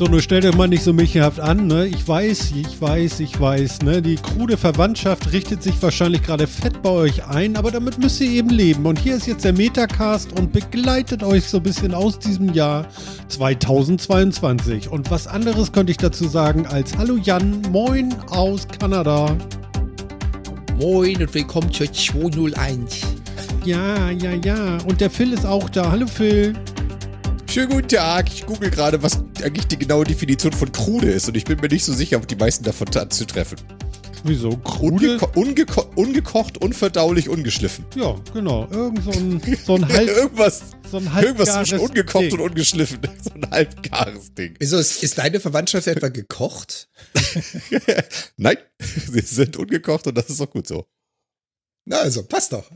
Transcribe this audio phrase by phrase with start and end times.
[0.00, 1.86] So, nur stellt euch mal nicht so milchhaft an, ne?
[1.86, 4.00] Ich weiß, ich weiß, ich weiß, ne?
[4.00, 8.30] Die krude Verwandtschaft richtet sich wahrscheinlich gerade fett bei euch ein, aber damit müsst ihr
[8.30, 8.86] eben leben.
[8.86, 12.86] Und hier ist jetzt der Metacast und begleitet euch so ein bisschen aus diesem Jahr
[13.28, 14.88] 2022.
[14.88, 19.36] Und was anderes könnte ich dazu sagen als Hallo Jan, moin aus Kanada.
[20.78, 23.02] Moin und willkommen zur 201.
[23.66, 24.78] Ja, ja, ja.
[24.86, 25.90] Und der Phil ist auch da.
[25.90, 26.54] Hallo Phil.
[27.50, 28.32] Schönen guten Tag.
[28.32, 31.66] Ich google gerade, was eigentlich die genaue Definition von krude ist und ich bin mir
[31.66, 33.58] nicht so sicher, ob die meisten davon anzutreffen.
[34.22, 34.56] Wieso?
[34.58, 35.14] Krude?
[35.14, 37.86] Ungeko ungeko ungekocht, unverdaulich, ungeschliffen.
[37.96, 38.68] Ja, genau.
[38.70, 42.34] Irgend so ein, so ein halb, irgendwas, so ein irgendwas zwischen ungekocht Ding.
[42.34, 43.00] und ungeschliffen.
[43.20, 44.54] So ein halbgares Ding.
[44.60, 46.88] Wieso ist, ist deine Verwandtschaft etwa gekocht?
[48.36, 50.86] Nein, sie sind ungekocht und das ist auch gut so.
[51.84, 52.70] Na, also, passt doch.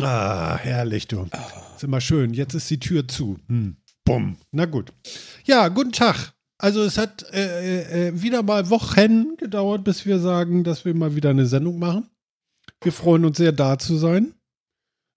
[0.00, 1.28] Ah, herrlich, du.
[1.74, 2.32] Ist immer schön.
[2.32, 3.38] Jetzt ist die Tür zu.
[3.48, 3.76] Hm.
[4.08, 4.38] Bumm.
[4.52, 4.90] Na gut.
[5.44, 6.32] Ja, guten Tag.
[6.56, 11.14] Also es hat äh, äh, wieder mal Wochen gedauert, bis wir sagen, dass wir mal
[11.14, 12.08] wieder eine Sendung machen.
[12.80, 14.32] Wir freuen uns sehr, da zu sein.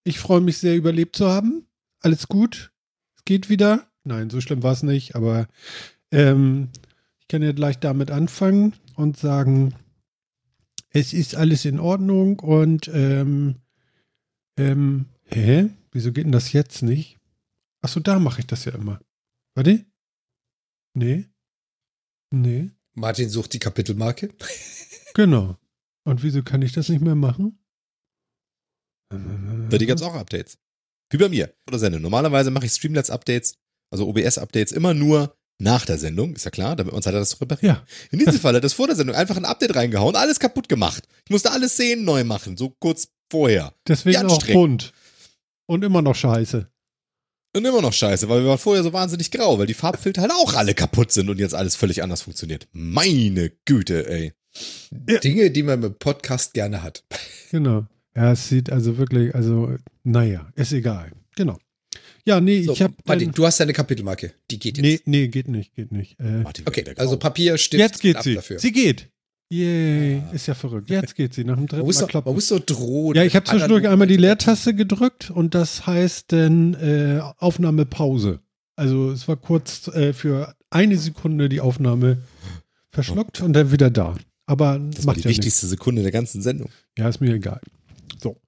[0.03, 1.67] Ich freue mich sehr, überlebt zu haben.
[2.01, 2.73] Alles gut.
[3.15, 3.87] Es geht wieder.
[4.03, 5.47] Nein, so schlimm war es nicht, aber
[6.11, 6.67] ähm,
[7.21, 9.73] ich kann ja gleich damit anfangen und sagen,
[10.89, 13.55] es ist alles in Ordnung und ähm,
[14.57, 15.69] ähm, hä?
[15.93, 17.20] Wieso geht denn das jetzt nicht?
[17.81, 19.01] Achso, da mache ich das ja immer.
[19.55, 19.85] Warte.
[20.93, 21.25] Nee.
[22.31, 22.71] Nee.
[22.93, 24.33] Martin sucht die Kapitelmarke.
[25.13, 25.57] Genau.
[26.05, 27.59] Und wieso kann ich das nicht mehr machen?
[29.09, 30.57] Da die gab's auch Updates.
[31.09, 31.53] Wie bei mir.
[31.67, 32.01] Oder Sendung.
[32.01, 33.57] Normalerweise mache ich Streamlabs-Updates,
[33.91, 37.31] also OBS-Updates, immer nur nach der Sendung, ist ja klar, damit man Zeit hat, das
[37.31, 37.75] zu reparieren.
[37.75, 37.85] Ja.
[38.11, 41.07] In diesem Fall hat das vor der Sendung einfach ein Update reingehauen, alles kaputt gemacht.
[41.25, 43.73] Ich musste alle Szenen neu machen, so kurz vorher.
[43.87, 44.93] Deswegen auch bunt.
[45.67, 46.71] Und immer noch scheiße.
[47.53, 50.31] Und immer noch scheiße, weil wir waren vorher so wahnsinnig grau, weil die Farbfilter halt
[50.31, 52.67] auch alle kaputt sind und jetzt alles völlig anders funktioniert.
[52.71, 54.33] Meine Güte, ey.
[55.09, 55.19] Ja.
[55.19, 57.03] Dinge, die man mit Podcast gerne hat.
[57.51, 57.87] Genau.
[58.15, 61.11] Ja, es sieht also wirklich, also, naja, ist egal.
[61.35, 61.57] Genau.
[62.25, 62.93] Ja, nee, So, ich habe.
[63.05, 64.33] Martin, du hast deine Kapitelmarke.
[64.49, 64.85] Die geht jetzt.
[64.85, 66.19] Nee, nee, geht nicht, geht nicht.
[66.19, 67.17] Äh, Martin Okay, also.
[67.17, 68.35] Papier, Stift, jetzt geht ab sie.
[68.35, 68.59] dafür.
[68.59, 69.09] Sie geht.
[69.51, 70.89] Yay, ist ja verrückt.
[70.89, 72.29] Jetzt geht sie nach dem man, dritten muss Mal doch, klopfen.
[72.29, 73.15] man muss so drohen.
[73.15, 78.39] Ja, ich habe zwischendurch einmal die Leertaste gedrückt und das heißt dann äh, Aufnahmepause.
[78.77, 82.19] Also es war kurz äh, für eine Sekunde die Aufnahme
[82.91, 84.15] verschluckt und dann wieder da.
[84.45, 85.39] Aber das war macht die ja nichts.
[85.39, 86.69] wichtigste Sekunde der ganzen Sendung.
[86.97, 87.59] Ja, ist mir egal.
[88.21, 88.39] So.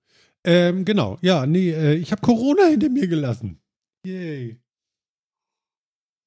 [0.45, 1.17] Ähm, genau.
[1.21, 3.59] Ja, nee, äh, ich habe Corona hinter mir gelassen.
[4.05, 4.57] Yay.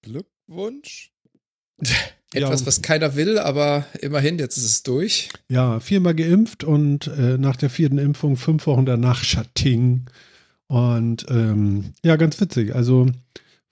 [0.02, 1.12] Glückwunsch.
[2.36, 2.66] Etwas, Ja.
[2.66, 5.30] was keiner will, aber immerhin, jetzt ist es durch.
[5.48, 10.06] Ja, viermal geimpft und äh, nach der vierten Impfung fünf Wochen danach Schatting.
[10.68, 12.74] Und ähm, ja, ganz witzig.
[12.74, 13.06] Also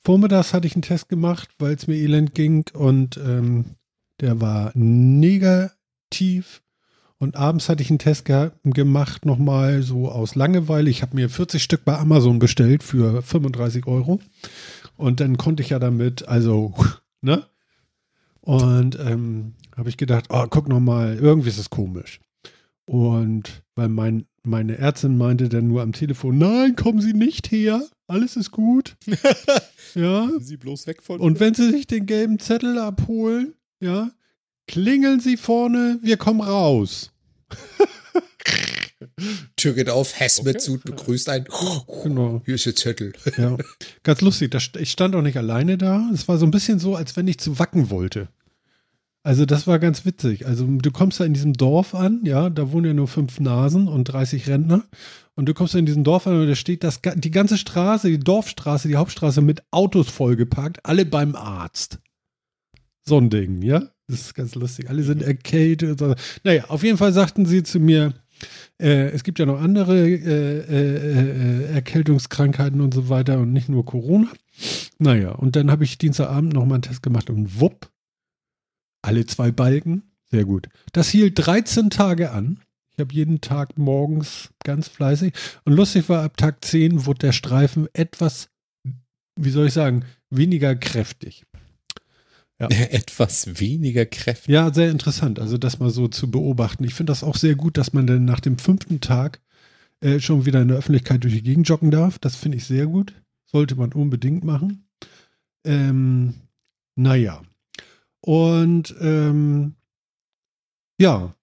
[0.04, 3.64] vormittags hatte ich einen Test gemacht, weil es mir elend ging und ähm,
[4.20, 6.62] der war negativ.
[7.18, 10.90] Und abends hatte ich einen Test ge gemacht, nochmal so aus Langeweile.
[10.90, 14.20] Ich habe mir 40 Stück bei Amazon bestellt für 35 Euro.
[14.96, 16.74] Und dann konnte ich ja damit, also,
[17.22, 17.44] ne?
[18.44, 22.20] Und ähm, habe ich gedacht, oh, guck noch mal, irgendwie ist es komisch.
[22.84, 27.82] Und weil mein, meine Ärztin meinte dann nur am Telefon, nein, kommen Sie nicht her,
[28.06, 28.96] alles ist gut.
[29.94, 30.28] ja.
[30.40, 34.10] Sie bloß weg von Und wenn Sie sich den gelben Zettel abholen, ja,
[34.66, 37.12] klingeln Sie vorne, wir kommen raus.
[39.56, 40.48] Tür geht auf, Hess Okay.
[40.48, 41.46] mit zu, begrüßt einen.
[42.02, 42.42] Genau.
[42.44, 43.14] Hier ist Ihr Zettel.
[43.38, 43.56] Ja,
[44.02, 44.54] ganz lustig.
[44.78, 46.10] Ich stand auch nicht alleine da.
[46.12, 48.28] Es war so ein bisschen so, als wenn ich zu wacken wollte.
[49.24, 50.46] Also das war ganz witzig.
[50.46, 53.88] Also du kommst da in diesem Dorf an, ja, da wohnen ja nur fünf Nasen
[53.88, 54.84] und 30 Rentner.
[55.34, 58.08] Und du kommst da in diesem Dorf an und da steht das, die ganze Straße,
[58.08, 61.98] die Dorfstraße, die Hauptstraße mit Autos vollgeparkt, alle beim Arzt.
[63.02, 63.82] So ein Ding, ja.
[64.06, 64.90] Das ist ganz lustig.
[64.90, 66.02] Alle sind erkältet.
[66.02, 66.14] und so.
[66.44, 68.12] Naja, auf jeden Fall sagten sie zu mir,
[68.78, 73.70] äh, es gibt ja noch andere äh, äh, äh, Erkältungskrankheiten und so weiter und nicht
[73.70, 74.28] nur Corona.
[74.98, 77.90] Naja, und dann habe ich Dienstagabend nochmal einen Test gemacht und wupp,
[79.04, 80.68] alle zwei Balken, sehr gut.
[80.92, 82.60] Das hielt 13 Tage an.
[82.92, 85.34] Ich habe jeden Tag morgens ganz fleißig.
[85.64, 88.48] Und lustig war, ab Tag 10 wurde der Streifen etwas,
[89.36, 91.44] wie soll ich sagen, weniger kräftig.
[92.70, 94.52] Etwas weniger kräftig.
[94.52, 96.84] Ja, sehr interessant, also das mal so zu beobachten.
[96.84, 99.40] Ich finde das auch sehr gut, dass man dann nach dem fünften Tag
[100.00, 102.18] äh, schon wieder in der Öffentlichkeit durch die Gegend joggen darf.
[102.20, 103.12] Das finde ich sehr gut.
[103.46, 104.86] Sollte man unbedingt machen.
[105.64, 106.34] Ähm,
[106.94, 107.42] naja.
[108.24, 109.74] Und ähm,
[110.98, 111.34] ja,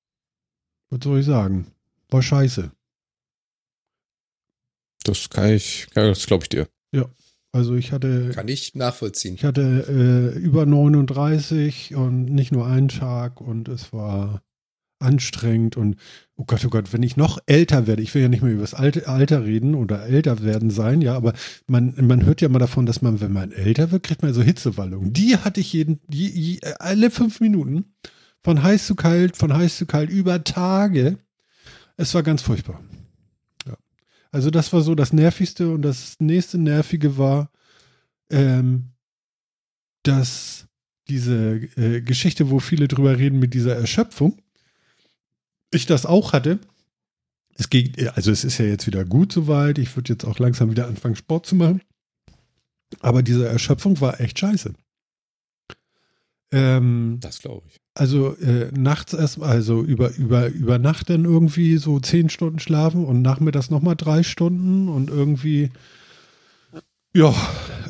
[0.90, 1.72] was soll ich sagen?
[2.10, 2.72] War scheiße.
[5.04, 6.68] Das kann ich, das glaube ich dir.
[7.54, 9.36] Also ich hatte, Kann ich nachvollziehen.
[9.36, 14.42] ich hatte äh, über 39 und nicht nur einen Tag und es war
[15.02, 15.96] anstrengend und
[16.36, 18.62] oh Gott, oh Gott, wenn ich noch älter werde, ich will ja nicht mehr über
[18.62, 21.34] das Alter, reden oder älter werden sein, ja, aber
[21.68, 24.42] man, man hört ja mal davon, dass man, wenn man älter wird, kriegt man so
[24.42, 25.14] Hitzewallungen.
[25.14, 27.94] Die hatte ich jeden, die, alle fünf Minuten,
[28.44, 31.20] von heiß zu kalt, von heiß zu kalt, über Tage.
[31.98, 32.82] Es war ganz furchtbar.
[33.68, 33.78] Ja.
[34.32, 37.52] Also das war so das Nervigste und das nächste Nervige war,
[38.32, 38.94] ähm,
[40.04, 40.68] dass
[41.08, 44.42] diese äh, Geschichte, wo viele drüber reden mit dieser Erschöpfung,
[45.72, 46.60] ich das auch hatte.
[47.56, 49.78] Es geht, also es ist ja jetzt wieder gut soweit.
[49.78, 51.82] Ich würde jetzt auch langsam wieder anfangen, Sport zu machen.
[53.00, 54.74] Aber diese Erschöpfung war echt scheiße.
[56.52, 57.78] Ähm, Das glaube ich.
[57.94, 63.06] also äh, nachts erst, also über, über, über Nacht dann irgendwie so zehn Stunden schlafen
[63.06, 65.72] und nachmittags nochmal drei Stunden und irgendwie,
[67.14, 67.34] ja,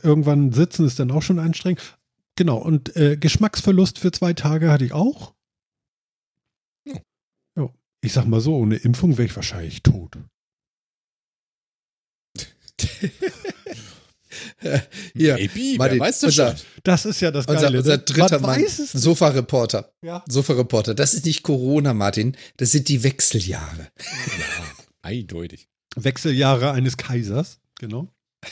[0.04, 1.98] irgendwann sitzen ist dann auch schon anstrengend.
[2.36, 5.34] Genau, und äh, Geschmacksverlust für zwei Tage hatte ich auch.
[8.04, 8.08] Ja.
[8.08, 8.08] Ja.
[8.08, 10.18] Ich sag mal so, ohne Impfung wäre ich wahrscheinlich tot.
[15.14, 16.66] Hier, Maybe, Martin, wer weiß das unser- schon.
[16.84, 17.78] Das ist ja das unser, Geile.
[17.80, 18.04] unser ne?
[18.04, 18.70] dritter Man Mann.
[18.70, 19.92] Sofa-Reporter.
[20.04, 20.24] Ja.
[20.28, 20.94] Sofa-Reporter.
[20.96, 22.36] Das ist nicht Corona, Martin.
[22.58, 23.90] Das sind die Wechseljahre.
[24.00, 24.66] Ja,
[25.02, 25.68] eindeutig.
[25.96, 28.14] Wechseljahre eines Kaisers, genau.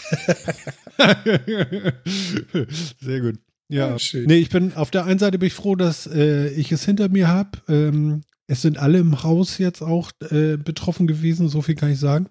[3.01, 3.39] Sehr gut.
[3.69, 4.25] Ja, Ja, schön.
[4.25, 7.07] nee, ich bin auf der einen Seite bin ich froh, dass äh, ich es hinter
[7.09, 7.59] mir habe.
[7.67, 11.99] Ähm, es sind alle im Haus jetzt auch äh, betroffen gewesen, so viel kann ich
[11.99, 12.29] sagen.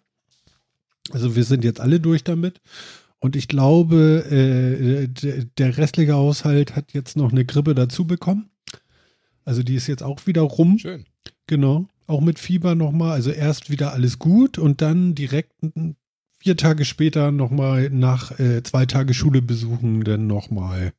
[1.12, 2.60] Also wir sind jetzt alle durch damit.
[3.20, 8.50] Und ich glaube, äh, der, der restliche Haushalt hat jetzt noch eine Grippe dazu bekommen.
[9.44, 10.78] Also die ist jetzt auch wieder rum.
[10.78, 11.04] Schön.
[11.46, 13.12] Genau, auch mit Fieber nochmal.
[13.12, 15.52] Also erst wieder alles gut und dann direkt
[16.40, 20.92] vier Tage später nochmal nach äh, zwei Tage Schule besuchen, dann nochmal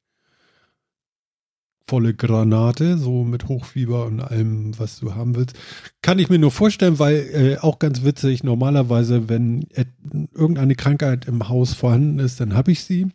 [1.89, 5.57] volle Granate, so mit Hochfieber und allem, was du haben willst.
[6.03, 9.87] Kann ich mir nur vorstellen, weil äh, auch ganz witzig, normalerweise, wenn et,
[10.33, 13.07] irgendeine Krankheit im Haus vorhanden ist, dann habe ich sie.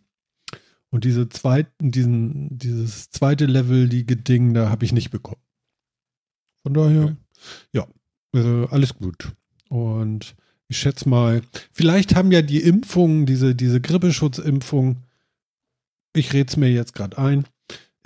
[0.89, 5.41] Und diese zweiten, diesen, dieses zweite Level, die Ding, da habe ich nicht bekommen.
[6.63, 7.15] Von daher, Okay.
[7.71, 7.87] ja,
[8.33, 9.31] äh, alles gut.
[9.69, 10.35] Und
[10.67, 11.41] ich schätze mal,
[11.71, 14.97] vielleicht haben ja die Impfungen, diese, diese Grippeschutzimpfung,
[16.13, 17.45] ich rede es mir jetzt gerade ein,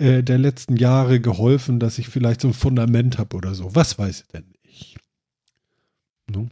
[0.00, 3.74] äh, der letzten Jahre geholfen, dass ich vielleicht so ein Fundament habe oder so.
[3.74, 4.96] Was weiß ich denn ich?
[6.30, 6.48] Ne?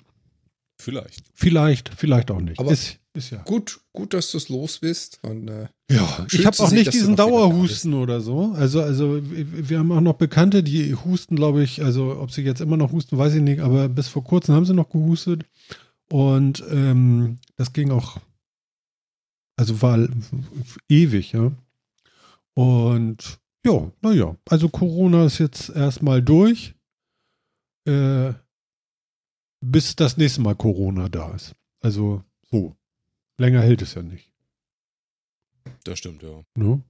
[0.80, 1.24] Vielleicht.
[1.34, 2.60] Vielleicht, vielleicht auch nicht.
[2.60, 3.42] Aber- ist, ist ja.
[3.42, 5.18] Gut, gut, dass du es los bist.
[5.22, 8.52] Und äh, Ja, ich habe auch sehen, nicht diesen da Dauerhusten oder so.
[8.56, 12.42] Also, also wir wir haben auch noch Bekannte, die husten, glaube ich, also ob sie
[12.42, 15.44] jetzt immer noch husten, weiß ich nicht, aber bis vor kurzem haben sie noch gehustet.
[16.10, 18.18] Und ähm, das ging auch,
[19.56, 20.06] also war
[20.88, 21.50] ewig, ja.
[22.58, 26.74] Und ja, naja, also Corona ist jetzt erstmal durch,
[27.86, 28.32] äh,
[29.60, 31.54] bis das nächste Mal Corona da ist.
[31.80, 32.74] Also so,
[33.38, 34.32] länger hält es ja nicht.
[35.84, 36.42] Das stimmt, ja.
[36.56, 36.82] Ne?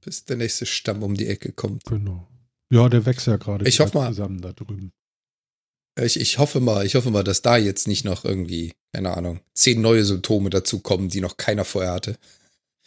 [0.00, 1.82] bis der nächste Stamm um die Ecke kommt.
[1.86, 2.28] Genau.
[2.70, 4.92] Ja, der wächst ja gerade Ich hoffe mal- zusammen da drüben.
[6.00, 9.40] Ich, ich hoffe mal, ich hoffe mal, dass da jetzt nicht noch irgendwie, keine Ahnung,
[9.54, 12.16] zehn neue Symptome dazukommen, die noch keiner vorher hatte.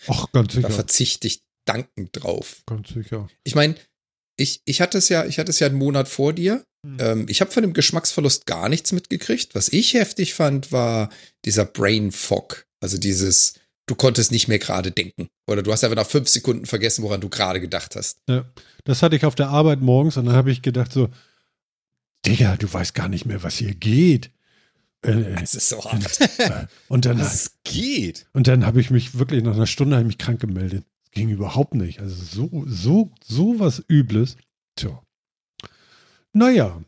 [0.07, 0.69] Ach, ganz Da sicher.
[0.69, 2.63] verzichte ich dankend drauf.
[2.65, 3.27] Ganz sicher.
[3.43, 3.75] Ich meine,
[4.37, 6.63] ich, ich hatte es ja, ich hatte es ja einen Monat vor dir.
[6.85, 6.97] Hm.
[6.99, 9.53] Ähm, ich habe von dem Geschmacksverlust gar nichts mitgekriegt.
[9.55, 11.09] Was ich heftig fand, war
[11.45, 12.65] dieser Brain Fog.
[12.81, 15.27] Also dieses, du konntest nicht mehr gerade denken.
[15.47, 18.19] Oder du hast einfach nach fünf Sekunden vergessen, woran du gerade gedacht hast.
[18.29, 18.45] Ja,
[18.85, 21.09] das hatte ich auf der Arbeit morgens und dann habe ich gedacht so,
[22.25, 24.31] Digga, du weißt gar nicht mehr, was hier geht.
[25.01, 26.19] Äh, Das ist so hart.
[26.39, 28.27] äh, und dann, Das geht.
[28.33, 30.85] und dann habe ich mich wirklich nach einer Stunde ich mich krank gemeldet.
[31.11, 31.99] Ging überhaupt nicht.
[31.99, 34.37] Also so, so, so was Übles.
[34.75, 35.01] Tja.
[36.33, 36.83] Naja.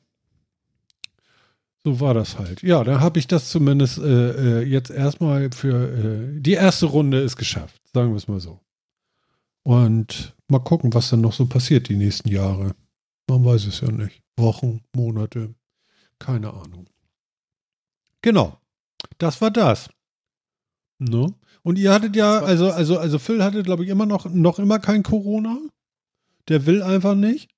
[1.84, 2.62] So war das halt.
[2.62, 7.20] Ja, da habe ich das zumindest äh, äh, jetzt erstmal für äh, die erste Runde
[7.20, 8.60] ist geschafft, sagen wir es mal so.
[9.64, 12.76] Und mal gucken, was dann noch so passiert die nächsten Jahre.
[13.28, 14.22] Man weiß es ja nicht.
[14.38, 15.56] Wochen, Monate,
[16.20, 16.88] keine Ahnung.
[18.22, 18.60] Genau.
[19.18, 19.90] Das war das.
[21.00, 21.34] Ne?
[21.64, 24.80] Und ihr hattet ja, also, also, also Phil hatte, glaube ich, immer noch, noch immer
[24.80, 25.60] kein Corona.
[26.48, 27.50] Der will einfach nicht.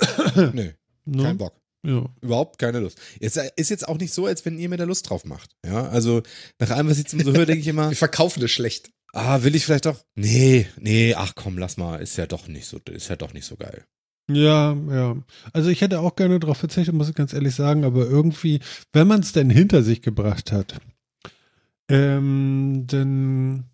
[0.52, 1.22] Nee, Ne?
[1.24, 1.54] kein Bock.
[1.84, 2.04] Ja.
[2.20, 2.96] Überhaupt keine Lust.
[3.18, 5.50] Es ist jetzt auch nicht so, als wenn ihr mir da Lust drauf macht.
[5.66, 6.22] Ja, also
[6.60, 8.90] nach allem, was ich jetzt so höre, denke ich immer, Wir verkaufen das schlecht.
[9.12, 10.00] ah, will ich vielleicht doch?
[10.14, 13.46] Nee, nee, ach komm, lass mal, ist ja doch nicht so, ist ja doch nicht
[13.46, 13.84] so geil.
[14.30, 15.16] Ja, ja.
[15.52, 18.60] Also ich hätte auch gerne darauf verzichtet, muss ich ganz ehrlich sagen, aber irgendwie,
[18.92, 20.76] wenn man es denn hinter sich gebracht hat,
[21.88, 23.70] ähm, dann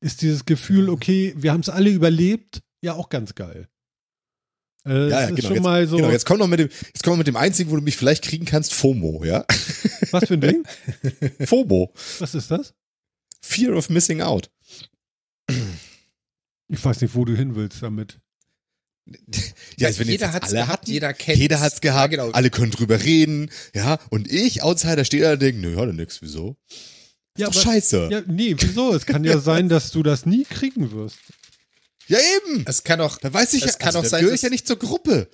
[0.00, 3.68] ist dieses Gefühl, okay, wir haben es alle überlebt, ja auch ganz geil.
[4.86, 5.42] Äh, Ja, ja, genau.
[5.42, 5.96] schon Jetzt, mal so.
[5.96, 6.10] genau.
[6.10, 8.46] Jetzt komm noch mit dem, jetzt komm mit dem einzigen, wo du mich vielleicht kriegen
[8.46, 9.44] kannst, FOMO, ja?
[10.10, 10.64] Was für ein Ding?
[11.46, 11.92] FOMO.
[12.18, 12.72] Was ist das?
[13.42, 14.50] Fear of Missing Out.
[16.68, 18.20] Ich weiß nicht, wo du hin willst damit.
[19.76, 21.40] Ja, also wenn jeder jetzt hat's alle gehabt, hatten, jeder kennt's.
[21.40, 22.30] Jeder hat's gehabt, Ja, genau.
[22.32, 26.22] alle können drüber reden, ja, und ich, Outsider, stehe da und denke, nö, hat nix,
[26.22, 26.56] wieso?
[27.40, 27.96] Ja, Ist doch aber- scheiße.
[28.10, 28.94] Ja, Ja, nee, wieso?
[28.94, 31.16] Es kann ja sein, dass du das nie kriegen wirst.
[32.08, 32.64] eben.
[32.66, 34.50] Es kann auch, Da weiß ich Es ja, kann also, auch sein, gehöre ich ja
[34.50, 35.28] nicht zur Gruppe.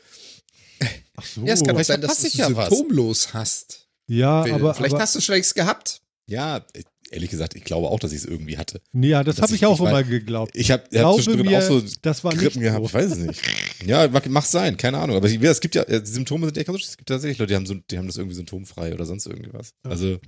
[1.16, 1.44] Ach so.
[1.46, 2.68] ja, es kann auch sein, dass du ja was.
[2.68, 3.88] symptomlos hast.
[4.06, 4.52] Ja, Will.
[4.52, 6.00] aber, Vielleicht aber hast du schon längst gehabt.
[6.26, 6.64] Ja,
[7.10, 8.80] ehrlich gesagt, ich glaube auch, dass ich es irgendwie hatte.
[8.92, 10.54] nee, ja, das habe ich ich- auch ich immer geglaubt.
[10.54, 12.86] Ich habe hab zwischendrin mir, auch so das war nicht Grippen gehabt, so.
[12.88, 13.40] ich weiß es nicht.
[13.86, 15.16] Ja, mag, sein, keine Ahnung.
[15.16, 16.90] Aber ich- es gibt ja, die Symptome sind echt ganz unterschiedlich.
[16.92, 19.70] Es gibt tatsächlich Leute, die haben, so, die haben das irgendwie symptomfrei oder sonst irgendwas.
[19.84, 20.18] Also,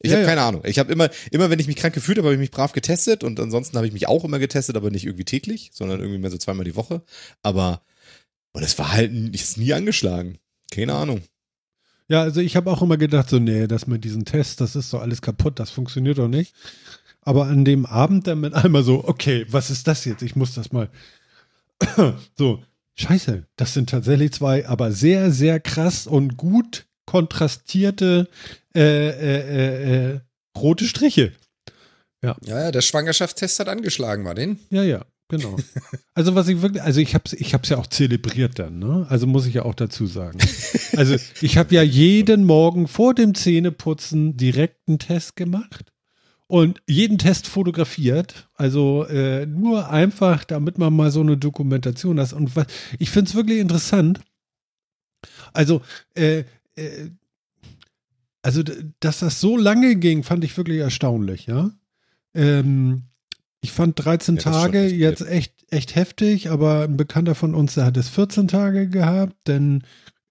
[0.00, 0.28] ich Ja, habe ja.
[0.28, 0.62] keine Ahnung.
[0.64, 3.24] Ich habe immer, immer wenn ich mich krank gefühlt habe, habe ich mich brav getestet
[3.24, 6.30] und ansonsten habe ich mich auch immer getestet, aber nicht irgendwie täglich, sondern irgendwie mehr
[6.30, 7.02] so zweimal die Woche.
[7.42, 7.82] Aber,
[8.52, 10.38] und es war halt, ist nie angeschlagen.
[10.70, 11.22] Keine Ahnung.
[12.08, 14.92] Ja, also ich habe auch immer gedacht, so, nee, das mit diesen Tests, das ist
[14.92, 16.54] doch alles kaputt, das funktioniert doch nicht.
[17.22, 20.22] Aber an dem Abend dann mit einmal so, okay, was ist das jetzt?
[20.22, 20.88] Ich muss das mal.
[22.38, 22.62] so,
[22.94, 28.28] scheiße, das sind tatsächlich zwei, aber sehr, sehr krass und gut kontrastierte
[28.76, 30.20] äh, äh, äh, äh,
[30.56, 31.32] rote Striche.
[32.22, 34.58] Ja, ja, der Schwangerschaftstest hat angeschlagen, Martin.
[34.70, 35.56] Ja, ja, genau.
[36.14, 39.06] Also was ich wirklich, also ich habe es ich hab's ja auch zelebriert dann, ne?
[39.08, 40.38] Also muss ich ja auch dazu sagen.
[40.96, 45.92] Also ich habe ja jeden Morgen vor dem Zähneputzen direkt einen Test gemacht
[46.46, 48.48] und jeden Test fotografiert.
[48.54, 52.32] Also äh, nur einfach, damit man mal so eine Dokumentation hat.
[52.32, 52.66] Und was,
[52.98, 54.20] ich finde es wirklich interessant.
[55.52, 55.82] Also,
[56.14, 56.44] äh,
[56.76, 57.10] äh,
[58.46, 58.62] also,
[59.00, 61.72] dass das so lange ging, fand ich wirklich erstaunlich, ja.
[62.34, 63.02] Ähm,
[63.60, 67.54] ich fand 13 Ja, das Tage echt jetzt echt, echt heftig, aber ein Bekannter von
[67.54, 69.82] uns, der hat es 14 Tage gehabt, denn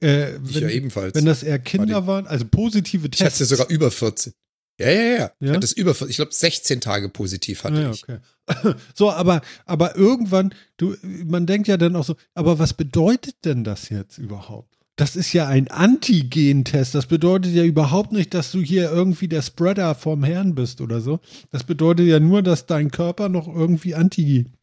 [0.02, 1.14] äh, Ich wenn, ja ebenfalls.
[1.16, 2.08] wenn das eher Kinder Martin.
[2.08, 3.50] waren, also positive ich hatte Tests.
[3.50, 4.34] sogar über 14.
[4.80, 5.32] Ja, ja, ja.
[5.40, 5.54] Ich Ja?
[5.56, 6.10] hatte es über 14.
[6.12, 8.04] Ich glaube, 16 Tage positiv hatte ja, ich.
[8.04, 8.20] okay.
[8.94, 10.96] so, aber, aber irgendwann, du,
[11.26, 14.78] man denkt ja dann auch so, aber was bedeutet denn das jetzt überhaupt?
[14.98, 16.96] Das ist ja ein Antigen-Test.
[16.96, 21.02] Das bedeutet ja überhaupt nicht, dass du hier irgendwie der Spreader vom Herrn bist oder
[21.02, 21.20] so.
[21.52, 24.54] Das bedeutet ja nur, dass dein Körper noch irgendwie Anti-Krams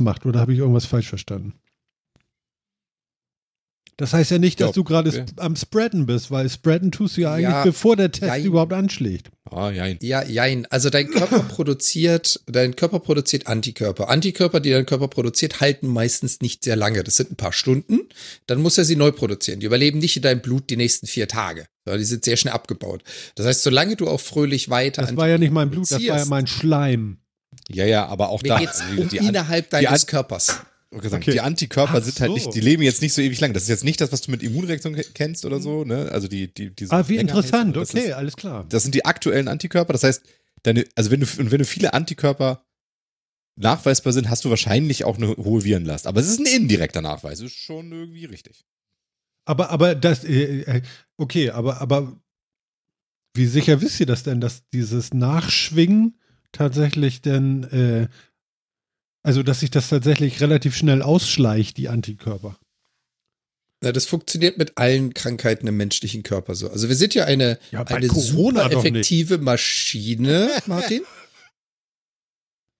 [0.00, 0.24] macht.
[0.24, 1.54] Oder habe ich irgendwas falsch verstanden?
[4.00, 5.24] Das heißt ja nicht, dass Ja, du gerade okay.
[5.36, 8.44] am Spreaden bist, weil Spreaden tust du ja eigentlich, Ja, bevor der Test jein.
[8.44, 9.30] überhaupt anschlägt.
[9.50, 9.98] Ah, jein.
[10.00, 10.64] Ja, jein.
[10.70, 14.08] Also dein Körper produziert, dein Körper produziert Antikörper.
[14.08, 17.04] Antikörper, die dein Körper produziert, halten meistens nicht sehr lange.
[17.04, 18.00] Das sind ein paar Stunden.
[18.46, 19.60] Dann muss er sie neu produzieren.
[19.60, 21.66] Die überleben nicht in deinem Blut die nächsten vier Tage.
[21.84, 23.02] sondern Die sind sehr schnell abgebaut.
[23.34, 26.18] Das heißt, solange du auch fröhlich weiter Das war ja nicht mein Blut, das war
[26.18, 27.18] ja mein Schleim.
[27.68, 28.58] Ja, ja, aber auch Mir da.
[28.60, 30.60] geht's die, um die, innerhalb die deines An- Körpers.
[30.92, 31.30] Sagen, Okay.
[31.32, 32.34] Die Antikörper Ach sind halt so.
[32.34, 33.52] nicht, die leben jetzt nicht so ewig lang.
[33.52, 36.10] Das ist jetzt nicht das, was du mit Immunreaktion ke- kennst oder so, ne?
[36.10, 37.76] Also die, die, die Ah, wie interessant.
[37.76, 38.66] Das Okay, Ist, alles klar.
[38.68, 39.92] das sind die aktuellen Antikörper.
[39.92, 40.22] Das heißt,
[40.64, 42.64] deine, also wenn du, und wenn du viele Antikörper
[43.56, 46.06] nachweisbar sind, hast du wahrscheinlich auch eine hohe Virenlast.
[46.08, 47.38] Aber es ist ein indirekter Nachweis.
[47.40, 48.64] Ist schon irgendwie richtig.
[49.44, 50.82] Aber, aber das, äh, äh,
[51.18, 52.20] okay, aber, aber
[53.36, 56.18] wie sicher wisst ihr das denn, dass dieses Nachschwingen
[56.52, 58.08] tatsächlich denn, äh,
[59.22, 62.58] also dass sich das tatsächlich relativ schnell ausschleicht, die Antikörper?
[63.82, 66.68] Na, das funktioniert mit allen Krankheiten im menschlichen Körper so.
[66.70, 71.02] Also wir sind ja eine, Ja, eine Corona super effektive Maschine, Martin.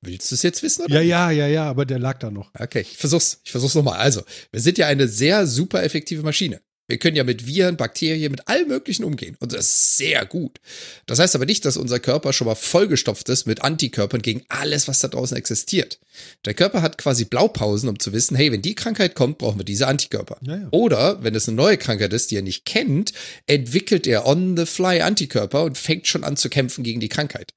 [0.03, 0.85] Willst du es jetzt wissen?
[0.85, 1.03] Oder?
[1.03, 2.51] Ja, ja, ja, ja, aber der lag da noch.
[2.59, 3.41] Okay, ich versuch's.
[3.45, 3.99] Ich versuch's nochmal.
[3.99, 6.61] Also, wir sind ja eine sehr super effektive Maschine.
[6.91, 9.37] Wir können ja mit Viren, Bakterien, mit allem Möglichen umgehen.
[9.39, 10.59] Und das ist sehr gut.
[11.07, 14.89] Das heißt aber nicht, dass unser Körper schon mal vollgestopft ist mit Antikörpern gegen alles,
[14.89, 16.01] was da draußen existiert.
[16.45, 19.65] Der Körper hat quasi Blaupausen, um zu wissen, hey, wenn die Krankheit kommt, brauchen wir
[19.65, 20.39] diese Antikörper.
[20.43, 20.69] Ja, ja.
[20.73, 23.13] Oder, wenn es eine neue Krankheit ist, die er nicht kennt,
[23.47, 27.55] entwickelt er on the fly Antikörper und fängt schon an zu kämpfen gegen die Krankheit.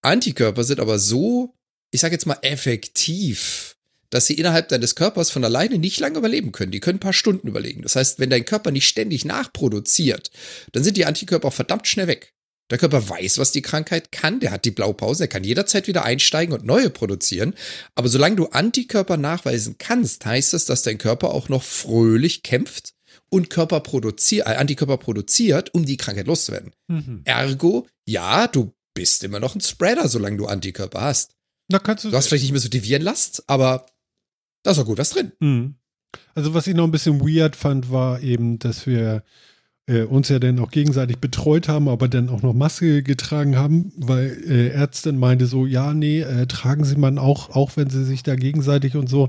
[0.00, 1.54] Antikörper sind aber so,
[1.90, 3.73] ich sage jetzt mal, effektiv,
[4.14, 6.70] dass sie innerhalb deines Körpers von alleine nicht lange überleben können.
[6.70, 7.82] Die können ein paar Stunden überlegen.
[7.82, 10.30] Das heißt, wenn dein Körper nicht ständig nachproduziert,
[10.70, 12.32] dann sind die Antikörper verdammt schnell weg.
[12.70, 16.04] Der Körper weiß, was die Krankheit kann, der hat die Blaupause, er kann jederzeit wieder
[16.04, 17.54] einsteigen und neue produzieren.
[17.96, 22.94] Aber solange du Antikörper nachweisen kannst, heißt es, dass dein Körper auch noch fröhlich kämpft
[23.30, 26.70] und Körper produziert, äh, Antikörper produziert, um die Krankheit loszuwerden.
[26.86, 27.22] Mhm.
[27.24, 31.32] Ergo, ja, du bist immer noch ein Spreader, solange du Antikörper hast.
[31.68, 32.10] Da kannst du.
[32.10, 33.86] Du hast vielleicht nicht mehr so die Virenlast, aber
[34.64, 35.30] da ist auch gut was drin.
[35.38, 35.76] Mhm.
[36.34, 39.22] Also was ich noch ein bisschen weird fand, war eben, dass wir
[39.86, 43.92] äh, uns ja dann auch gegenseitig betreut haben, aber dann auch noch Maske getragen haben,
[43.96, 48.04] weil äh, Ärztin meinte so, ja, nee, äh, tragen Sie man auch, auch wenn Sie
[48.04, 49.28] sich da gegenseitig und so,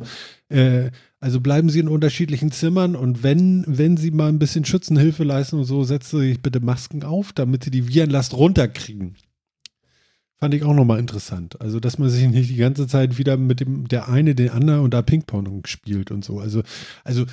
[0.49, 5.23] äh, also bleiben Sie in unterschiedlichen Zimmern und wenn, wenn Sie mal ein bisschen Schützenhilfe
[5.23, 9.15] leisten und so, setzen Sie sich bitte Masken auf, damit Sie die Virenlast runterkriegen.
[10.45, 11.59] Fand ich auch nochmal interessant.
[11.59, 14.81] Also, dass man sich nicht die ganze Zeit wieder mit dem, der eine, den anderen
[14.81, 16.39] und da Ping-Pong spielt und so.
[16.39, 16.61] Also,
[17.03, 17.25] also,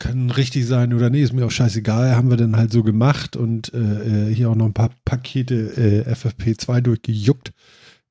[0.00, 3.36] kann richtig sein oder nee, ist mir auch scheißegal, haben wir dann halt so gemacht
[3.36, 7.52] und äh, hier auch noch ein paar Pakete äh, FFP2 durchgejuckt.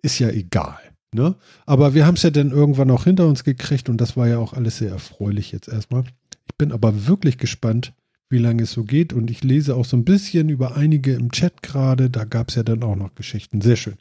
[0.01, 0.79] Ist ja egal.
[1.13, 1.35] Ne?
[1.65, 4.37] Aber wir haben es ja dann irgendwann auch hinter uns gekriegt und das war ja
[4.37, 6.05] auch alles sehr erfreulich jetzt erstmal.
[6.47, 7.91] Ich bin aber wirklich gespannt,
[8.29, 11.31] wie lange es so geht und ich lese auch so ein bisschen über einige im
[11.31, 12.09] Chat gerade.
[12.09, 13.61] Da gab es ja dann auch noch Geschichten.
[13.61, 13.97] Sehr schön.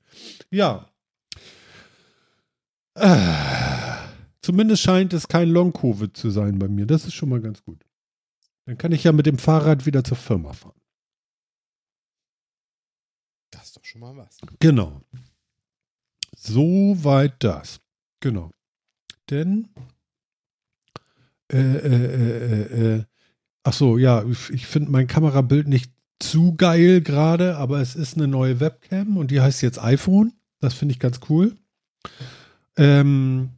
[0.51, 0.89] Ja.
[2.95, 3.99] Äh,
[4.41, 6.87] zumindest scheint es kein Long-Covid zu sein bei mir.
[6.87, 7.85] Das ist schon mal ganz gut.
[8.67, 10.81] Dann kann ich ja mit dem Fahrrad wieder zur Firma fahren.
[13.51, 14.39] Das ist doch schon mal was.
[14.59, 15.03] Genau.
[16.37, 17.81] Soweit das.
[18.21, 18.51] Genau.
[19.31, 19.69] Denn,
[21.53, 23.05] äh, äh, äh, äh,
[23.65, 25.91] ach so, ja, ich, finde mein Kamerabild nicht
[26.21, 30.33] zu geil gerade, aber es ist eine neue Webcam und die heißt jetzt iPhone.
[30.61, 31.57] Das finde ich ganz cool.
[32.77, 33.51] Ähm,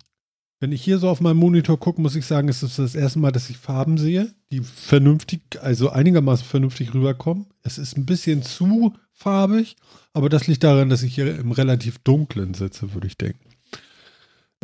[0.59, 3.19] wenn ich hier so auf meinen Monitor gucke, muss ich sagen, es ist das erste
[3.19, 7.47] Mal, dass ich Farben sehe, die vernünftig, also einigermaßen vernünftig rüberkommen.
[7.63, 9.77] Es ist ein bisschen zu farbig,
[10.15, 13.51] aber das liegt daran, dass ich hier im relativ dunklen sitze, würde ich denken.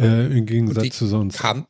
[0.00, 1.38] Äh, Im Gegensatz zu sonst.
[1.38, 1.66] Kam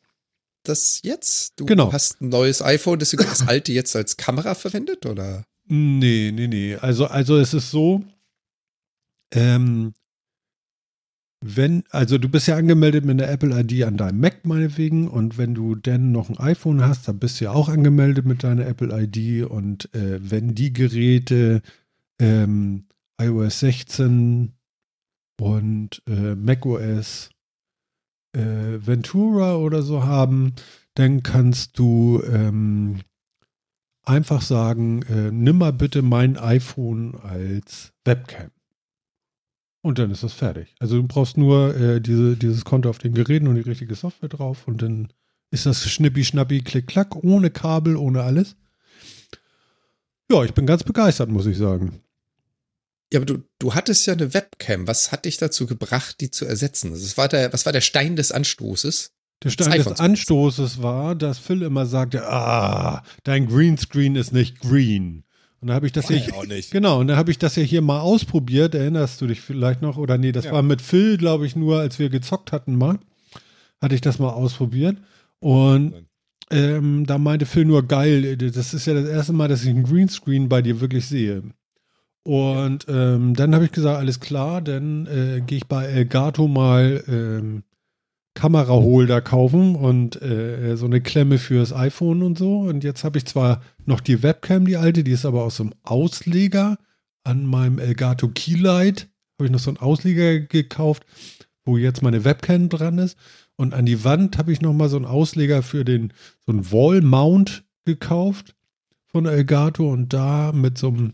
[0.67, 1.59] das jetzt?
[1.59, 1.91] Du Genau.
[1.93, 5.43] hast ein neues iPhone, deswegen das alte jetzt als Kamera verwendet, oder?
[5.67, 6.75] Nee, nee, nee.
[6.75, 8.03] Also, also es ist so,
[9.33, 9.93] ähm,
[11.45, 15.37] wenn, also du bist ja angemeldet mit der Apple ID an deinem Mac meinetwegen und
[15.37, 18.65] wenn du dann noch ein iPhone hast, dann bist du ja auch angemeldet mit deiner
[18.65, 21.61] Apple ID und äh, wenn die Geräte
[22.19, 22.85] ähm,
[23.21, 24.53] iOS 16
[25.41, 27.29] und äh, macOS
[28.33, 30.53] äh, Ventura oder so haben,
[30.95, 32.99] dann kannst du ähm,
[34.03, 38.51] einfach sagen, äh, nimm mal bitte mein iPhone als Webcam.
[39.81, 40.75] Und dann ist das fertig.
[40.79, 44.29] Also du brauchst nur äh, diese, dieses Konto auf den Geräten und die richtige Software
[44.29, 45.09] drauf und dann
[45.51, 48.55] ist das schnippi, schnappi, klick, klack, ohne Kabel, ohne alles.
[50.31, 52.02] Ja, ich bin ganz begeistert, muss ich sagen.
[53.13, 54.87] Ja, aber du, du hattest ja eine Webcam.
[54.87, 56.91] Was hat dich dazu gebracht, die zu ersetzen?
[56.93, 59.11] Also was, war der, was war der Stein des Anstoßes?
[59.43, 64.59] Der Stein Das des Anstoßes war, dass Phil immer sagte, ah, dein Greenscreen ist nicht
[64.61, 65.25] green.
[65.61, 66.71] Und da habe ich das ja auch nicht.
[66.71, 68.73] Genau, und da habe ich das ja hier mal ausprobiert.
[68.73, 69.97] Erinnerst du dich vielleicht noch?
[69.97, 70.51] Oder nee, das Ja.
[70.51, 72.97] war mit Phil, glaube ich, nur, als wir gezockt hatten mal.
[73.79, 74.97] Hatte ich das mal ausprobiert.
[75.39, 76.07] Und
[76.49, 79.83] ähm, da meinte Phil nur, geil, das ist ja das erste Mal, dass ich einen
[79.83, 81.43] Greenscreen bei dir wirklich sehe.
[82.23, 87.03] Und ähm, dann habe ich gesagt, alles klar, dann äh, gehe ich bei Elgato mal
[87.07, 87.63] ähm,
[88.33, 92.61] Kameraholder kaufen und äh, so eine Klemme fürs iPhone und so.
[92.61, 95.63] Und jetzt habe ich zwar noch die Webcam, die alte, die ist aber aus so
[95.63, 96.77] einem Ausleger
[97.23, 99.09] an meinem Elgato Keylight.
[99.37, 101.05] Habe ich noch so einen Ausleger gekauft,
[101.65, 103.17] wo jetzt meine Webcam dran ist.
[103.55, 106.11] Und an die Wand habe ich noch mal so einen Ausleger für den,
[106.45, 108.55] so einen Wall-Mount gekauft
[109.07, 109.91] von Elgato.
[109.91, 111.13] Und da mit so einem,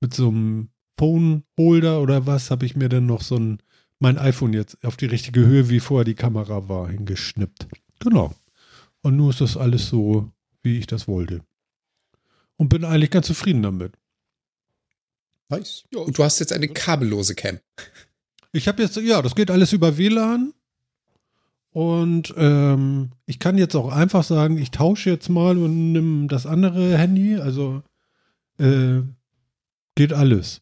[0.00, 3.58] mit so einem Phone-Holder oder was, habe ich mir dann noch so ein
[3.98, 7.66] mein iPhone jetzt auf die richtige Höhe, wie vorher die Kamera war, hingeschnippt.
[8.00, 8.34] Genau.
[9.02, 10.30] Und nun ist das alles so,
[10.62, 11.40] wie ich das wollte.
[12.56, 13.92] Und bin eigentlich ganz zufrieden damit.
[15.48, 15.84] Nice.
[15.92, 17.60] Ja, Und du hast jetzt eine kabellose Cam.
[18.52, 20.52] Ich habe jetzt, ja, das geht alles über WLAN.
[21.70, 26.46] Und ähm, ich kann jetzt auch einfach sagen, ich tausche jetzt mal und nimm das
[26.46, 27.36] andere Handy.
[27.36, 27.82] Also
[28.58, 29.02] äh,
[29.96, 30.60] geht alles.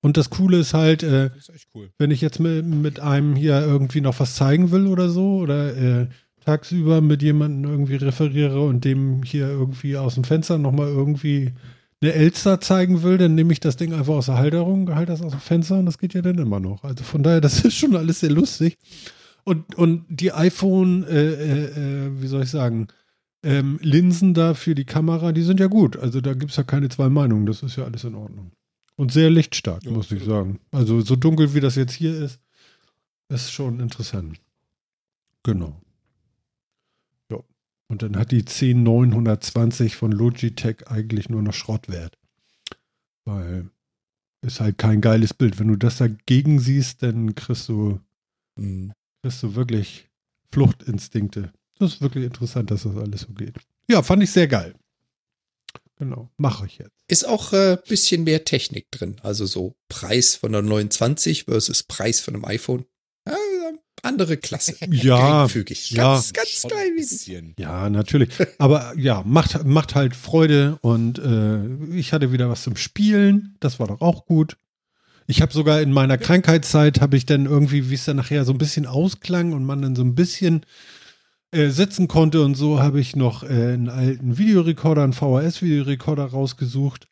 [0.00, 1.90] Und das Coole ist halt, äh, ist cool.
[1.98, 5.76] wenn ich jetzt mit, mit einem hier irgendwie noch was zeigen will oder so oder
[5.76, 6.08] äh,
[6.44, 11.52] tagsüber mit jemandem irgendwie referiere und dem hier irgendwie aus dem Fenster nochmal irgendwie
[12.00, 15.22] eine Elster zeigen will, dann nehme ich das Ding einfach aus der Halterung, halte das
[15.22, 16.84] aus dem Fenster und das geht ja dann immer noch.
[16.84, 18.78] Also von daher, das ist schon alles sehr lustig.
[19.44, 22.88] Und, und die iPhone, äh, äh, äh, wie soll ich sagen,
[23.42, 25.96] ähm, Linsen da für die Kamera, die sind ja gut.
[25.96, 27.46] Also da gibt es ja keine zwei Meinungen.
[27.46, 28.52] Das ist ja alles in Ordnung.
[28.96, 30.58] Und sehr lichtstark, Ja, muss ich sagen.
[30.72, 32.40] Also so dunkel wie das jetzt hier ist,
[33.28, 34.40] ist schon interessant.
[35.44, 35.80] Genau.
[37.30, 37.38] Ja.
[37.88, 42.18] Und dann hat die 10920 von Logitech eigentlich nur noch Schrottwert.
[43.24, 43.70] Weil
[44.42, 45.58] ist halt kein geiles Bild.
[45.58, 48.00] Wenn du das dagegen siehst, dann kriegst du,
[48.56, 48.92] Mhm.
[49.22, 50.08] kriegst du wirklich
[50.52, 51.52] Fluchtinstinkte.
[51.78, 53.54] Das ist wirklich interessant, dass das alles so geht.
[53.88, 54.74] Ja, fand ich sehr geil.
[55.96, 56.92] Genau, mache ich jetzt.
[57.08, 59.16] Ist auch ein äh, bisschen mehr Technik drin.
[59.22, 62.84] Also so Preis von der 29 versus Preis von einem iPhone.
[63.26, 63.34] Ja,
[64.02, 64.74] andere Klasse.
[64.90, 65.90] Ja, Geringfügig.
[65.90, 66.14] ja.
[66.14, 67.08] Ganz, ganz wenig.
[67.08, 67.54] bisschen.
[67.58, 68.30] Ja, natürlich.
[68.58, 73.56] Aber ja, macht, macht halt Freude und äh, ich hatte wieder was zum Spielen.
[73.58, 74.56] Das war doch auch gut.
[75.26, 78.52] Ich habe sogar in meiner Krankheitszeit, habe ich dann irgendwie, wie es dann nachher so
[78.52, 80.64] ein bisschen ausklang und man dann so ein bisschen
[81.50, 87.08] äh, sitzen konnte und so, habe ich noch äh, einen alten Videorekorder, einen VHS-Videorekorder rausgesucht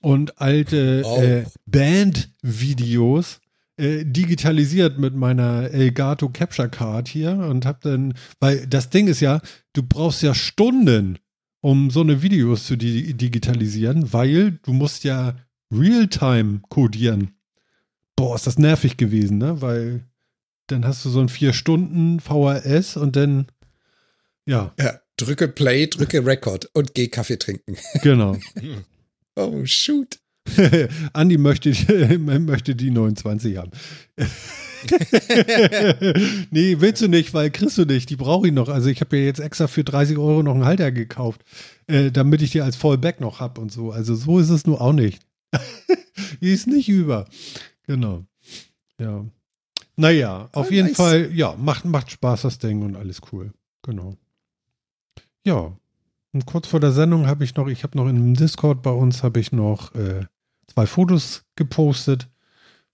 [0.00, 1.22] und alte Oh.
[1.22, 3.40] äh, Band-Videos
[3.76, 9.20] äh, digitalisiert mit meiner Elgato Capture Card hier und hab dann, weil das Ding ist
[9.20, 9.40] ja,
[9.72, 11.18] du brauchst ja Stunden,
[11.60, 15.34] um so eine Videos zu di digitalisieren, weil du musst ja
[15.72, 17.30] Realtime codieren.
[18.16, 19.60] Boah, ist das nervig gewesen, ne?
[19.60, 20.04] Weil
[20.66, 23.46] dann hast du so ein vier Stunden VHS und dann,
[24.46, 27.76] ja, Ja, drücke Play, drücke Record und geh Kaffee trinken.
[28.02, 28.36] genau.
[29.36, 30.18] Oh, shoot.
[31.14, 31.70] Andi möchte,
[32.18, 33.70] möchte die 29 haben.
[36.50, 38.10] nee, willst du nicht, weil kriegst du nicht.
[38.10, 38.68] Die brauche ich noch.
[38.68, 41.42] Also ich habe ja jetzt extra für 30 Euro noch einen Halter gekauft,
[41.86, 43.90] äh, damit ich die als Fallback noch habe und so.
[43.90, 45.22] Also so ist es nur auch nicht.
[46.42, 47.26] die ist nicht über.
[47.86, 48.24] Genau.
[48.98, 49.24] Ja.
[49.96, 50.96] Naja, auf Ah, jeden nice.
[50.96, 53.52] Fall, ja, macht, macht Spaß das Ding und alles cool.
[53.82, 54.16] Genau.
[55.46, 55.76] Ja.
[56.32, 59.22] Und kurz vor der Sendung habe ich noch, ich habe noch im Discord bei uns,
[59.22, 60.26] habe ich noch äh,
[60.66, 62.28] zwei Fotos gepostet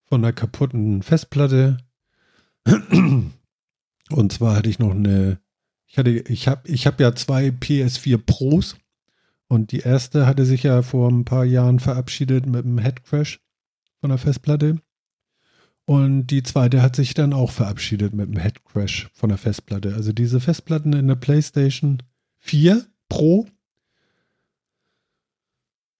[0.05, 1.79] von einer kaputten Festplatte.
[4.11, 5.41] Und zwar hatte ich noch eine,
[5.87, 8.77] ich hatte, ich habe, ich habe ja zwei PS4 Pros
[9.49, 13.41] und die erste hatte sich ja vor ein paar Jahren verabschiedet mit einem Headcrash
[14.01, 14.81] von der Festplatte.
[15.91, 19.97] Und die zweite hat sich dann auch verabschiedet mit einem Headcrash von der Festplatte.
[19.97, 22.01] Also diese Festplatten in der PlayStation
[22.39, 23.49] 4 Pro.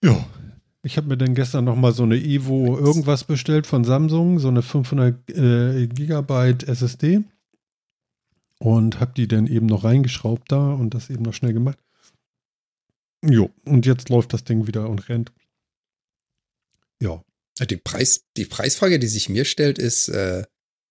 [0.05, 0.25] Ja,
[0.85, 4.47] ich habe mir dann gestern noch mal so eine Evo irgendwas bestellt von Samsung, so
[4.47, 7.25] eine 500 äh, Gigabyte SSD
[8.61, 11.81] und habe die dann eben noch reingeschraubt da und das eben noch schnell gemacht.
[13.29, 15.33] Jo, und jetzt läuft das Ding wieder und rennt.
[17.01, 17.25] Ja,
[17.59, 20.45] Die, Preis, die Preisfrage, die sich mir stellt, ist, äh,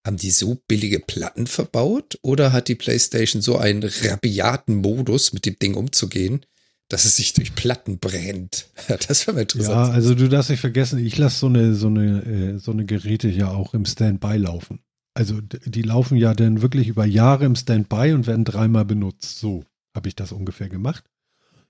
[0.05, 5.45] haben die so billige Platten verbaut oder hat die PlayStation so einen rabiaten Modus, mit
[5.45, 6.45] dem Ding umzugehen,
[6.89, 8.67] dass es sich durch Platten brennt?
[9.07, 9.93] Das wäre mal ja, interessant.
[9.93, 13.29] also du darfst nicht vergessen, ich lasse so eine, so eine, äh, so eine Geräte
[13.29, 14.79] ja auch im Standby laufen.
[15.13, 19.39] Also die laufen ja dann wirklich über Jahre im Standby und werden dreimal benutzt.
[19.39, 21.03] So habe ich das ungefähr gemacht.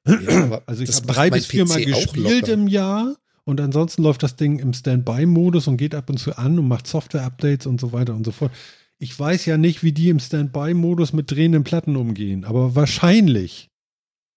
[0.07, 3.15] Ja, Also ich habe drei bis viermal gespielt im Jahr
[3.49, 6.85] und ansonsten läuft das Ding im Standby-Modus und geht ab und zu an und macht
[6.85, 8.51] Software-Updates und so weiter und so fort.
[8.99, 13.71] Ich weiß ja nicht, wie die im Standby-Modus mit drehenden Platten umgehen, aber wahrscheinlich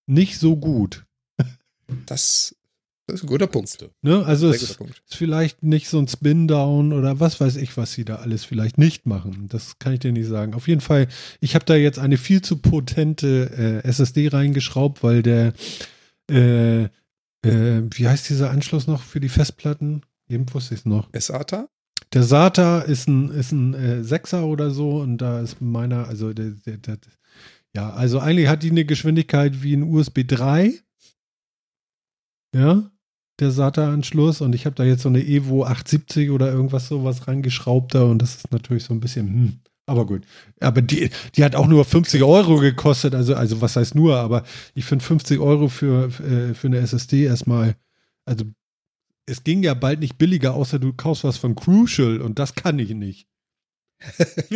[0.07, 1.05] nicht so gut.
[2.07, 2.57] Das,
[3.07, 3.87] das ist ein guter Punkt.
[4.01, 4.25] Ne?
[4.25, 5.03] Also es Punkt.
[5.07, 8.79] ist vielleicht nicht so ein Spin-Down oder was weiß ich, was sie da alles vielleicht
[8.79, 9.47] nicht machen.
[9.51, 10.55] Das kann ich dir nicht sagen.
[10.55, 11.07] Auf jeden Fall,
[11.41, 15.53] ich habe da jetzt eine viel zu potente äh, SSD reingeschraubt, weil der,
[16.31, 16.89] äh,
[17.43, 20.03] äh, wie heißt dieser Anschluss noch für die Festplatten?
[20.29, 21.09] Eben wusste ich es noch.
[21.13, 21.69] SATA?
[22.13, 26.33] Der SATA ist ein, ist ein äh, Sechser oder so und da ist meiner, also
[26.33, 26.99] der, der, der,
[27.75, 30.75] ja, also eigentlich hat die eine Geschwindigkeit wie ein USB 3.
[32.55, 32.91] Ja,
[33.41, 37.95] der SATA-Anschluss und ich habe da jetzt so eine Evo 870 oder irgendwas sowas reingeschraubt
[37.95, 40.25] da und das ist natürlich so ein bisschen, hm, aber gut.
[40.61, 44.45] Aber die, die hat auch nur 50 Euro gekostet, also, also was heißt nur, aber
[44.75, 47.77] ich finde 50 Euro für, äh, für eine SSD erstmal,
[48.25, 48.45] also
[49.27, 52.79] es ging ja bald nicht billiger, außer du kaufst was von Crucial und das kann
[52.79, 53.29] ich nicht.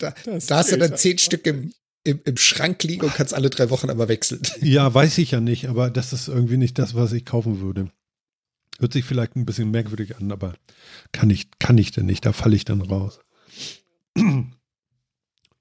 [0.00, 0.14] Da,
[0.46, 1.72] da hast du dann zehn Stück im,
[2.04, 4.40] im, im Schrank liegen und kannst alle drei Wochen aber wechseln.
[4.60, 7.90] Ja, weiß ich ja nicht, aber das ist irgendwie nicht das, was ich kaufen würde.
[8.78, 10.54] Hört sich vielleicht ein bisschen merkwürdig an, aber
[11.12, 13.20] kann ich, kann ich denn nicht, da falle ich dann raus.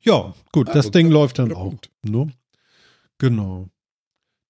[0.01, 1.73] Ja, gut, das guter- Ding läuft dann auch.
[2.03, 2.31] Ne?
[3.17, 3.69] Genau.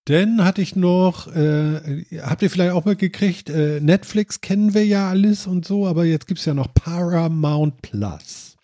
[0.06, 5.10] Dann hatte ich noch, äh, habt ihr vielleicht auch mitgekriegt, äh, Netflix kennen wir ja
[5.10, 8.56] alles und so, aber jetzt gibt es ja noch Paramount Plus.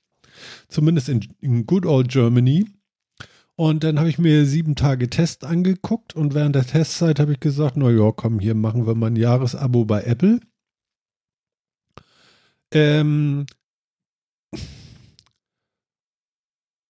[0.70, 2.66] Zumindest in, in Good Old Germany.
[3.56, 7.40] Und dann habe ich mir sieben Tage Test angeguckt und während der Testzeit habe ich
[7.40, 10.40] gesagt, na ja, komm, hier machen wir mal ein Jahresabo bei Apple.
[12.72, 13.46] Ähm,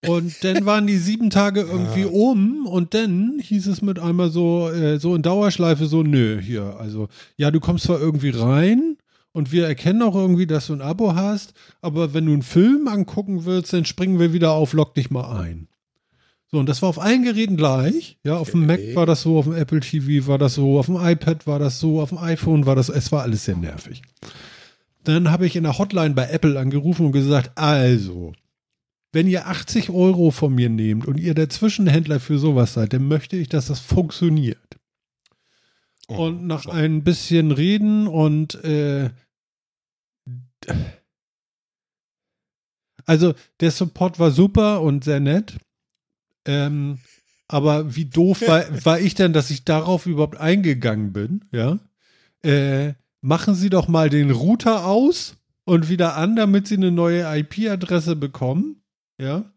[0.08, 4.70] und dann waren die sieben Tage irgendwie um und dann hieß es mit einmal so,
[4.70, 8.98] äh, so in Dauerschleife so, nö, hier, also, ja, du kommst zwar irgendwie rein
[9.32, 12.88] und wir erkennen auch irgendwie, dass du ein Abo hast, aber wenn du einen Film
[12.88, 15.68] angucken willst, dann springen wir wieder auf, lock dich mal ein.
[16.54, 18.20] So, und das war auf allen Geräten gleich.
[18.24, 20.86] Ja, auf dem Mac war das so, auf dem Apple TV war das so, auf
[20.86, 24.04] dem iPad war das so, auf dem iPhone war das, es war alles sehr nervig.
[25.04, 28.34] Dann habe ich in der Hotline bei Apple angerufen und gesagt, also,
[29.14, 33.08] wenn ihr 80 Euro von mir nehmt und ihr der Zwischenhändler für sowas seid, dann
[33.08, 34.78] möchte ich, dass das funktioniert.
[36.08, 36.74] Oh, Und nach schlau.
[36.74, 39.12] ein bisschen Reden und äh,
[43.06, 45.58] also der Support war super und sehr nett.
[46.46, 47.00] Ähm,
[47.48, 51.80] aber wie doof war, war ich denn, dass ich darauf überhaupt eingegangen bin, ja?
[52.42, 57.24] Äh, machen Sie doch mal den Router aus und wieder an, damit Sie eine neue
[57.38, 58.83] IP-Adresse bekommen,
[59.24, 59.52] ja?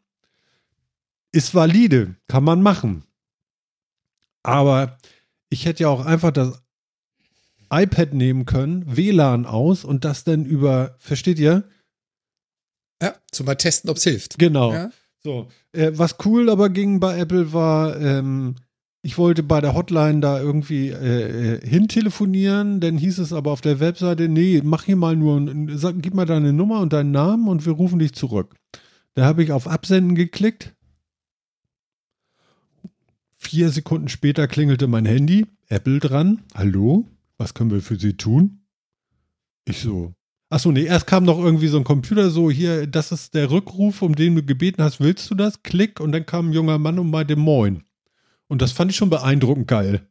[1.33, 3.05] Ist valide, kann man machen.
[4.43, 4.99] Aber
[5.51, 6.63] ich hätte ja auch einfach das
[7.71, 11.65] iPad nehmen können, WLAN aus und das dann über, versteht ihr?
[13.03, 14.39] Ja, zum mal testen, ob es hilft.
[14.39, 14.73] Genau.
[14.73, 14.91] Ja?
[15.23, 15.49] So.
[15.73, 18.55] Äh, was cool aber ging bei Apple war, ähm,
[19.03, 23.61] ich wollte bei der Hotline da irgendwie äh, äh, hintelefonieren, dann hieß es aber auf
[23.61, 27.49] der Webseite, nee, mach hier mal nur, sag, gib mal deine Nummer und deinen Namen
[27.49, 28.55] und wir rufen dich zurück.
[29.17, 30.75] Da habe ich auf Absenden geklickt.
[33.35, 36.43] Vier Sekunden später klingelte mein Handy, Apple dran.
[36.55, 38.67] Hallo, was können wir für Sie tun?
[39.65, 40.13] Ich so.
[40.51, 44.03] Achso, nee, erst kam noch irgendwie so ein Computer, so hier, das ist der Rückruf,
[44.03, 45.63] um den du gebeten hast, willst du das?
[45.63, 47.85] Klick und dann kam ein junger Mann und meinte Moin.
[48.49, 50.07] Und das fand ich schon beeindruckend geil.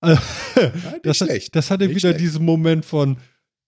[0.00, 0.20] Also,
[1.04, 1.18] nicht das,
[1.52, 2.20] das hatte Nicht wieder schlecht.
[2.20, 3.18] diesen Moment von,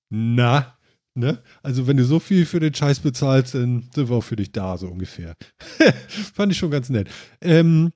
[0.09, 0.76] na,
[1.17, 1.43] ne?
[1.63, 4.53] Also wenn du so viel für den Scheiß bezahlst, dann sind wir auch für dich
[4.53, 5.35] da, so ungefähr.
[6.35, 7.09] Fand ich schon ganz nett.
[7.41, 7.93] Ähm,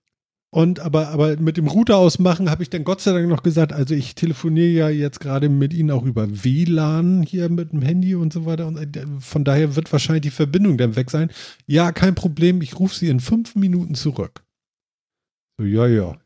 [0.53, 3.73] und aber, aber mit dem Router ausmachen habe ich dann Gott sei Dank noch gesagt,
[3.73, 8.17] also ich telefoniere ja jetzt gerade mit Ihnen auch über WLAN hier mit dem Handy
[8.17, 8.67] und so weiter.
[8.67, 11.31] Und äh, von daher wird wahrscheinlich die Verbindung dann weg sein.
[11.67, 14.43] Ja, kein Problem, ich rufe Sie in fünf Minuten zurück.
[15.57, 16.17] So, ja, ja.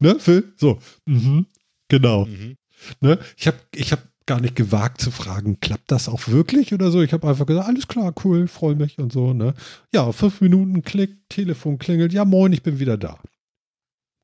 [0.00, 0.52] Ne, Phil?
[0.56, 1.46] So, mhm,
[1.88, 2.26] genau.
[2.26, 2.56] Mhm.
[3.00, 3.18] Ne?
[3.36, 7.02] Ich habe ich hab gar nicht gewagt zu fragen, klappt das auch wirklich oder so?
[7.02, 9.32] Ich habe einfach gesagt, alles klar, cool, freue mich und so.
[9.34, 9.54] Ne?
[9.92, 13.18] Ja, fünf Minuten, Klick, Telefon klingelt, ja moin, ich bin wieder da.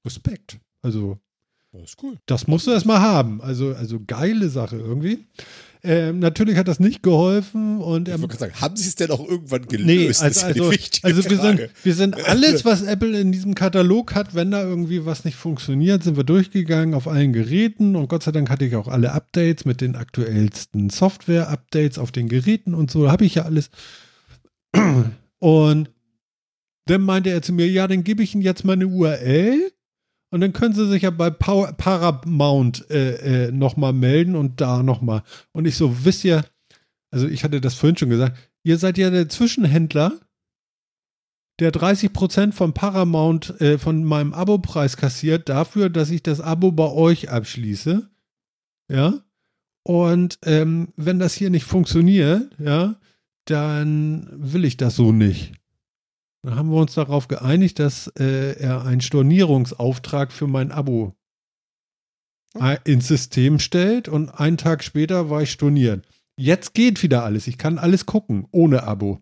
[0.04, 0.58] Respekt.
[0.82, 1.18] Also,
[1.72, 2.16] Das ist cool.
[2.26, 3.42] das musst du erstmal haben.
[3.42, 5.26] Also, also geile Sache irgendwie.
[5.82, 9.10] Ähm, natürlich hat das nicht geholfen und Ich wollte gerade sagen, haben Sie es denn
[9.10, 9.86] auch irgendwann gelöst?
[9.86, 11.56] Nee, Das also, ist ja also, die wichtige also wir, Frage.
[11.58, 15.36] sind, wir sind alles, was Apple in diesem Katalog hat, wenn da irgendwie was nicht
[15.36, 19.12] funktioniert, sind wir durchgegangen auf allen Geräten und Gott sei Dank hatte ich auch alle
[19.12, 23.70] Updates mit den aktuellsten Software-Updates auf den Geräten und so, habe ich ja alles.
[25.38, 25.90] Und
[26.86, 29.72] dann meinte er zu mir, ja, dann gebe ich Ihnen jetzt meine URL
[30.30, 34.82] und dann können Sie sich ja bei Power, Paramount äh, äh, nochmal melden und da
[34.82, 35.22] nochmal.
[35.52, 36.44] Und ich so, wisst ihr,
[37.10, 40.20] also ich hatte das vorhin schon gesagt, ihr seid ja der Zwischenhändler,
[41.58, 46.90] der 30% von Paramount äh, von meinem Abopreis kassiert dafür, dass ich das Abo bei
[46.90, 48.08] euch abschließe.
[48.90, 49.20] Ja.
[49.82, 53.00] Und ähm, wenn das hier nicht funktioniert, ja,
[53.46, 55.59] dann will ich das so nicht.
[56.42, 61.14] Dann haben wir uns darauf geeinigt, dass äh, er einen Stornierungsauftrag für mein Abo
[62.58, 66.06] äh, ins System stellt und einen Tag später war ich storniert.
[66.36, 67.46] Jetzt geht wieder alles.
[67.46, 69.20] Ich kann alles gucken, ohne Abo.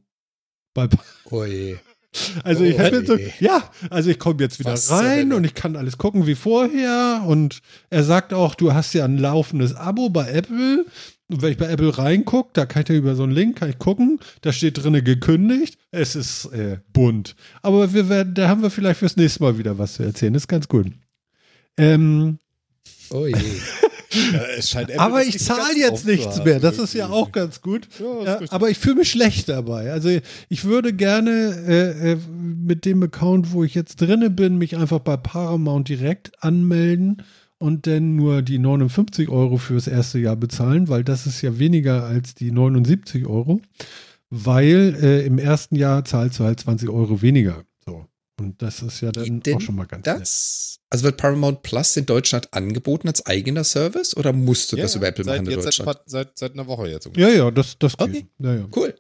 [0.75, 0.89] Bei,
[1.25, 1.81] Oje.
[2.45, 5.45] also ich Oh, habe jetzt so, ja, also ich komme jetzt wieder Was rein und
[5.45, 9.75] ich kann alles gucken wie vorher und er sagt auch, du hast ja ein laufendes
[9.75, 10.87] Abo bei Apple.
[11.31, 13.69] Und wenn ich bei Apple reingucke, da kann ich ja über so einen Link kann
[13.69, 15.79] ich gucken, da steht drinne gekündigt.
[15.91, 17.37] Es ist äh, bunt.
[17.61, 20.33] Aber wir werden, da haben wir vielleicht fürs nächste Mal wieder was zu erzählen.
[20.33, 20.87] Das ist ganz gut.
[21.77, 22.39] Ähm.
[24.33, 26.61] Ja, es scheint Apple aber ich zahle jetzt nichts haben, mehr.
[26.61, 27.89] Das ist ja auch ganz gut.
[27.99, 29.93] Ja, Ja, aber ich fühle mich schlecht dabei.
[29.93, 30.09] Also
[30.49, 31.31] ich würde gerne
[31.69, 36.43] äh, äh, mit dem Account, wo ich jetzt drinne bin, mich einfach bei Paramount direkt
[36.43, 37.23] anmelden
[37.59, 42.05] und dann nur die 59 Euro fürs erste Jahr bezahlen, weil das ist ja weniger
[42.05, 43.61] als die 79 Euro,
[44.31, 47.65] weil äh, im ersten Jahr zahlst du halt 20 Euro weniger.
[47.85, 48.07] So.
[48.41, 50.21] Und das ist ja dann Geht auch schon mal ganz nett.
[50.21, 54.85] Das, also wird Paramount Plus in Deutschland angeboten als eigener Service oder musst du Ja,
[54.85, 55.87] das über Apple seit, machen in jetzt seit, Deutschland?
[55.99, 57.07] paar- seit, seit einer Woche jetzt.
[57.07, 57.31] ungefähr.
[57.31, 58.09] Ja, ja, das, das geht.
[58.09, 58.27] Okay.
[58.39, 58.69] Ja, ja.
[58.75, 58.95] Cool.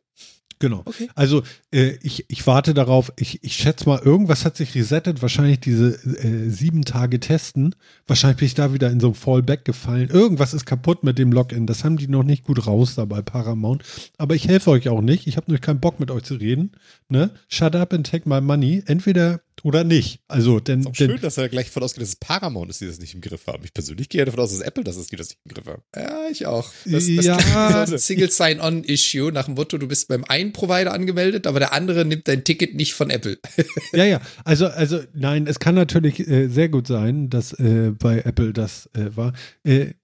[0.58, 0.82] Genau.
[0.84, 1.08] Okay.
[1.14, 1.42] Also
[1.72, 5.94] äh, ich, ich warte darauf, ich, ich schätze mal, irgendwas hat sich resettet, wahrscheinlich diese
[6.04, 7.74] äh, sieben Tage Testen.
[8.06, 10.08] Wahrscheinlich bin ich da wieder in so ein Fallback gefallen.
[10.10, 11.66] Irgendwas ist kaputt mit dem Login.
[11.66, 13.84] Das haben die noch nicht gut raus da bei Paramount.
[14.16, 15.26] Aber ich helfe euch auch nicht.
[15.26, 16.72] Ich habe nur keinen Bock mit euch zu reden.
[17.08, 17.30] Ne?
[17.48, 18.82] Shut up and take my money.
[18.86, 20.20] Entweder Oder nicht.
[20.28, 22.80] Also, denn, Ist auch denn schön, dass er gleich davon ausgeht, dass es Paramount ist,
[22.80, 23.64] die das nicht im Griff haben.
[23.64, 25.82] Ich persönlich gehe davon aus, dass Apple das ist, die das nicht im Griff haben.
[25.96, 26.70] Ja, ich auch.
[26.84, 27.86] Das, das Ja.
[27.98, 32.28] Single Sign-On-Issue nach dem Motto, du bist beim einen Provider angemeldet, aber der andere nimmt
[32.28, 33.38] dein Ticket nicht von Apple.
[33.92, 34.20] Ja, ja.
[34.44, 38.88] Also, also nein, es kann natürlich äh, sehr gut sein, dass äh, bei Apple das
[38.94, 39.32] äh, war.
[39.64, 39.94] Äh,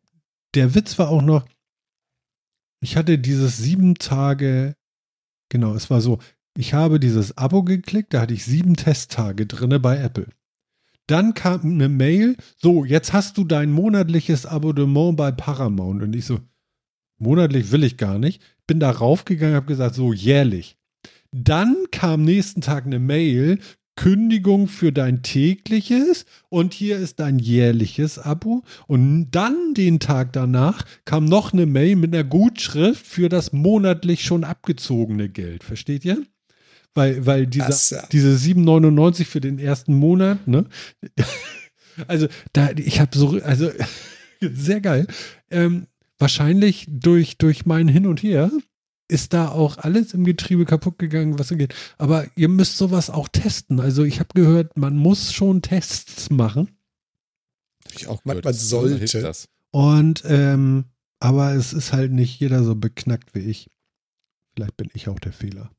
[0.55, 1.45] der Witz war auch noch,
[2.81, 4.77] ich hatte dieses sieben Tage,
[5.49, 6.19] genau, es war so,
[6.57, 10.29] ich habe dieses Abo geklickt, da hatte ich sieben Testtage drinne bei Apple.
[11.07, 16.03] Dann kam eine Mail, so, jetzt hast du dein monatliches Abonnement bei Paramount.
[16.03, 16.41] Und ich so,
[17.19, 18.41] monatlich will ich gar nicht.
[18.67, 20.77] Bin da raufgegangen, habe gesagt, so jährlich.
[21.31, 23.59] Dann kam nächsten Tag eine Mail,
[23.97, 28.63] Kündigung für dein tägliches und hier ist dein jährliches Abo.
[28.87, 34.25] Und dann den Tag danach kam noch eine Mail mit einer Gutschrift für das monatlich
[34.25, 35.65] schon abgezogene Geld.
[35.65, 36.25] Versteht ihr?
[36.95, 38.07] Weil, weil dieser, Krass, ja.
[38.13, 40.67] diese 7,99 für den ersten Monat, ne?
[42.09, 43.71] Also, da, ich habe so, also,
[44.41, 45.07] sehr geil.
[45.49, 45.87] Ähm,
[46.19, 48.51] wahrscheinlich durch, durch mein Hin und Her
[49.07, 51.73] ist da auch alles im Getriebe kaputt gegangen, was so geht.
[51.97, 53.79] Aber ihr müsst sowas auch testen.
[53.79, 56.71] Also, ich habe gehört, man muss schon Tests machen.
[57.93, 58.45] Ich auch Man- gehört.
[58.47, 59.33] man sollte.
[59.71, 60.87] Und, ähm,
[61.21, 63.71] aber es ist halt nicht jeder so beknackt wie ich.
[64.55, 65.71] Vielleicht bin ich auch der Fehler.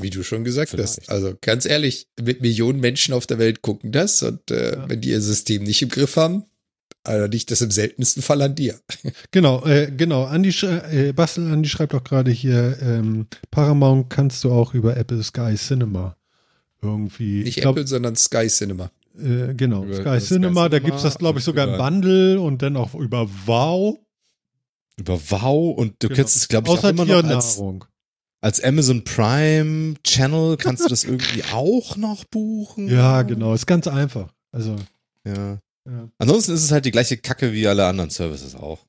[0.00, 0.98] Wie du schon gesagt Vielleicht.
[1.00, 1.10] hast.
[1.10, 4.88] Also ganz ehrlich, mit Millionen Menschen auf der Welt gucken das und äh, Ja.
[4.88, 6.44] wenn die ihr System nicht im Griff haben,
[7.02, 8.78] also liegt das im seltensten Fall an dir.
[9.32, 10.24] Genau, äh, genau.
[10.24, 15.22] Andi, äh, Bastel Andi schreibt auch gerade hier, ähm, Paramount kannst du auch über Apple
[15.22, 16.16] Sky Cinema
[16.82, 17.42] irgendwie.
[17.44, 18.90] Nicht ich glaub, Apple, sondern Sky Cinema.
[19.18, 21.68] Äh, genau, Über- Sky über Sky Cinema, da Cinema gibt es das, glaube ich, sogar
[21.68, 23.98] im Bundle und dann auch über Wow.
[24.96, 26.16] Über Wow und du Genau.
[26.18, 27.84] kannst es, glaube ich, auch Außer immer noch als, Tiernahrung.
[28.42, 32.88] Als Amazon Prime Channel kannst du das irgendwie auch noch buchen.
[32.88, 34.32] Ja, genau, ist ganz einfach.
[34.52, 34.76] Also,
[35.26, 35.58] Ja.
[35.86, 36.08] ja.
[36.18, 38.86] Ansonsten ist es halt die gleiche Kacke wie alle anderen Services auch.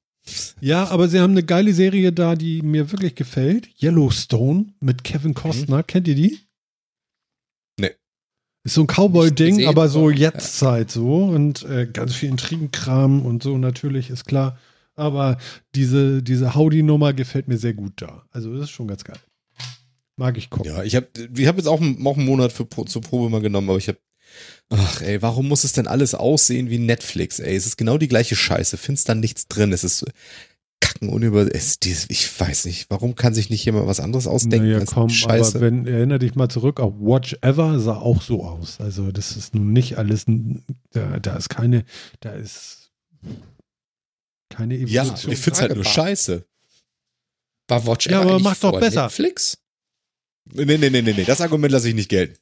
[0.62, 3.70] ja, aber sie haben eine geile Serie da, die mir wirklich gefällt.
[3.82, 5.84] Yellowstone mit Kevin Costner.
[5.84, 6.40] Kennt ihr die?
[7.80, 7.92] Nee.
[8.64, 13.58] Ist so ein Cowboy-Ding, aber so Jetztzeit so und äh, ganz viel Intrigenkram und so
[13.58, 14.58] natürlich, ist klar.
[14.96, 15.38] Aber
[15.74, 18.24] diese, diese Howdy-Nummer gefällt mir sehr gut da.
[18.32, 19.18] Also das ist schon ganz geil.
[20.18, 20.72] Mag ich gucken.
[20.72, 23.42] Ja, ich habe ich hab jetzt auch, einen- auch einen Monat für, zur Probe mal
[23.42, 23.98] genommen, aber ich habe
[24.70, 27.54] Ach ey, warum muss es denn alles aussehen wie Netflix, ey?
[27.56, 28.78] Es ist genau die gleiche Scheiße.
[28.78, 29.74] Findest da nichts drin.
[29.74, 30.06] Es ist
[30.80, 31.54] kacken unüber.
[31.54, 35.10] Es, ich weiß nicht, warum kann sich nicht jemand was anderes ausdenken Naja, als komm,
[35.10, 35.58] Scheiße?
[35.58, 38.80] aber wenn, erinnere dich mal zurück, auch Watch Ever sah auch so aus.
[38.80, 40.24] Also das ist nun nicht alles,
[40.92, 41.84] da, da ist keine,
[42.22, 42.92] da ist
[44.50, 45.34] keine ja, Evolution.
[45.34, 46.46] ich find's halt nur scheiße.
[47.68, 49.04] War Watch Ja, Ever aber eigentlich mach doch besser.
[49.04, 49.58] Netflix?
[50.54, 52.36] Nee, nee, nee, nee, nee, das Argument lasse ich nicht gelten.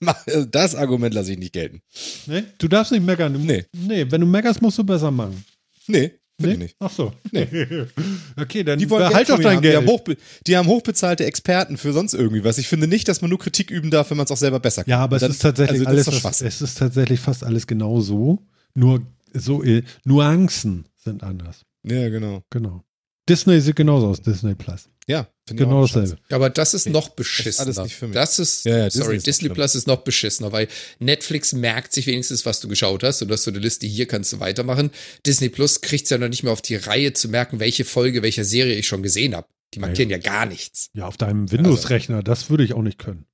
[0.50, 1.80] Das Argument lasse ich nicht gelten.
[2.26, 2.44] Nee?
[2.58, 3.32] Du darfst nicht meckern.
[3.34, 3.64] Du, Nee.
[3.72, 5.44] nee, wenn du meckerst, musst du besser machen.
[5.86, 6.52] Nee, finde Nee?
[6.52, 6.76] ich nicht.
[6.80, 7.12] Ach so.
[7.30, 7.46] Nee.
[8.40, 9.62] okay, dann Die wollen behalt doch dein haben.
[9.62, 9.76] Die Geld.
[9.76, 12.58] haben, hochbe die haben hochbezahlte Experten für sonst irgendwie was.
[12.58, 14.82] Ich finde nicht, dass man nur Kritik üben darf, wenn man es auch selber besser
[14.84, 14.90] kann.
[14.90, 18.00] Ja, aber dann- es ist tatsächlich also alles, ist es ist tatsächlich fast alles genau
[18.00, 18.42] so.
[18.74, 19.02] Nur
[19.32, 21.60] so äh, Nuancen sind anders.
[21.84, 22.42] Ja, genau.
[22.50, 22.82] Genau.
[23.28, 24.88] Disney sieht genauso aus, Disney Plus.
[25.06, 26.16] Ja, finde Genau dasselbe.
[26.30, 27.66] Aber das ist noch beschissener.
[27.66, 28.14] alles nicht für mich.
[28.14, 29.54] Das ist, Ja, ja, Disney sorry, ist Disney schlimm.
[29.54, 33.34] Plus ist noch beschissener, weil Netflix merkt sich wenigstens, was du geschaut hast und du
[33.34, 34.90] hast so eine Liste, hier kannst du weitermachen.
[35.26, 38.22] Disney Plus kriegt es ja noch nicht mehr auf die Reihe zu merken, welche Folge,
[38.22, 39.48] welcher Serie ich schon gesehen habe.
[39.74, 40.90] Die markieren ja gar nichts.
[40.94, 43.26] Ja, auf deinem Windows-Rechner, das würde ich auch nicht können.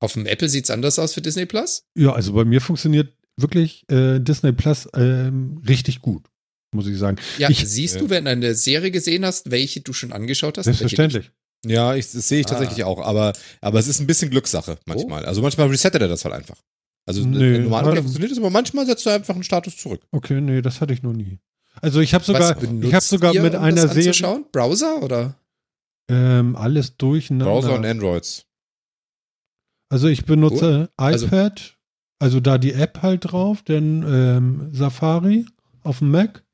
[0.00, 1.82] Auf dem Apple sieht es anders aus für Disney Plus.
[1.96, 6.24] Ja, also bei mir funktioniert wirklich äh, Disney Plus ähm, richtig gut,
[6.74, 7.16] muss ich sagen.
[7.38, 8.00] Ja, Ich- siehst Ja.
[8.02, 10.64] du, wenn du eine Serie gesehen hast, welche du schon angeschaut hast?
[10.64, 11.30] Selbstverständlich.
[11.66, 12.50] Ja, ich, das sehe ich Ah.
[12.50, 15.24] tatsächlich auch, aber, aber es ist ein bisschen Glückssache manchmal.
[15.24, 16.56] Also manchmal resettet er das halt einfach.
[17.06, 20.02] Also Nee, normalerweise funktioniert es, aber manchmal setzt er einfach einen Status zurück.
[20.12, 21.38] Okay, nee, das hatte ich noch nie.
[21.80, 24.44] Also ich habe sogar, ich habe sogar ihr, mit um einer das Serie?
[24.52, 25.34] Browser oder?
[26.10, 27.46] ähm, alles durcheinander.
[27.52, 28.44] Browser und Androids.
[29.90, 31.76] Also ich benutze Also- iPad,
[32.18, 35.46] also da die App halt drauf, dann ähm, Safari
[35.82, 36.44] auf dem Mac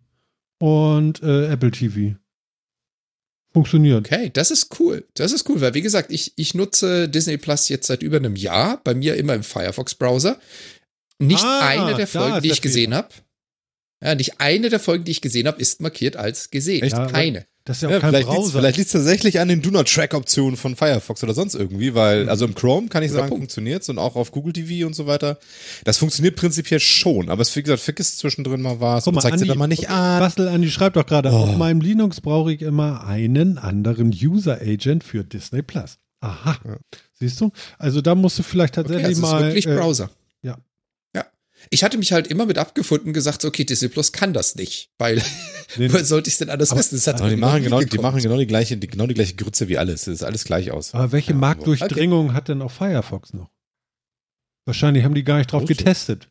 [0.61, 2.17] und äh, Apple TV.
[3.53, 3.99] Funktioniert.
[4.07, 5.07] Okay, das ist cool.
[5.15, 8.35] Das ist cool, weil wie gesagt, ich, ich nutze Disney Plus jetzt seit über einem
[8.35, 10.41] Jahr, bei mir immer im Firefox-Browser.
[11.21, 13.09] Nicht Ah, eine der Folgen, die ich gesehen habe.
[14.03, 16.83] Ja, nicht eine der Folgen, die ich gesehen habe, ist markiert als gesehen.
[16.83, 16.93] Echt?
[16.97, 17.47] Ja, aber- keine.
[17.67, 18.59] Das ist ja auch Ja, kein vielleicht liegt es Browser.
[18.59, 22.89] vielleicht liegt's tatsächlich an den Do-Not-Track-Optionen von Firefox oder sonst irgendwie, weil, also im Chrome
[22.89, 25.39] kann ich sagen, funktioniert's und auch auf Google TV und so weiter.
[25.85, 29.21] Das funktioniert prinzipiell schon, aber es, wie gesagt, vergisst zwischendrin mal was Guck und mal,
[29.23, 30.21] zeigt sie Andi- dann mal nicht an.
[30.21, 31.37] Bastel Andi schreibt doch gerade, Oh.
[31.37, 35.97] auf meinem Linux brauche ich immer einen anderen User Agent für Disney Plus.
[36.21, 36.59] Aha.
[36.67, 36.77] Ja.
[37.19, 37.51] Siehst du?
[37.79, 39.43] Also da musst du vielleicht Okay, tatsächlich also es ist mal.
[39.43, 40.11] wirklich äh, Browser.
[41.71, 44.55] Ich hatte mich halt immer mit abgefunden und gesagt, so, okay, Disney Plus kann das
[44.57, 45.23] nicht, weil
[45.77, 46.97] Nee, woher sollte ich es denn anders Aber- wissen?
[46.97, 49.35] Das hat Aber die machen, genau, die machen genau die gleiche, die, genau die gleiche
[49.37, 50.03] Grütze wie alles.
[50.03, 50.95] Es ist alles gleich aus.
[50.95, 53.51] aber welche Ja, Marktdurchdringung hat denn auch Firefox noch?
[54.67, 55.75] Wahrscheinlich haben die gar nicht drauf Große.
[55.75, 56.29] getestet.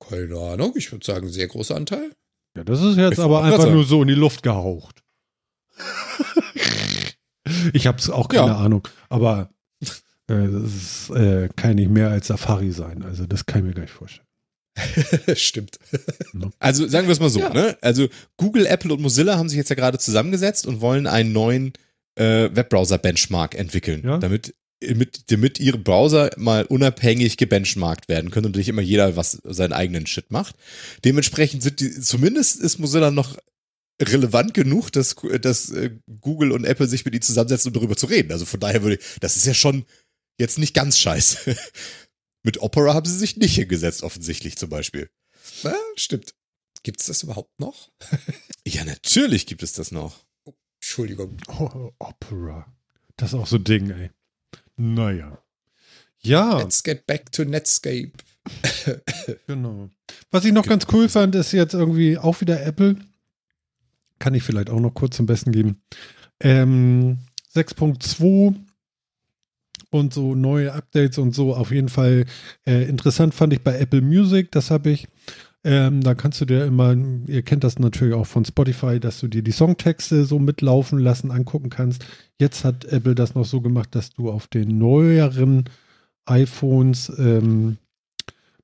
[0.00, 2.12] Keine Ahnung, ich würde sagen, sehr großer Anteil.
[2.56, 5.02] Ja, das ist jetzt Ich aber einfach nur so in die Luft gehaucht.
[7.72, 8.56] ich habe es auch keine Ja.
[8.58, 9.50] Ahnung, aber
[10.28, 13.02] äh, das ist, äh, kann nicht mehr als Safari sein.
[13.02, 14.26] Also das kann ich mir gar nicht vorstellen.
[15.34, 15.78] Stimmt.
[16.58, 17.52] Also sagen wir es mal so, Ja.
[17.52, 17.76] ne?
[17.80, 21.72] Also Google, Apple und Mozilla haben sich jetzt ja gerade zusammengesetzt und wollen einen neuen
[22.14, 24.18] äh, Webbrowser-Benchmark entwickeln, Ja.
[24.18, 29.38] damit, mit, damit ihre Browser mal unabhängig gebenchmarkt werden können und nicht immer jeder was
[29.44, 30.56] seinen eigenen Shit macht.
[31.04, 33.36] Dementsprechend sind die, zumindest ist Mozilla noch
[34.00, 38.06] relevant genug, dass, dass äh, Google und Apple sich mit ihnen zusammensetzen, um darüber zu
[38.06, 38.32] reden.
[38.32, 39.84] Also von daher würde ich, das ist ja schon
[40.40, 41.54] jetzt nicht ganz scheiße.
[42.42, 45.10] Mit Opera haben sie sich nicht hingesetzt, offensichtlich zum Beispiel.
[45.62, 46.34] Ja, stimmt.
[46.82, 47.90] Gibt es das überhaupt noch?
[48.64, 50.24] Ja, natürlich gibt es das noch.
[50.76, 51.36] Entschuldigung.
[51.48, 52.72] Oh, Opera.
[53.16, 54.10] Das ist auch so ein Ding, ey.
[54.76, 55.42] Naja.
[56.20, 58.12] Ja, Let's get back to Netscape.
[59.48, 59.90] genau.
[60.30, 62.96] Was ich noch ganz cool fand, ist jetzt irgendwie auch wieder Apple.
[64.20, 65.82] Kann ich vielleicht auch noch kurz zum Besten geben.
[66.38, 67.18] Ähm,
[67.54, 68.54] 6.2
[69.94, 71.54] und so neue Updates und so.
[71.54, 72.24] Auf jeden Fall
[72.66, 74.50] äh, interessant fand ich bei Apple Music.
[74.52, 75.08] Das habe ich.
[75.64, 76.96] Ähm, da kannst du dir immer,
[77.28, 81.30] ihr kennt das natürlich auch von Spotify, dass du dir die Songtexte so mitlaufen lassen,
[81.30, 82.04] angucken kannst.
[82.40, 85.64] Jetzt hat Apple das noch so gemacht, dass du auf den neueren
[86.26, 87.78] iPhones ähm,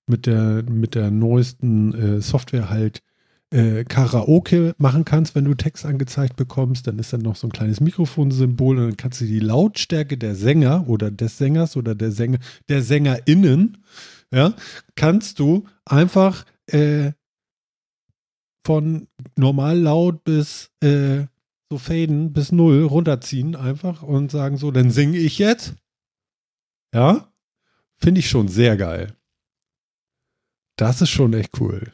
[0.08, 3.02] mit, der, mit der neuesten äh, Software halt
[3.51, 6.86] äh, Karaoke machen kannst, wenn du Text angezeigt bekommst.
[6.86, 10.34] Dann ist dann noch so ein kleines Mikrofonsymbol und dann kannst du die Lautstärke der
[10.34, 12.38] Sänger oder des Sängers oder der Sänger,
[12.68, 13.78] der SängerInnen,
[14.32, 14.55] ja,
[14.94, 17.12] kannst du einfach äh,
[18.64, 21.24] von normal laut bis äh,
[21.70, 25.74] so faden bis null runterziehen einfach und sagen so, dann singe ich jetzt.
[26.94, 27.32] Ja,
[27.96, 29.14] finde ich schon sehr geil.
[30.76, 31.92] Das ist schon echt cool.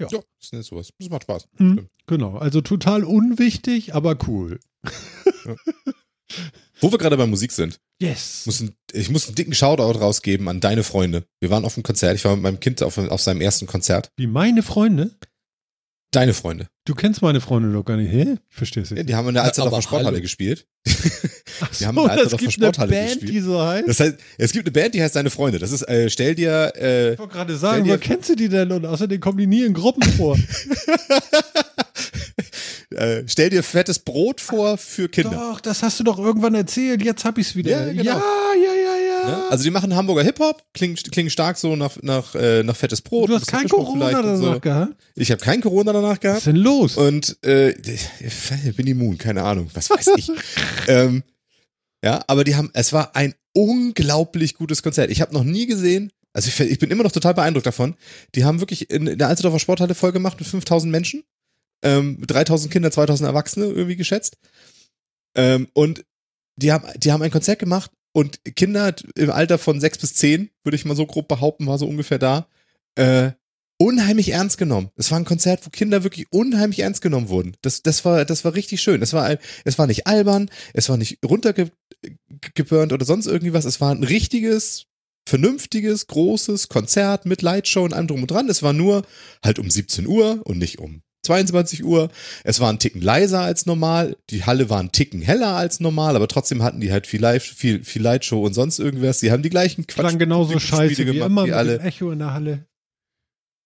[0.00, 0.90] Ja, das ist nicht sowas.
[0.98, 1.48] Das macht Spaß.
[1.56, 4.58] Hm, genau, also total unwichtig, aber cool.
[6.80, 8.46] Wo wir gerade bei Musik sind, Yes.
[8.46, 11.24] muss ein, ich muss einen dicken Shoutout rausgeben an deine Freunde.
[11.40, 12.14] Wir waren auf einem Konzert.
[12.16, 14.10] Ich war mit meinem Kind auf, auf seinem ersten Konzert.
[14.16, 15.10] Wie meine Freunde?
[16.12, 16.68] Deine Freunde.
[16.90, 18.10] Du kennst meine Freunde doch gar nicht.
[18.10, 18.34] Hä?
[18.50, 19.08] Ich verstehe es Ja, nicht.
[19.08, 20.20] die haben in der Alsterdorfer Sporthalle hallo.
[20.20, 20.66] gespielt.
[20.88, 20.92] Ach
[21.78, 23.30] wir haben in der das Alsterdorfer gibt eine Sporthalle Band, gespielt.
[23.32, 23.88] die so heißt.
[23.88, 25.60] Das heißt, es gibt eine Band, die heißt Deine Freunde.
[25.60, 28.72] Das ist, äh, stell dir, äh, ich wollte gerade sagen, wo kennst du die denn?
[28.72, 30.36] Und außerdem kommen die nie in Gruppen vor.
[32.90, 35.30] äh, stell dir fettes Brot vor für Kinder.
[35.52, 37.04] Doch, das hast du doch irgendwann erzählt.
[37.04, 37.70] Jetzt hab ich's wieder.
[37.70, 38.02] Ja, genau.
[38.02, 38.20] ja,
[38.56, 38.96] ja, ja.
[38.96, 39.09] ja.
[39.30, 39.50] Ne?
[39.50, 43.28] Also die machen Hamburger Hip-Hop, klingen, klingen stark so nach, nach, äh, nach fettes Brot.
[43.28, 44.60] du hast kein Corona danach so.
[44.60, 44.94] gehabt?
[45.14, 46.38] Ich habe kein Corona danach Was gehabt.
[46.38, 46.96] ist denn los?
[46.96, 50.30] Und äh, ich bin immun, keine Ahnung, was weiß ich.
[50.88, 51.22] ähm,
[52.04, 55.10] ja, aber die haben, es war ein unglaublich gutes Konzert.
[55.10, 57.96] Ich habe noch nie gesehen, also ich, ich bin immer noch total beeindruckt davon.
[58.34, 61.24] Die haben wirklich in, in der Alsterdorfer Sporthalle voll gemacht mit 5000 Menschen,
[61.82, 64.36] ähm, 3000 Kinder, 2000 Erwachsene irgendwie geschätzt.
[65.34, 66.04] Ähm, und
[66.56, 70.50] die haben, die haben ein Konzert gemacht und Kinder im Alter von sechs bis zehn,
[70.64, 72.46] würde ich mal so grob behaupten, war so ungefähr da,
[72.96, 73.32] äh,
[73.78, 74.90] unheimlich ernst genommen.
[74.96, 77.56] Es war ein Konzert, wo Kinder wirklich unheimlich ernst genommen wurden.
[77.62, 79.00] Das, das war, das war richtig schön.
[79.00, 83.64] Es war, es war nicht albern, es war nicht runtergeburnt oder sonst irgendwie was.
[83.64, 84.86] Es war ein richtiges,
[85.26, 88.50] vernünftiges, großes Konzert mit Lightshow und allem drum und dran.
[88.50, 89.02] Es war nur
[89.42, 92.10] halt um 17 Uhr und nicht um 22 Uhr.
[92.42, 94.16] Es war ein Ticken leiser als normal.
[94.30, 97.44] Die Halle war ein Ticken heller als normal, aber trotzdem hatten die halt viel Live,
[97.44, 99.20] viel, viel Lightshow und sonst irgendwas.
[99.20, 100.00] Die haben die gleichen Quatsch.
[100.00, 101.78] Klang genauso scheiße wie gemacht immer wie mit alle.
[101.78, 102.66] dem Echo in der Halle.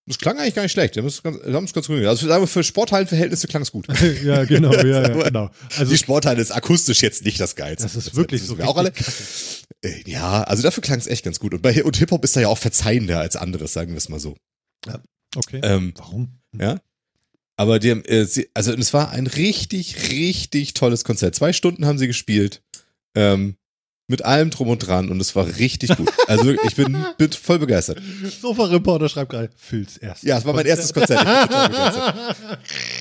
[0.06, 0.94] Das klang eigentlich gar nicht schlecht.
[0.94, 2.10] Die haben es ganz, die haben es ganz gut gemacht.
[2.10, 3.86] Also wir, für Sporthallenverhältnisse klang es gut.
[4.24, 5.50] ja, genau, ja, ja, Aber genau.
[5.78, 7.84] Also die Sporthalle ist akustisch jetzt nicht das Geilste.
[7.84, 8.90] das ist wirklich das so wissen wir auch alle.
[8.90, 11.54] richtig Äh, Ja, also dafür klang es echt ganz gut.
[11.54, 14.20] Und, bei, und Hip-Hop ist da ja auch verzeihender als anderes, sagen wir es mal
[14.20, 14.36] so.
[15.34, 15.60] Okay.
[15.62, 16.38] Ähm, Warum?
[16.58, 16.78] ja.
[17.57, 21.34] Aber die haben, äh, sie, also es war ein richtig, richtig tolles Konzert.
[21.34, 22.62] Zwei Stunden haben sie gespielt.
[23.14, 23.57] Ähm,
[24.07, 26.12] mit allem drum und dran und es war richtig gut.
[26.26, 28.02] Also ich bin, bin voll begeistert.
[28.40, 30.24] Sofa-Reporter schreibt gerade, Phils erst.
[30.24, 31.26] Ja, es war mein erstes Konzert.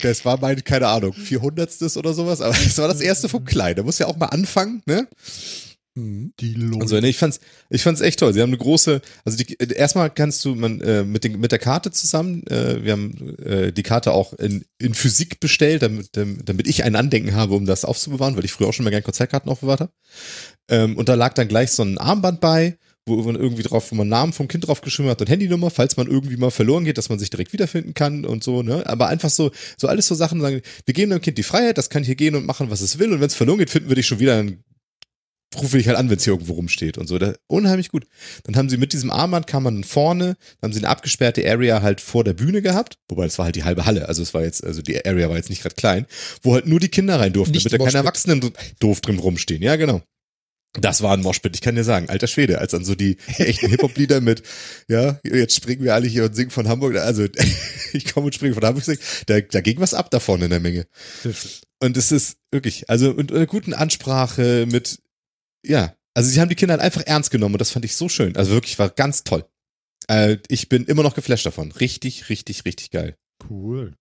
[0.01, 1.95] Das war mein, keine Ahnung, 400.
[1.97, 3.77] oder sowas, aber es war das erste vom Kleinen.
[3.77, 5.07] Da muss ja auch mal anfangen, ne?
[5.95, 6.33] Mhm.
[6.39, 6.81] Die Leute.
[6.81, 7.39] Also nee, ich fand's,
[7.69, 8.33] ich fand's echt toll.
[8.33, 11.51] Sie haben eine große, also die, äh, erstmal kannst du man äh, mit den, mit
[11.51, 16.09] der Karte zusammen, äh, wir haben äh, die Karte auch in, in Physik bestellt, damit,
[16.15, 19.03] damit ich ein Andenken habe, um das aufzubewahren, weil ich früher auch schon mal gerne
[19.03, 19.91] Konzertkarten aufbewahrt habe.
[20.67, 23.95] Ähm, und da lag dann gleich so ein Armband bei, wo man irgendwie drauf, wo
[23.95, 26.97] man Namen vom Kind drauf geschrieben hat und Handynummer, falls man irgendwie mal verloren geht,
[26.97, 28.87] dass man sich direkt wiederfinden kann und so, ne?
[28.87, 31.89] Aber einfach so, so alles so Sachen sagen, wir geben dem Kind die Freiheit, das
[31.89, 33.95] kann hier gehen und machen, was es will, und wenn es verloren geht, finden wir
[33.97, 34.63] dich schon wieder, dann
[35.61, 37.17] rufe ich halt an, wenn es hier irgendwo rumsteht und so.
[37.17, 38.05] Da, unheimlich gut.
[38.43, 41.81] Dann haben sie mit diesem Armband kam man vorne, dann haben sie eine abgesperrte Area
[41.81, 44.43] halt vor der Bühne gehabt, wobei das war halt die halbe Halle, also es war
[44.43, 46.05] jetzt, also die Area war jetzt nicht gerade klein,
[46.41, 47.97] wo halt nur die Kinder rein durften, Nicht damit da keine.
[47.97, 49.61] Erwachsenen doof drin rumstehen.
[49.61, 50.01] Ja, genau.
[50.81, 53.69] Das war ein Moshpit, ich kann dir sagen, alter Schwede, als dann so die echten
[53.69, 54.41] Hip-Hop-Lieder mit,
[54.87, 57.27] ja, jetzt springen wir alle hier und singen von Hamburg, also
[57.93, 58.83] ich komme und springe von Hamburg,
[59.27, 60.87] da, da ging was ab da vorne in der Menge.
[61.79, 64.97] Und es ist wirklich, also mit einer guten Ansprache, mit,
[65.65, 68.09] ja, also sie haben die Kinder halt einfach ernst genommen und das fand ich so
[68.09, 68.35] schön.
[68.35, 69.45] Also wirklich, war ganz toll.
[70.07, 71.71] Äh, ich bin immer noch geflasht davon.
[71.71, 73.17] Richtig, richtig, richtig geil.
[73.49, 73.95] Cool.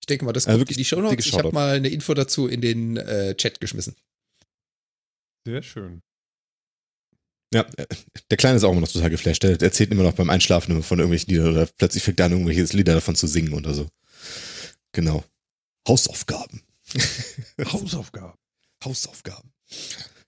[0.00, 1.26] Ich denke mal, das Also kommt wirklich in die Show Notes.
[1.26, 3.94] Ich habe mal eine Info dazu in den äh, Chat geschmissen.
[5.44, 6.00] Sehr schön.
[7.52, 7.86] Ja, äh,
[8.30, 9.42] der Kleine ist auch immer noch total geflasht.
[9.42, 12.32] Der erzählt immer noch beim Einschlafen immer von irgendwelchen Liedern oder plötzlich fängt er an,
[12.32, 13.88] irgendwelche Lieder davon zu singen oder so.
[14.92, 15.24] Genau.
[15.86, 16.62] Hausaufgaben.
[17.64, 18.38] Hausaufgaben.
[18.84, 19.52] Hausaufgaben.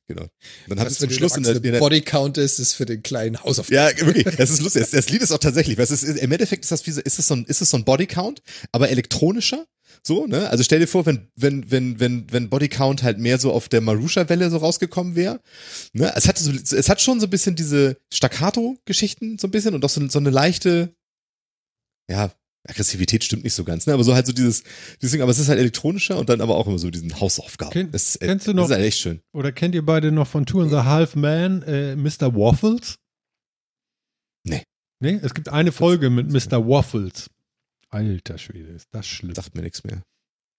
[0.06, 0.26] Genau.
[0.68, 3.02] Dann hat es zum den Schluss in der, in der Bodycount ist, ist für den
[3.02, 3.98] kleinen Hausaufgaben.
[3.98, 4.36] Ja, wirklich.
[4.36, 4.82] Das ist lustig.
[4.82, 7.00] Das, das Lied ist auch tatsächlich, weil es ist, im Endeffekt ist das wie so,
[7.00, 8.42] ist es so ein, ist es so ein Bodycount,
[8.72, 9.66] aber elektronischer.
[10.02, 10.50] So, ne?
[10.50, 13.80] Also stell dir vor, wenn, wenn, wenn, wenn, wenn Bodycount halt mehr so auf der
[13.80, 15.40] Marusha-Welle so rausgekommen wäre.
[15.94, 16.12] Ne?
[16.14, 19.82] Es hat so, es hat schon so ein bisschen diese Staccato-Geschichten, so ein bisschen, und
[19.84, 20.94] auch so, so eine leichte,
[22.10, 22.30] ja,
[22.66, 23.92] Aggressivität stimmt nicht so ganz, ne?
[23.92, 24.62] Aber so halt so dieses,
[25.00, 27.72] dieses Ding, aber es ist halt elektronischer und dann aber auch immer so diesen Hausaufgaben.
[27.72, 29.20] Kenn- das, äh, kennst du noch- Das ist halt echt schön.
[29.34, 32.34] Oder kennt ihr beide noch von Two and the Half Man äh, Mr.
[32.34, 32.96] Waffles?
[34.46, 34.62] Nee.
[35.00, 36.66] Nee, es gibt eine Folge mit Mr.
[36.66, 37.28] Waffles.
[37.90, 39.34] Alter Schwede, ist das schlimm.
[39.34, 40.02] Sagt mir nichts mehr.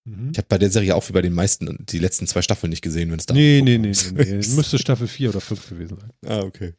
[0.08, 0.30] Mhm.
[0.32, 2.84] Ich habe bei der Serie auch wie bei den meisten die letzten zwei Staffeln nicht
[2.84, 4.36] gesehen, wenn es da Nee, nee, nee, nee, nee.
[4.36, 6.12] Müsste Staffel 4 oder 5 gewesen sein.
[6.28, 6.74] Ah, okay.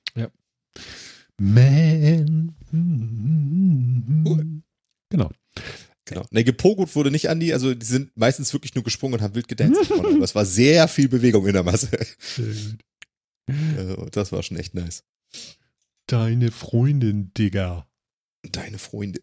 [1.38, 2.54] Man.
[5.16, 5.30] Genau.
[6.04, 6.24] Genau.
[6.30, 9.34] Ne, gepogot wurde nicht an die, also die sind meistens wirklich nur gesprungen und haben
[9.34, 9.90] wild gedanced.
[9.90, 11.90] aber es war sehr viel Bewegung in der Masse.
[12.36, 12.78] Gut.
[13.76, 15.04] Also, das war schon echt nice.
[16.06, 17.88] Deine Freundin, Digga.
[18.42, 19.20] Deine Freunde.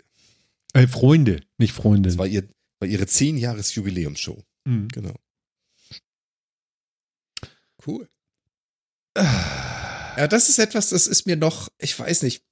[0.74, 2.04] Äh, Freunde, nicht Freundin.
[2.04, 2.48] Das war, ihr,
[2.80, 4.44] war ihre 10 Jahres Jubiläumsshow.
[4.66, 4.88] Mhm.
[4.90, 5.16] Genau.
[7.86, 8.10] Cool.
[9.18, 12.44] Ja, das ist etwas, das ist mir noch, ich weiß nicht,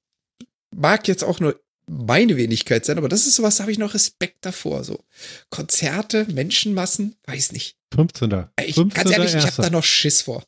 [0.74, 1.60] mag jetzt auch nur
[1.92, 4.84] meine Wenigkeit sein, aber das ist sowas, da habe ich noch Respekt davor.
[4.84, 5.04] So
[5.50, 7.78] Konzerte, Menschenmassen, weiß nicht.
[7.94, 8.46] 15.
[8.66, 8.90] Ich, 15.
[8.90, 10.44] ganz ehrlich, ich habe da noch Schiss vor.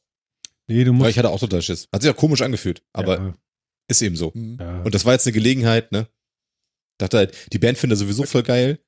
[0.67, 1.09] Nee, du Aber musst.
[1.11, 1.89] ich hatte auch total Schiss.
[1.93, 3.33] Hat sich ja komisch angefühlt, aber ja,
[3.89, 4.33] ist eben so.
[4.33, 4.57] Hm.
[4.59, 4.81] ja.
[4.83, 6.07] Und das war jetzt eine Gelegenheit, ne?
[6.97, 8.79] Dachte halt, die Band findet er sowieso voll geil,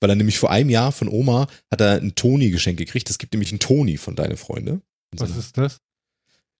[0.00, 3.10] weil er nämlich vor einem Jahr von Oma hat er ein Tony-Geschenk gekriegt.
[3.10, 4.80] Es gibt nämlich einen Tony von deine Freunde.
[5.14, 5.80] Was ist das?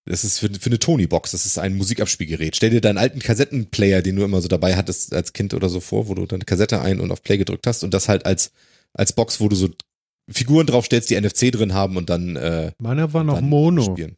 [0.09, 1.33] Das ist für, für eine Tony-Box.
[1.33, 2.57] Das ist ein Musikabspielgerät.
[2.57, 5.81] Stell dir deinen alten Kassettenplayer, den du immer so dabei hattest als Kind oder so
[5.81, 8.51] vor, wo du dann Kassette ein und auf Play gedrückt hast und das halt als,
[8.95, 9.69] als Box, wo du so
[10.31, 13.83] Figuren draufstellst, die NFC drin haben und dann, äh, Meiner war noch Mono.
[13.83, 14.17] spielen.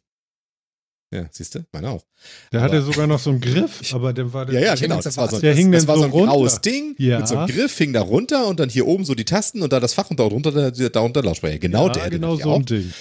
[1.13, 1.65] Ja, siehst du?
[1.73, 2.05] Meiner auch.
[2.53, 5.01] Der hatte Aber- sogar noch so einen Griff, aber der war Ja, ja, Ich genau.
[5.01, 6.31] Das war so, Der das, hing das war so ein runter.
[6.31, 7.19] graues Ding Ja.
[7.19, 9.73] mit so einem Griff, hing da runter und dann hier oben so die Tasten und
[9.73, 11.59] da das Fach und darunter der, der, darunter Lautsprecher.
[11.59, 12.09] Genau ja, der.
[12.11, 12.93] genau hatte so ein Ding.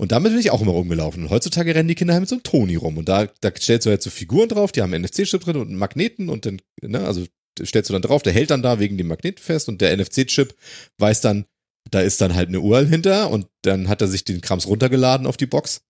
[0.00, 1.24] Und damit bin ich auch immer rumgelaufen.
[1.24, 2.96] Und heutzutage rennen die Kinder halt mit so einem Toni rum.
[2.98, 5.68] Und da, da stellst du halt so Figuren drauf, die haben einen NFC-Chip drin und
[5.68, 7.26] einen Magneten und dann, ne, also
[7.60, 10.54] stellst du dann drauf, der hält dann da wegen dem Magnet fest und der NFC-Chip
[10.98, 11.46] weiß dann,
[11.90, 15.26] da ist dann halt eine URL hinter und dann hat er sich den Krams runtergeladen
[15.26, 15.82] auf die Box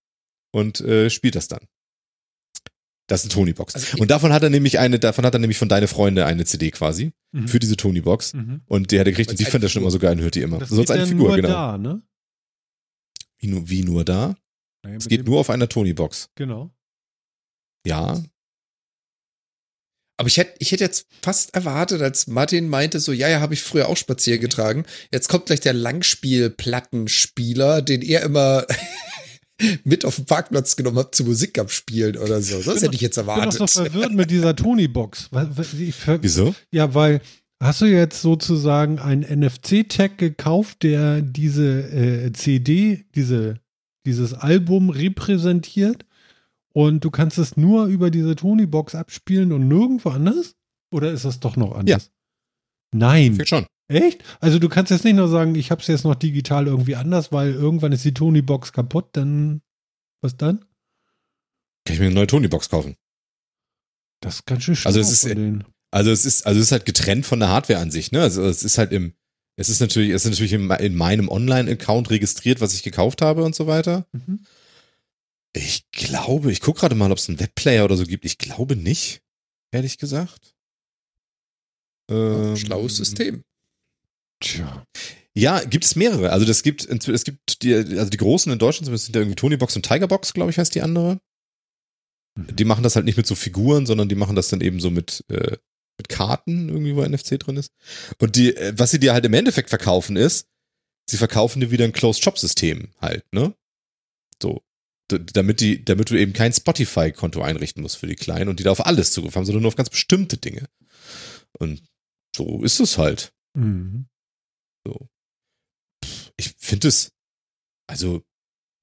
[0.51, 1.67] und äh, spielt das dann.
[3.07, 3.75] Das ist eine Tony-Box.
[3.75, 6.45] Also und davon hat er nämlich eine, davon hat er nämlich von deine Freunde eine
[6.45, 7.47] CD quasi Mhm.
[7.47, 8.33] für diese Tony-Box.
[8.33, 8.61] Mhm.
[8.65, 10.35] Und die hat er gekriegt und eine fand er schon immer so geil und hört
[10.35, 10.57] die immer.
[10.57, 11.47] Das Sonst eine Figur, genau.
[11.47, 12.01] da, ne?
[13.39, 14.35] Wie, nur, wie nur da?
[14.83, 16.29] Naja, Es geht nur auf einer Tony-Box.
[16.35, 16.69] Genau.
[17.85, 18.21] Ja,
[20.17, 23.53] Aber ich hätte, ich hätte jetzt fast erwartet, als Martin meinte, so, ja, ja, habe
[23.53, 24.83] ich früher auch spazieren getragen.
[25.13, 28.65] Jetzt kommt gleich der Langspielplattenspieler, den ihr immer
[29.85, 32.61] mit auf den Parkplatz genommen habt zu Musik abspielen oder so.
[32.61, 33.69] Das hätte ich jetzt Ich bin auch erwartet.
[33.69, 35.29] so verwirrt mit dieser Tony-Box.
[36.21, 36.53] Wieso?
[36.71, 37.21] Ja, weil
[37.61, 43.59] hast du jetzt sozusagen einen NFC-Tag gekauft, der diese äh, CD, diese,
[44.05, 46.05] dieses Album repräsentiert
[46.73, 50.55] und du kannst es nur über diese Tony-Box abspielen und nirgendwo anders?
[50.91, 52.11] Oder ist das doch noch anders?
[52.95, 53.35] Nein.
[53.35, 53.65] Fängt schon.
[53.87, 54.23] Echt?
[54.39, 57.31] Also du kannst jetzt nicht nur sagen, ich habe es jetzt noch digital irgendwie anders,
[57.31, 59.61] weil irgendwann ist die Tony-Box kaputt, dann
[60.21, 60.59] was dann?
[61.85, 62.95] Kann ich mir eine neue Tony-Box kaufen.
[64.21, 65.65] Das ist ganz schön schlau Also es ist-.
[65.91, 68.21] Also es ist, also es ist halt getrennt von der Hardware an sich, ne?
[68.21, 69.13] Also es ist halt im,
[69.55, 73.43] es ist natürlich, es ist natürlich in, in meinem Online-Account registriert, was ich gekauft habe
[73.43, 74.07] und so weiter.
[74.11, 74.45] Mhm.
[75.53, 78.23] Ich glaube, ich gucke gerade mal, ob es einen Webplayer oder so gibt.
[78.23, 79.21] Ich glaube nicht,
[79.71, 80.55] ehrlich gesagt.
[82.09, 83.43] Ähm, Schlaues System.
[84.39, 84.85] Tja.
[85.33, 86.31] Ja, gibt es mehrere.
[86.31, 89.35] Also das gibt, es gibt die, also die großen in Deutschland zumindest sind ja irgendwie
[89.35, 91.19] Tonybox und Tigerbox, glaube ich, heißt die andere.
[92.35, 92.55] Mhm.
[92.55, 94.89] Die machen das halt nicht mit so Figuren, sondern die machen das dann eben so
[94.89, 95.57] mit, äh,
[95.99, 97.71] mit Karten, irgendwie, wo NFC drin ist.
[98.19, 100.47] Und die, äh, was sie dir halt im Endeffekt verkaufen ist,
[101.07, 103.53] sie verkaufen dir wieder ein Closed-Shop-System halt, ne?
[104.41, 104.63] So.
[105.07, 108.71] Damit die, damit du eben kein Spotify-Konto einrichten musst für die Kleinen und die da
[108.71, 110.69] auf alles Zugriff haben, sondern nur auf ganz bestimmte Dinge.
[111.57, 111.81] Und
[112.35, 113.33] so ist es halt.
[113.55, 114.07] Mhm.
[116.37, 117.11] Ich finde es,
[117.87, 118.23] also,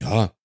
[0.02, 0.36] ja.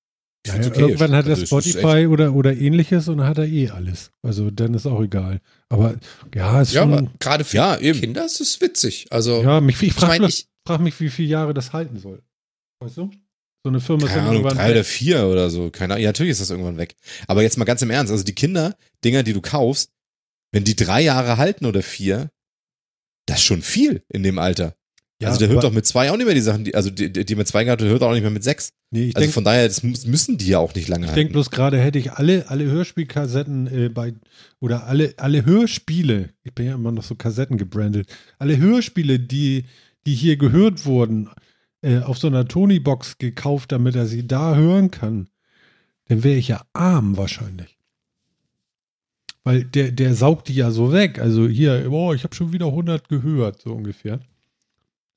[0.46, 0.80] Ich Ja, ja, okay.
[0.82, 4.12] irgendwann hat er Also, ist Spotify oder, oder ähnliches und dann hat er eh alles.
[4.24, 5.40] Also dann ist auch egal.
[5.70, 5.96] Aber
[6.34, 7.10] ja, ist Ja, schon.
[7.20, 8.00] gerade für Ja, eben.
[8.00, 9.08] Kinder ist es witzig.
[9.12, 11.74] Also, ja, mich, ich ich frage meine, mich, ich, frag mich, wie viele Jahre das
[11.74, 12.22] halten soll.
[12.82, 13.12] Weißt du?
[13.64, 15.70] So eine Firma ist Keine dann Ahnung, irgendwann drei oder vier oder so.
[15.70, 16.04] Keine Ahnung.
[16.04, 16.96] Ja, natürlich ist das irgendwann weg.
[17.28, 18.12] Aber jetzt mal ganz im Ernst.
[18.12, 18.76] Also die Kinder,
[19.06, 19.92] Dinger, die du kaufst,
[20.52, 22.32] wenn die drei Jahre halten oder vier,
[23.28, 24.76] das ist schon viel in dem Alter.
[25.22, 27.12] Ja, also der hört doch mit zwei auch nicht mehr die Sachen, die, also die,
[27.12, 28.70] die mit zwei gehabt hört auch nicht mehr mit sechs.
[28.90, 31.20] Nee, ich Also denke von daher, das müssen die ja auch nicht lange ich halten.
[31.20, 34.14] denk bloß gerade, hätte ich alle, alle Hörspielkassetten äh, bei,
[34.60, 38.08] oder alle, alle Hörspiele, ich bin ja immer noch so Kassetten gebrandet,
[38.40, 39.66] alle Hörspiele, die,
[40.08, 41.30] die hier gehört wurden,
[41.84, 45.30] äh, auf so einer Tony-Box gekauft, damit er sie da hören kann,
[46.08, 47.78] dann wäre ich ja arm wahrscheinlich.
[49.44, 51.20] Weil der, der saugt die ja so weg.
[51.20, 54.20] Also hier, boah, ich habe schon wieder 100 gehört, so ungefähr.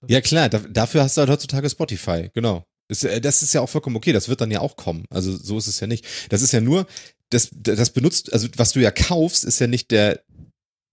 [0.09, 2.65] Ja, klar, da, dafür hast du halt heutzutage Spotify, genau.
[2.89, 5.05] Das, äh, das ist ja auch vollkommen okay, das wird dann ja auch kommen.
[5.11, 6.07] Also so ist es ja nicht.
[6.29, 6.87] Das ist ja nur,
[7.31, 10.23] das, das benutzt, also was du ja kaufst, ist ja nicht der,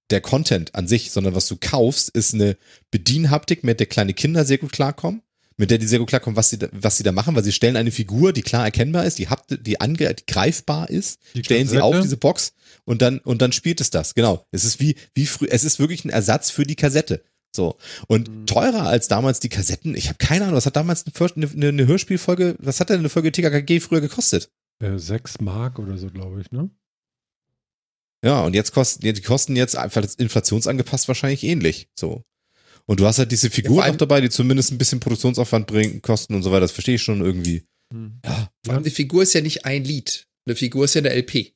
[0.09, 2.57] der Content an sich, sondern was du kaufst, ist eine
[2.91, 5.21] Bedienhaptik, mit der kleine Kinder sehr gut klarkommen,
[5.57, 7.51] mit der die sehr gut klarkommen, was sie da, was sie da machen, weil sie
[7.51, 11.43] stellen eine Figur, die klar erkennbar ist, die, hapt, die, ange, die greifbar ist, Die
[11.43, 11.97] stellen sie Kassette.
[11.97, 12.53] auf diese Box
[12.83, 14.15] und dann und dann spielt es das.
[14.15, 14.45] Genau.
[14.51, 15.47] Es ist wie wie früh.
[15.49, 17.23] Es ist wirklich ein Ersatz für die Kassette.
[17.55, 17.77] So
[18.07, 18.45] und Mhm.
[18.45, 19.95] teurer als damals die Kassetten.
[19.95, 20.55] Ich habe keine Ahnung.
[20.55, 22.55] Was hat damals eine, eine, eine Hörspielfolge?
[22.59, 24.49] Was hat denn eine Folge TKKG früher gekostet?
[24.81, 26.69] Äh, sechs Mark oder so, glaube ich, ne?
[28.23, 31.89] Ja und jetzt kosten die kosten jetzt einfach inflationsangepasst wahrscheinlich ähnlich.
[31.97, 32.23] So.
[32.85, 35.67] Und du hast halt diese Ja, Figuren allem- noch dabei, die zumindest ein bisschen Produktionsaufwand
[35.67, 36.61] bringen, kosten und so weiter.
[36.61, 37.63] Das verstehe ich schon irgendwie.
[38.25, 40.27] Ja, vor allem die Figur ist ja nicht ein Lied.
[40.45, 41.53] Eine Figur ist ja eine LP.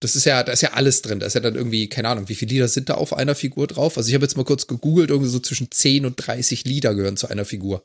[0.00, 1.20] Das ist ja, da ist ja alles drin.
[1.20, 3.66] Da ist ja dann irgendwie, keine Ahnung, wie viele Lieder sind da auf einer Figur
[3.66, 3.98] drauf?
[3.98, 7.16] Also ich habe jetzt mal kurz gegoogelt, irgendwie so zwischen 10 und 30 Lieder gehören
[7.18, 7.84] zu einer Figur.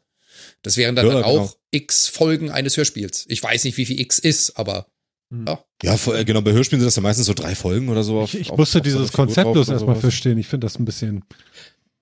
[0.62, 1.40] Das wären dann, Ja, dann genau.
[1.42, 3.26] auch x Folgen eines Hörspiels.
[3.28, 4.88] Ich weiß nicht, wie viel x ist, aber
[5.46, 5.62] ja.
[5.84, 6.42] ja, voll- genau.
[6.42, 8.20] Bei Hörspielen sind das ja meistens so drei Folgen oder so.
[8.22, 10.38] auf- Ich, ich auf- musste auf dieses Konzept bloß erstmal verstehen.
[10.38, 11.24] Ich finde das ein bisschen.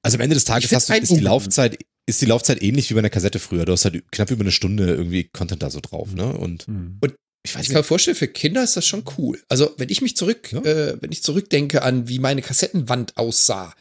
[0.03, 2.93] Also am Ende des Tages hast du, ist die Laufzeit, ist die Laufzeit ähnlich wie
[2.93, 3.65] bei einer Kassette früher.
[3.65, 6.33] Du hast halt knapp über eine Stunde irgendwie Content da so drauf, ne?
[6.37, 6.97] Und Hm.
[7.45, 9.41] Ich weiß Ich kann mir vorstellen, für Kinder ist das schon cool.
[9.49, 10.61] Also, wenn ich mich zurück, Ja.
[10.61, 13.75] äh, wenn ich zurückdenke an, wie meine Kassettenwand aussah.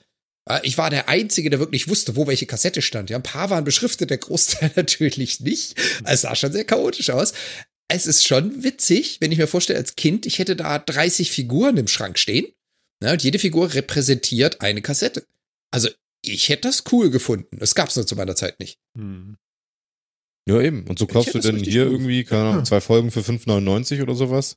[0.65, 3.11] Ich war der Einzige, der wirklich wusste, wo welche Kassette stand.
[3.11, 5.77] Ja, ein paar waren beschriftet, der Großteil natürlich nicht.
[6.05, 7.33] Es sah schon sehr chaotisch aus.
[7.89, 11.77] Es ist schon witzig, wenn ich mir vorstelle, als Kind, ich hätte da 30 Figuren
[11.77, 12.47] im Schrank stehen.
[13.03, 15.25] Ja, und jede Figur repräsentiert eine Kassette.
[15.71, 15.89] Also,
[16.25, 17.59] ich hätte das cool gefunden.
[17.59, 18.79] Das gab's nur zu meiner Zeit nicht.
[18.99, 19.37] Hm.
[20.49, 20.84] Ja, eben.
[20.88, 21.93] Und so kaufst du richtig hier gut.
[21.93, 24.57] irgendwie, keine Ahnung, zwei Folgen für 5,99 oder sowas.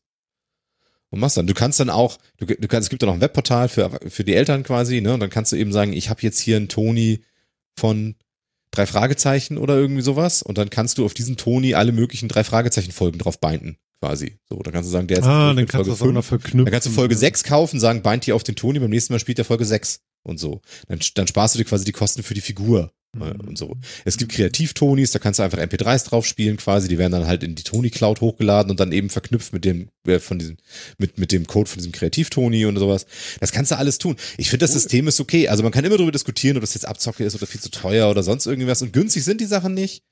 [1.11, 1.47] Und machst dann.
[1.47, 4.23] Du kannst dann auch, du, du kannst, es gibt dann auch ein Webportal für, für
[4.23, 5.13] die Eltern quasi, ne?
[5.13, 7.21] Und dann kannst du eben sagen, ich habe jetzt hier einen Toni
[7.77, 8.15] von
[8.71, 10.41] drei Fragezeichen oder irgendwie sowas.
[10.41, 14.39] Und dann kannst du auf diesen Toni alle möglichen drei Fragezeichen-Folgen drauf binden, quasi.
[14.49, 16.25] So, dann kannst du sagen, der ist Ah, dann kannst du Folge das auch noch
[16.25, 16.41] fünf.
[16.41, 16.65] verknüpfen.
[16.65, 19.19] Dann kannst du Folge 6 kaufen, sagen, bind die auf den Toni, beim nächsten Mal
[19.19, 20.61] spielt der Folge 6 und so.
[20.88, 22.91] Dann, dann sparst du dir quasi die Kosten für die Figur.
[23.22, 23.78] Und so.
[24.03, 27.43] Es gibt Kreativ-Tonis, da kannst du einfach MP3s drauf spielen quasi, die werden dann halt
[27.43, 30.57] in die Toni-Cloud hochgeladen und dann eben verknüpft mit dem, äh, von diesem,
[30.97, 33.05] mit, mit dem Code von diesem Kreativ-Toni und sowas.
[33.39, 34.16] Das kannst du alles tun.
[34.38, 35.47] Ich finde, das System ist okay.
[35.47, 38.09] Also man kann immer darüber diskutieren, ob das jetzt Abzocke ist oder viel zu teuer
[38.09, 40.03] oder sonst irgendwas und günstig sind die Sachen nicht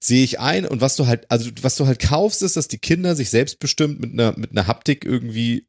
[0.00, 2.78] sehe ich ein und was du halt, also was du halt kaufst, ist, dass die
[2.78, 5.67] Kinder sich selbstbestimmt mit einer, mit einer Haptik irgendwie äh,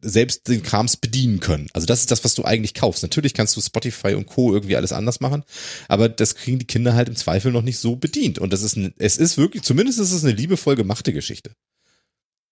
[0.00, 1.68] selbst den Krams bedienen können.
[1.72, 3.02] Also das ist das, was du eigentlich kaufst.
[3.02, 4.52] Natürlich kannst du Spotify und Co.
[4.52, 5.42] irgendwie alles anders machen,
[5.88, 8.38] aber das kriegen die Kinder halt im Zweifel noch nicht so bedient.
[8.38, 11.54] Und das ist ein, es ist wirklich, zumindest ist es eine liebevoll gemachte Geschichte.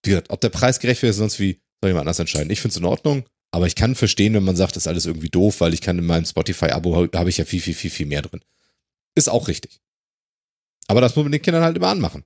[0.03, 2.51] Wie gesagt, ob der Preis gerecht ist sonst wie, soll jemand anders entscheiden.
[2.51, 5.07] Ich finde es in Ordnung, aber ich kann verstehen, wenn man sagt, das ist alles
[5.07, 8.07] irgendwie doof, weil ich kann in meinem Spotify-Abo habe ich ja viel, viel, viel, viel
[8.07, 8.41] mehr drin.
[9.15, 9.81] Ist auch richtig.
[10.89, 12.25] Aber das muss man den Kindern halt immer anmachen.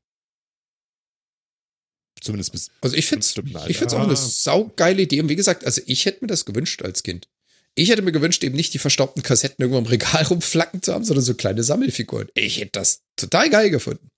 [2.25, 3.27] Zumindest bis Also ich finde
[3.68, 5.20] ich find's auch eine saugeile Idee.
[5.20, 7.29] Und wie gesagt, also ich hätte mir das gewünscht als Kind.
[7.75, 11.05] Ich hätte mir gewünscht, eben nicht die verstaubten Kassetten irgendwo im Regal rumflacken zu haben,
[11.05, 12.29] sondern so kleine Sammelfiguren.
[12.35, 14.09] Ich hätte das total geil gefunden.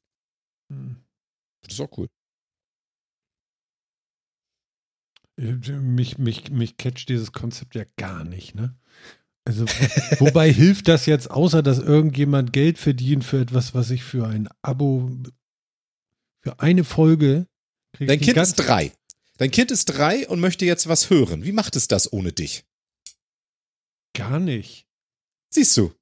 [1.62, 2.06] Das ist auch cool.
[5.38, 8.78] Mich, mich, mich catcht dieses Konzept ja gar nicht, ne?
[9.44, 9.64] Also,
[10.18, 14.48] wobei hilft das jetzt, außer dass irgendjemand Geld verdient für etwas, was ich für ein
[14.62, 15.10] Abo,
[16.42, 17.46] für eine Folge?
[18.00, 18.92] Dein Kind ist drei.
[19.38, 21.44] Dein Kind ist drei und möchte jetzt was hören.
[21.44, 22.64] Wie macht es das ohne dich?
[24.14, 24.86] Gar nicht.
[25.50, 25.92] Siehst du,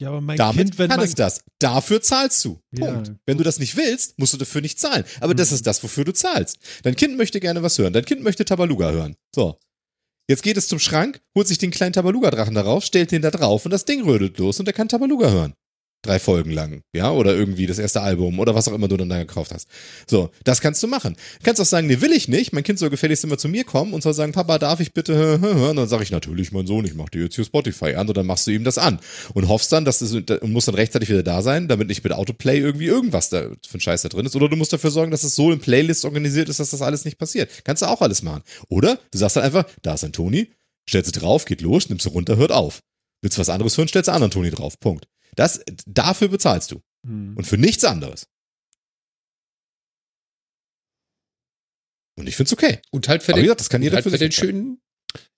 [0.00, 1.42] Ja, aber mein damit Kind, wenn kann es das.
[1.58, 2.60] Dafür zahlst du.
[2.72, 2.92] Ja.
[2.92, 3.12] Punkt.
[3.26, 5.04] Wenn du das nicht willst, musst du dafür nicht zahlen.
[5.20, 5.56] Aber das Mhm.
[5.56, 6.58] ist das, wofür du zahlst.
[6.82, 7.92] Dein Kind möchte gerne was hören.
[7.92, 9.16] Dein Kind möchte Tabaluga hören.
[9.34, 9.58] So.
[10.28, 13.64] Jetzt geht es zum Schrank, holt sich den kleinen Tabaluga-Drachen darauf, stellt den da drauf
[13.64, 15.54] und das Ding rödelt los und er kann Tabaluga hören.
[16.08, 19.10] Drei Folgen lang, ja, oder irgendwie das erste Album oder was auch immer du dann
[19.10, 19.68] da gekauft hast.
[20.06, 21.16] So, das kannst du machen.
[21.40, 22.54] Du kannst auch sagen, nee, will ich nicht.
[22.54, 25.14] Mein Kind soll gefälligst immer zu mir kommen und soll sagen, Papa, darf ich bitte
[25.42, 25.76] hören?
[25.76, 28.24] Dann sage ich natürlich, mein Sohn, ich mach dir jetzt hier Spotify an und dann
[28.24, 29.00] machst du ihm das an
[29.34, 32.14] und hoffst dann, dass das und musst dann rechtzeitig wieder da sein, damit nicht mit
[32.14, 34.34] Autoplay irgendwie irgendwas da für ein Scheiß da drin ist.
[34.34, 37.04] Oder du musst dafür sorgen, dass es so in Playlists organisiert ist, dass das alles
[37.04, 37.50] nicht passiert.
[37.64, 38.44] Kannst du auch alles machen.
[38.70, 40.54] Oder du sagst dann einfach, da ist ein Toni,
[40.88, 42.80] stellst du drauf, geht los, nimmst du runter, hört auf.
[43.20, 44.80] Willst du was anderes hören, stellst du anderen Toni drauf.
[44.80, 45.06] Punkt.
[45.38, 46.82] Das, dafür bezahlst du.
[47.06, 47.36] Hm.
[47.36, 48.26] Und für nichts anderes.
[52.16, 52.80] Und ich find's okay.
[52.90, 54.80] Und halt für Aber den, gesagt, das kann jeder halt für für den schönen,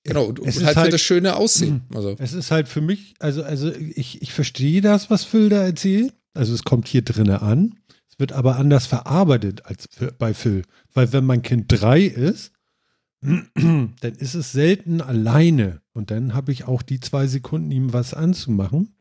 [0.02, 1.82] genau, und, Es und ist halt, für halt- das schöne Aussehen.
[1.94, 5.62] Also, Es ist halt für mich, also, also ich, ich verstehe das, was Phil da
[5.62, 6.14] erzählt.
[6.32, 7.78] Also es kommt hier drinne an.
[8.10, 10.62] Es wird aber anders verarbeitet als für- bei Phil.
[10.94, 12.52] Weil wenn mein Kind drei ist,
[13.20, 15.82] dann ist es selten alleine.
[15.92, 18.94] Und dann habe ich auch die zwei Sekunden, ihm was anzumachen,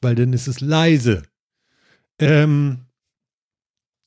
[0.00, 1.22] weil dann ist es leise.
[2.18, 2.86] Ähm,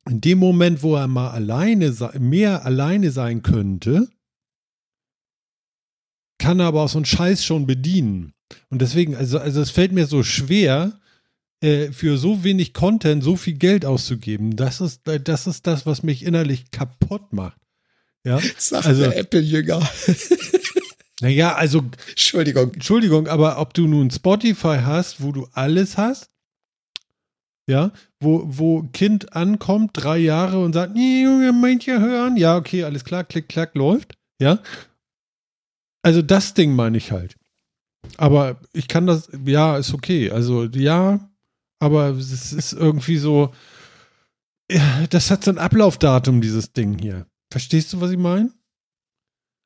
[0.10, 4.10] in dem Moment, wo er mal alleine, mehr alleine sein könnte,
[6.40, 8.34] kann er aber auch so einen Scheiß schon bedienen.
[8.70, 11.00] Und deswegen, also, also es fällt mir so schwer,
[11.62, 14.56] äh, für so wenig Content so viel Geld auszugeben.
[14.56, 17.58] Das ist, das ist das, was mich innerlich kaputt macht.
[18.24, 19.88] Ja, sagt Also- der Apple-Jünger.
[21.22, 22.74] Naja, also, Entschuldigung.
[22.74, 26.30] Entschuldigung, aber ob du nun Spotify hast, wo du alles hast,
[27.68, 32.38] ja, wo, wo Kind ankommt, drei Jahre und sagt, nee, Junge, meint ihr hören?
[32.38, 34.60] Ja, okay, alles klar, klick, klack, läuft, ja.
[36.04, 37.38] Also das Ding meine ich halt.
[38.18, 40.32] Aber ich kann das, ja, ist okay.
[40.32, 41.30] Also ja,
[41.80, 43.54] aber es ist irgendwie so,
[45.10, 47.28] das hat so ein Ablaufdatum, dieses Ding hier.
[47.52, 48.52] Verstehst du, was ich meine?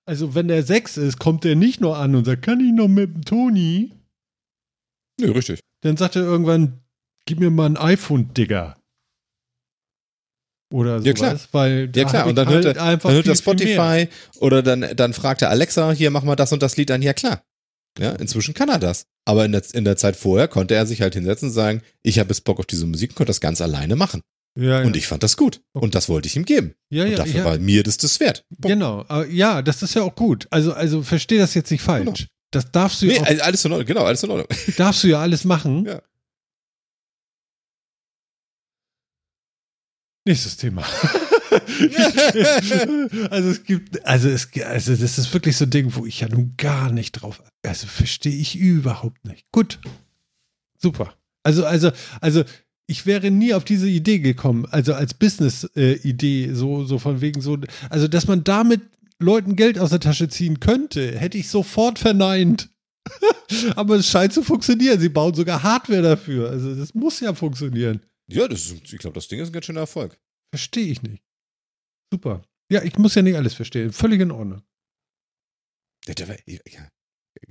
[0.07, 2.87] Also wenn der sechs ist, kommt er nicht nur an und sagt, kann ich noch
[2.87, 3.91] mit dem Toni?
[5.19, 5.59] Nö, richtig.
[5.81, 6.81] Dann sagt er irgendwann,
[7.25, 8.77] gib mir mal ein iPhone, Digga.
[10.73, 11.39] Oder sowas, Ja, klar.
[11.51, 13.35] weil Ja klar, und dann hört halt er, einfach dann hört er.
[13.35, 14.07] Spotify
[14.39, 17.01] oder dann, dann fragt er Alexa, hier mach mal das und das Lied an.
[17.01, 17.43] Ja klar.
[17.97, 19.05] Ja, inzwischen kann er das.
[19.25, 22.19] Aber in der, in der Zeit vorher konnte er sich halt hinsetzen und sagen, ich
[22.19, 24.21] habe jetzt Bock auf diese Musik und konnte das ganz alleine machen.
[24.57, 24.85] Ja, ja.
[24.85, 25.61] Und ich fand das gut.
[25.73, 26.75] Und das wollte ich ihm geben.
[26.89, 27.45] ja, und ja, dafür ja.
[27.45, 28.45] war mir das das wert.
[28.49, 28.67] Punkt.
[28.67, 30.47] Genau, ja, das ist ja auch gut.
[30.49, 32.05] Also, also versteh das jetzt nicht falsch.
[32.05, 32.29] Genau.
[32.51, 33.87] Das darfst du, Nee, ja auch, alles in Ordnung.
[33.87, 34.47] Genau, alles in Ordnung.
[34.77, 35.85] darfst du ja alles machen.
[35.85, 36.01] Ja.
[40.25, 40.81] Nächstes Thema.
[43.29, 46.29] also es gibt, also es, also das ist wirklich so ein Ding, wo ich ja
[46.29, 49.45] nun gar nicht drauf, also verstehe ich überhaupt nicht.
[49.51, 49.79] Gut,
[50.77, 51.13] super.
[51.43, 51.91] Also, also,
[52.21, 52.43] also
[52.87, 57.57] ich wäre nie auf diese Idee gekommen, also als Business-Idee, so, so von wegen so,
[57.89, 58.81] also dass man damit
[59.19, 62.69] Leuten Geld aus der Tasche ziehen könnte, hätte ich sofort verneint.
[63.75, 64.99] Aber es scheint zu funktionieren.
[64.99, 66.49] Sie bauen sogar Hardware dafür.
[66.49, 68.01] Also das muss ja funktionieren.
[68.27, 70.19] Ja, das ist, ich glaube, das Ding ist ein ganz schöner Erfolg.
[70.51, 71.23] Verstehe ich nicht.
[72.11, 72.43] Super.
[72.71, 73.93] Ja, ich muss ja nicht alles verstehen.
[73.93, 74.63] Völlig in Ordnung.
[76.07, 76.13] Ja,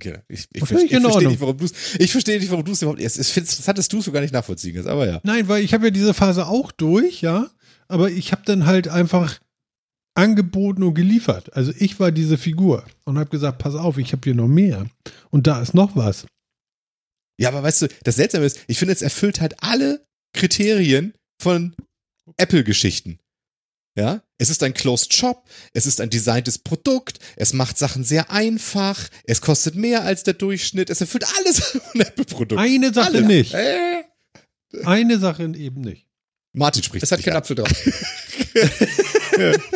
[0.03, 0.19] ja.
[0.29, 1.73] Ich, ich, in ich verstehe nicht, warum du es.
[1.99, 3.01] Ich verstehe nicht, warum du es überhaupt.
[3.01, 5.21] Es, es, das hattest du so gar nicht nachvollziehen kannst, aber ja.
[5.23, 7.51] Nein, weil ich habe ja diese Phase auch durch, ja.
[7.89, 9.39] Aber ich habe dann halt einfach
[10.15, 11.55] angeboten und geliefert.
[11.55, 14.87] Also ich war diese Figur und habe gesagt, pass auf, ich habe hier noch mehr.
[15.31, 16.27] Und da ist noch was.
[17.39, 21.75] Ja, aber weißt du, das Seltsame ist, ich finde, es erfüllt halt alle Kriterien von
[22.37, 23.19] Apple-Geschichten.
[23.97, 28.31] Ja, es ist ein Closed Shop, es ist ein designtes Produkt, es macht Sachen sehr
[28.31, 31.61] einfach, es kostet mehr als der Durchschnitt, es erfüllt alles
[31.93, 32.59] von Apple-Produkten.
[32.59, 33.23] Eine Sache Alle.
[33.23, 33.55] nicht.
[33.55, 34.03] Äh,
[34.85, 36.07] Eine Sache eben nicht.
[36.53, 37.03] Martin spricht.
[37.03, 37.37] es hat keinen.
[37.37, 37.69] Apfel drauf.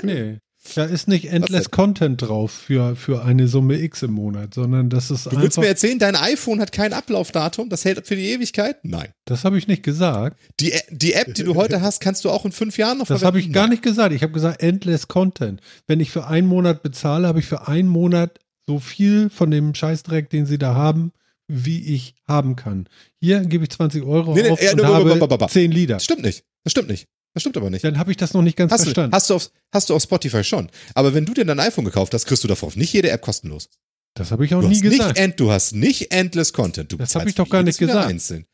[0.03, 0.39] Nee.
[0.75, 1.71] Da ist nicht endless?
[1.71, 5.63] Content drauf für, für eine Summe X im Monat, sondern das ist Du willst einfach.
[5.63, 8.77] mir erzählen, dein iPhone hat kein Ablaufdatum, das hält für die Ewigkeit?
[8.85, 9.09] Nein.
[9.25, 10.39] Das habe ich nicht gesagt.
[10.61, 13.25] Die, die App, die du heute hast, kannst du auch in fünf Jahren noch Das
[13.25, 14.15] habe ich gar nicht gesagt.
[14.15, 15.61] Ich habe gesagt, endless Content.
[15.87, 19.75] Wenn ich für einen Monat bezahle, habe ich für einen Monat so viel von dem
[19.75, 21.13] Scheißdreck, den sie da haben,
[21.49, 22.87] wie ich haben kann.
[23.21, 25.37] Hier gebe ich 20 Euro Nee, nee, auf ja, und nee, habe ba, ba, ba,
[25.39, 25.49] ba.
[25.49, 25.95] 10 Lieder.
[25.97, 26.45] Das stimmt nicht.
[26.65, 27.07] Das stimmt nicht.
[27.39, 27.85] Das stimmt aber nicht.
[27.85, 29.15] Dann habe ich das noch nicht ganz Hast du, verstanden.
[29.15, 30.69] hast, du auf, hast du auf Spotify schon.
[30.95, 33.69] Aber wenn du dir dein iPhone gekauft hast, kriegst du davon nicht jede App kostenlos.
[34.15, 35.11] das habe ich auch Du nie gesagt.
[35.11, 36.91] nicht end, du hast nicht endless Content.
[36.91, 38.09] Du Das bezahlst hab ich doch gar nicht gesagt.
[38.09, 38.45] Einzeln.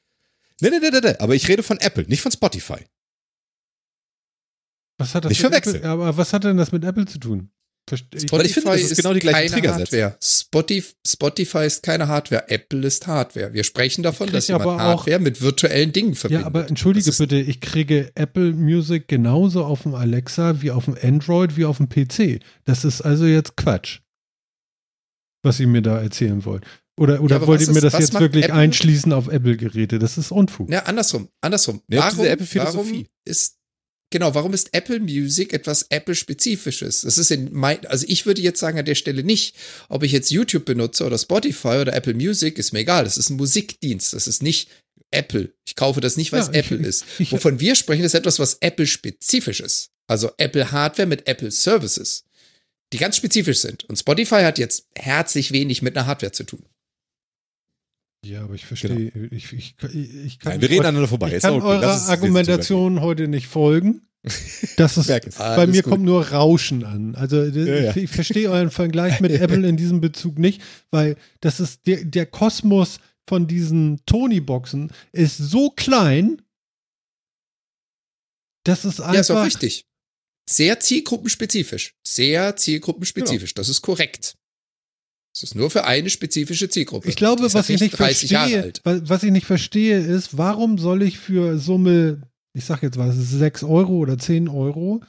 [0.61, 1.15] Nee, nee, nee, nee, nee.
[1.19, 2.85] Aber ich rede von Apple, nicht von Spotify.
[4.99, 5.77] Was hat das Nicht verwechseln.
[5.77, 7.51] Apple, aber was hat denn das mit Apple zu tun?
[7.93, 10.03] Ich, Weil ich finde, das ist genau die gleiche keine Triggersätze.
[10.05, 10.19] Hardware.
[10.23, 12.49] Spotify, Spotify ist keine Hardware.
[12.49, 13.53] Apple ist Hardware.
[13.53, 16.43] Wir sprechen davon, dass jemand aber auch- Hardware mit virtuellen Dingen verbindet.
[16.43, 20.87] ja, aber entschuldige ist- bitte, ich kriege Apple Music genauso auf dem Alexa wie auf
[20.87, 22.41] dem Android wie auf dem PC.
[22.65, 24.01] Das ist also jetzt Quatsch.
[25.43, 26.65] Was ihr mir da erzählen wollt.
[26.99, 28.57] Oder, oder aber wollt ihr mir ist- das jetzt wirklich Apple?
[28.57, 29.99] einschließen auf Apple-Geräte?
[29.99, 30.71] Das ist Unfug.
[30.71, 31.83] Ja, andersrum, andersrum.
[31.89, 33.59] Ja, warum, warum ist
[34.11, 37.03] genau, warum ist Apple Music etwas Apple-spezifisches?
[37.03, 39.57] Das ist in mein, also ich würde jetzt sagen an der Stelle nicht,
[39.89, 43.05] ob ich jetzt YouTube benutze oder Spotify oder Apple Music, ist mir egal.
[43.05, 44.13] Das ist ein Musikdienst.
[44.13, 44.69] Das ist nicht
[45.11, 45.53] Apple.
[45.67, 47.05] Ich kaufe das nicht, weil es Ja, Apple ich- ist.
[47.19, 49.91] ich- Wovon wir sprechen, ist etwas, was Apple-spezifisch ist.
[50.07, 52.25] Also Apple Hardware mit Apple Services,
[52.93, 53.85] die ganz spezifisch sind.
[53.85, 56.65] Und Spotify hat jetzt herzlich wenig mit einer Hardware zu tun.
[58.25, 59.13] Ja, aber ich verstehe.
[59.31, 61.35] Ich, ich, ich kann, Nein, wir reden aneinander vorbei.
[61.37, 61.67] ich kann okay.
[61.67, 64.03] eurer Argumentation heute nicht folgen.
[64.79, 65.91] Das ist, bei mir gut.
[65.91, 67.15] kommt nur Rauschen an.
[67.15, 67.95] Also Ja, ja.
[67.97, 72.25] ich, verstehe euren Vergleich mit Apple in diesem Bezug nicht, weil das ist der, der
[72.25, 76.41] Kosmos von diesen Tony-Boxen ist so klein,
[78.65, 79.47] das ist Ja, ist auch einfach.
[79.47, 79.87] richtig.
[80.49, 81.95] Sehr zielgruppenspezifisch.
[82.07, 83.55] Sehr zielgruppenspezifisch.
[83.55, 84.37] Das ist korrekt.
[85.35, 87.09] Es ist nur für eine spezifische Zielgruppe.
[87.09, 91.03] Ich glaube, was ich nicht 30 Jahre verstehe, was ich nicht verstehe, ist, warum soll
[91.03, 92.23] ich für Summe,
[92.53, 95.03] ich sag jetzt was, 6 Euro oder 10 Euro,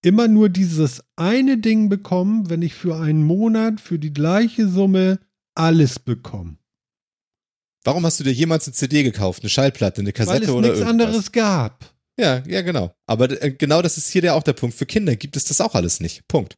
[0.00, 5.18] immer nur dieses eine Ding bekommen, wenn ich für einen Monat für die gleiche Summe
[5.54, 6.58] alles bekomme?
[7.82, 10.60] Warum hast du dir jemals eine CD gekauft, eine Schallplatte, eine Weil Kassette es oder
[10.68, 11.06] nichts irgendwas?
[11.06, 11.92] anderes gab.
[12.16, 12.94] Ja, ja, genau.
[13.06, 14.76] Aber äh, genau das ist hier der auch der Punkt.
[14.76, 16.28] Für Kinder gibt es das auch alles nicht.
[16.28, 16.54] Punkt.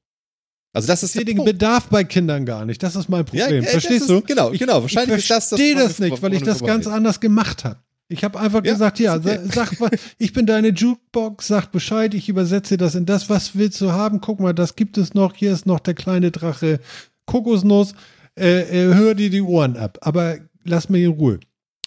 [0.75, 1.45] Also das Ich ist sehe der den.
[1.45, 2.83] Bedarf bei Kindern gar nicht.
[2.83, 3.65] Das ist mein Ja, Problem.
[3.65, 4.17] äh, Verstehst das du?
[4.19, 4.83] ist- Genau, Ich- genau.
[4.83, 5.59] Wahrscheinlich ich ist das das.
[5.59, 6.93] verstehe das nicht, weil ich das ganz vorgehen.
[6.99, 7.79] anders gemacht habe.
[8.09, 9.39] Ich habe einfach Ja, gesagt, ja, ist okay.
[9.47, 13.55] sa- sag, was- ich bin deine Jukebox, sag Bescheid, ich übersetze das in das, was
[13.57, 14.21] willst du haben?
[14.21, 16.81] Guck mal, das gibt es noch, hier ist noch der kleine Drache
[17.27, 17.95] Kokosnuss,
[18.39, 18.61] äh,
[18.91, 21.41] äh, hör dir die Ohren ab, aber lass mich in Ruhe.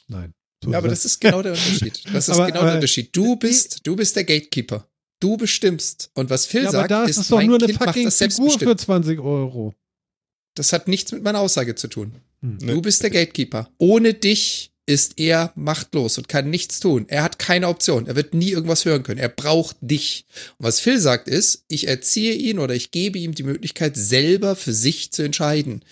[0.07, 0.33] Nein.
[0.63, 2.01] So Ja, aber ist das ist genau der Unterschied.
[2.11, 3.15] Das ist Aber- genau aber- der Unterschied.
[3.15, 4.87] Du bist, du bist der Gatekeeper.
[5.19, 6.11] Du bestimmst.
[6.13, 7.89] Und was Phil ja, aber sagt, da ist ist, doch mein nur eine kind macht
[7.89, 8.71] fucking das Figur selbstbestimmt.
[8.71, 9.73] für 20 Euro.
[10.55, 12.13] Das hat nichts mit meiner Aussage zu tun.
[12.41, 12.59] Hm.
[12.59, 13.69] Du bist der Gatekeeper.
[13.77, 17.05] Ohne dich ist er machtlos und kann nichts tun.
[17.09, 18.07] Er hat keine Option.
[18.07, 19.19] Er wird nie irgendwas hören können.
[19.19, 20.25] Er braucht dich.
[20.57, 24.55] Und was Phil sagt ist, ich erziehe ihn oder ich gebe ihm die Möglichkeit, selber
[24.55, 25.83] für sich zu entscheiden.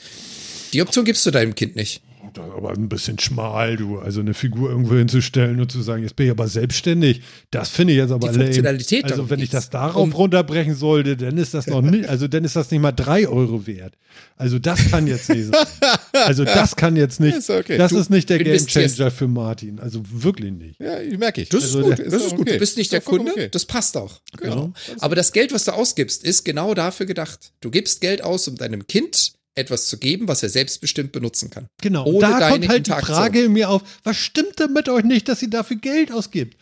[0.71, 2.01] Die Option gibst du deinem Kind nicht.
[2.35, 3.99] Das ist aber ein bisschen schmal, du.
[3.99, 7.93] Also eine Figur irgendwo hinzustellen und zu sagen, jetzt bin ich aber selbstständig, das finde
[7.93, 8.43] ich jetzt aber Die lame.
[8.45, 12.07] Funktionalität Also darum wenn ich das darauf Um- runterbrechen sollte, dann ist das noch nicht,
[12.09, 13.93] also dann ist das nicht mal drei Euro wert.
[14.37, 15.65] Also das kann jetzt nicht sein.
[16.13, 17.77] Also das kann jetzt nicht, Ist okay.
[17.77, 19.79] das Du ist nicht der investierst- Gamechanger für Martin.
[19.79, 20.79] Also wirklich nicht.
[20.79, 21.49] Ja, merke ich.
[21.49, 22.39] Das Also ist gut, der- das ist gut.
[22.41, 22.53] okay.
[22.53, 23.49] Du bist nicht der Kunde, okay.
[23.51, 24.19] das passt auch.
[24.37, 24.55] Genau.
[24.55, 24.73] Genau.
[24.99, 27.51] Aber das Geld, was du ausgibst, ist genau dafür gedacht.
[27.61, 31.67] Du gibst Geld aus, um deinem Kind etwas zu geben, was er selbstbestimmt benutzen kann.
[31.81, 32.05] Genau.
[32.05, 32.91] Ohne da deine kommt halt die.
[32.91, 36.57] Frage in mir auf, was stimmt denn mit euch nicht, dass ihr dafür Geld ausgibt?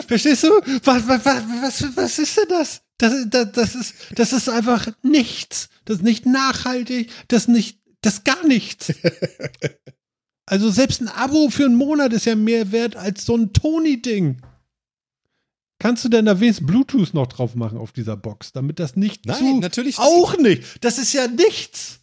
[0.08, 0.50] Verstehst du?
[0.84, 2.82] Was, was, was, was, ist denn das?
[2.98, 5.70] Das, das, das, ist, das ist einfach nichts.
[5.86, 8.94] Das ist nicht nachhaltig, das ist nicht, das gar nichts.
[10.46, 14.42] Also selbst ein Abo für einen Monat ist ja mehr wert als so ein Tony-Ding.
[15.84, 19.26] Kannst du denn da wenigstens Bluetooth noch drauf machen auf dieser Box, damit das nicht
[19.26, 20.64] Nein, zu natürlich auch nicht.
[20.80, 22.00] Das ist ja nichts.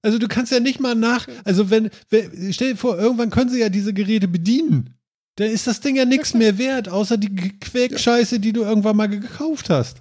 [0.00, 3.50] Also du kannst ja nicht mal nach, also wenn, wenn stell dir vor, irgendwann können
[3.50, 4.94] sie ja diese Geräte bedienen.
[5.36, 9.10] Dann ist das Ding ja nichts mehr wert, außer die Quäkscheiße, die du irgendwann mal
[9.10, 9.98] gekauft hast.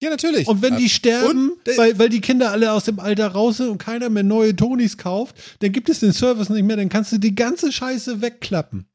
[0.00, 0.46] Ja, natürlich.
[0.46, 3.70] Und wenn die sterben, und, weil, weil die Kinder alle aus dem Alter raus sind
[3.70, 7.10] und keiner mehr neue Tonys kauft, dann gibt es den Service nicht mehr, dann kannst
[7.10, 8.86] du die ganze Scheiße wegklappen.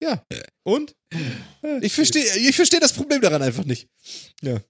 [0.00, 0.22] Ja.
[0.62, 0.94] Und?
[1.80, 3.88] Ich verstehe ich verstehe das Problem daran einfach nicht.
[4.42, 4.60] Ja.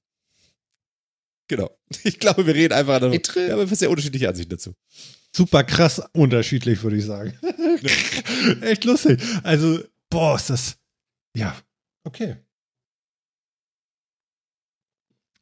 [1.48, 1.70] Genau.
[2.04, 3.00] Ich glaube, wir reden einfach.
[3.02, 4.74] Itre- Wir haben sehr unterschiedliche Ansichten dazu.
[5.34, 7.38] Super krass unterschiedlich, würde ich sagen.
[8.62, 9.20] Echt lustig.
[9.42, 10.76] Also, boah, ist das.
[11.36, 11.56] Ja,
[12.04, 12.36] okay.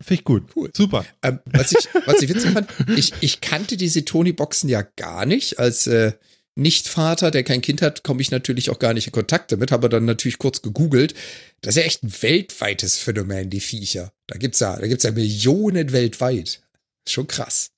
[0.02, 0.44] Finde ich gut.
[0.56, 0.70] Cool.
[0.74, 1.04] Super.
[1.22, 5.58] Ähm, was, ich, was ich witzig fand, ich, ich kannte diese Tony-Boxen ja gar nicht.
[5.58, 6.12] Als äh,
[6.60, 9.88] Nicht-Vater, der kein Kind hat, komme ich natürlich auch gar nicht in Kontakt damit, habe
[9.88, 11.14] dann natürlich kurz gegoogelt.
[11.60, 14.12] Das ist ja echt ein weltweites Phänomen, die Viecher.
[14.26, 16.60] Da gibt's ja, da gibt's ja Millionen weltweit.
[17.08, 17.70] Schon krass.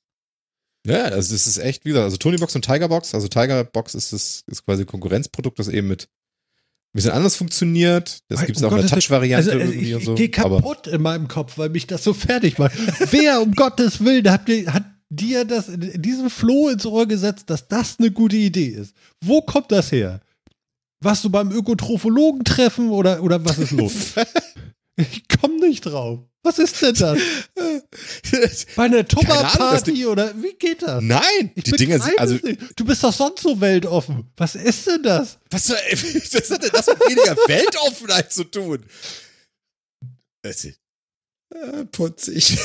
[0.87, 3.15] Ja, also das ist echt, wie gesagt, also Tonybox und Tigerbox.
[3.15, 6.09] Also Tigerbox ist das ist quasi ein Konkurrenzprodukt, das eben mit
[6.93, 8.19] ein bisschen anders funktioniert.
[8.29, 10.15] Das gibt es um auch eine Gottes Touch-Variante Also, äh, irgendwie ich, und so.
[10.15, 12.75] ich gehe aber kaputt in meinem Kopf, weil mich das so fertig macht.
[13.13, 14.85] Wer um Gottes Willen hat, hat
[15.17, 18.95] dir das in diesem Floh ins Ohr gesetzt, dass das eine gute Idee ist?
[19.23, 20.21] Wo kommt das her?
[21.01, 24.15] Warst du beim Ökotrophologen treffen oder, oder was ist los?
[24.97, 26.21] ich komme nicht drauf.
[26.45, 27.19] Was ist denn das?
[28.77, 31.03] Bei einer Tupperparty oder wie geht das?
[31.03, 32.61] Nein, Ich die Dinger sind, also, nicht.
[32.75, 34.25] Du bist doch sonst so weltoffen.
[34.37, 35.39] Was ist denn das?
[35.51, 38.85] was, was hat denn das mit weniger Weltoffenheit zu tun?
[41.51, 42.59] Äh, putzig.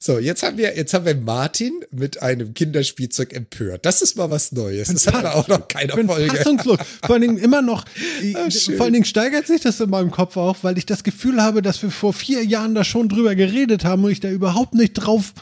[0.00, 3.84] So, jetzt haben wir, jetzt haben wir Martin mit einem Kinderspielzeug empört.
[3.84, 4.88] Das ist mal was Neues.
[4.88, 6.36] Das wir auch noch keiner Folge.
[6.36, 6.78] fassungslos.
[7.04, 7.84] Vor allen Dingen immer noch,
[8.34, 8.76] Ah, schön.
[8.76, 11.62] vor allen Dingen steigert sich das in meinem Kopf auch, weil ich das Gefühl habe,
[11.62, 14.92] dass wir vor vier Jahren da schon drüber geredet haben und ich da überhaupt nicht
[14.94, 15.32] drauf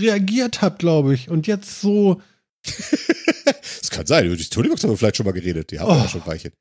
[0.00, 1.28] reagiert habe, glaube ich.
[1.28, 2.20] Und jetzt so,
[3.44, 5.70] Das kann sein, über die Tonybox haben wir vielleicht schon mal geredet.
[5.70, 6.02] Die haben wir Oh.
[6.02, 6.52] ja schon ein Weilchen.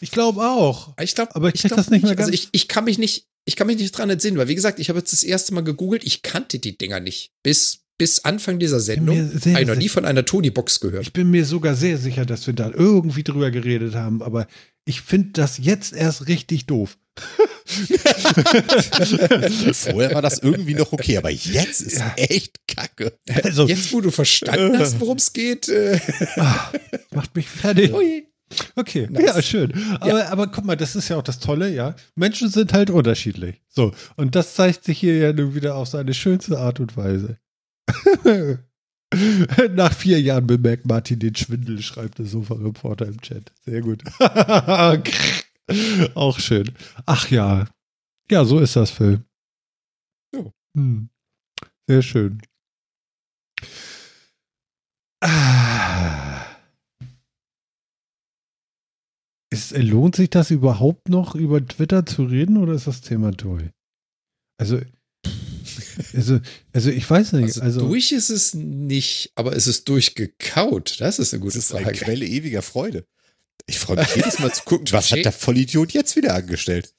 [0.00, 0.94] Ich glaube auch.
[1.00, 3.26] Ich glaube, Aber ich krieg das nicht mehr ganz- Also ich, ich kann mich nicht,
[3.44, 5.62] ich kann mich nicht dran entsinnen, weil wie gesagt, ich habe jetzt das erste Mal
[5.64, 7.32] gegoogelt, ich kannte die Dinger nicht.
[7.42, 9.94] Bis, bis Anfang dieser Sendung habe ich noch nie sicher.
[9.94, 11.02] von einer Tony-Box gehört.
[11.02, 14.46] Ich bin mir sogar sehr sicher, dass wir da irgendwie drüber geredet haben, aber
[14.84, 16.96] ich finde das jetzt erst richtig doof.
[19.72, 22.12] Vorher war das irgendwie noch okay, aber jetzt ist Ja.
[22.16, 23.16] echt kacke.
[23.44, 26.00] Also, Jetzt, wo du verstanden hast, worum es geht, äh,
[26.36, 26.72] ah,
[27.12, 27.92] macht mich fertig.
[27.92, 28.26] ui.
[28.76, 29.24] Okay, Nice.
[29.36, 29.72] ja, schön.
[30.00, 31.94] Aber, aber guck mal, das ist ja auch das Tolle, ja.
[32.14, 33.60] Menschen sind halt unterschiedlich.
[33.68, 37.38] So, und das zeigt sich hier ja nun wieder auf seine schönste Art und Weise.
[39.74, 43.52] Nach vier Jahren bemerkt Martin den Schwindel, schreibt der Sofa-Reporter im Chat.
[43.64, 44.02] Sehr gut.
[46.14, 46.70] auch schön.
[47.06, 47.66] Ach ja.
[48.30, 49.22] Ja, so ist das, Phil.
[50.34, 50.44] Ja.
[50.76, 51.08] Hm.
[51.86, 52.40] Sehr schön.
[55.20, 55.63] Ah.
[59.82, 63.64] Lohnt sich das überhaupt noch, über Twitter zu reden oder ist das Thema durch?
[64.58, 64.80] Also,
[66.14, 66.40] also,
[66.72, 67.44] also ich weiß nicht.
[67.44, 71.00] Also, Also, durch ist es nicht, aber es ist durchgekaut.
[71.00, 71.98] Das ist eine Das gute ist eine Frage.
[71.98, 73.06] Quelle ewiger Freude.
[73.66, 76.94] Ich freue mich jedes Mal zu gucken, was hat der Vollidiot jetzt wieder angestellt?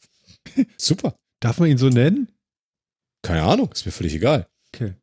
[0.77, 1.15] Super.
[1.39, 2.27] darf man ihn so nennen?
[3.21, 4.47] Keine Ahnung, ist mir völlig egal.
[4.73, 4.93] Okay.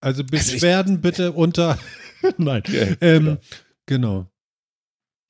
[0.00, 1.78] Also ich- Beschwerden bitte unter.
[2.38, 2.62] Nein.
[2.68, 3.38] Ja, ähm,
[3.86, 4.30] genau.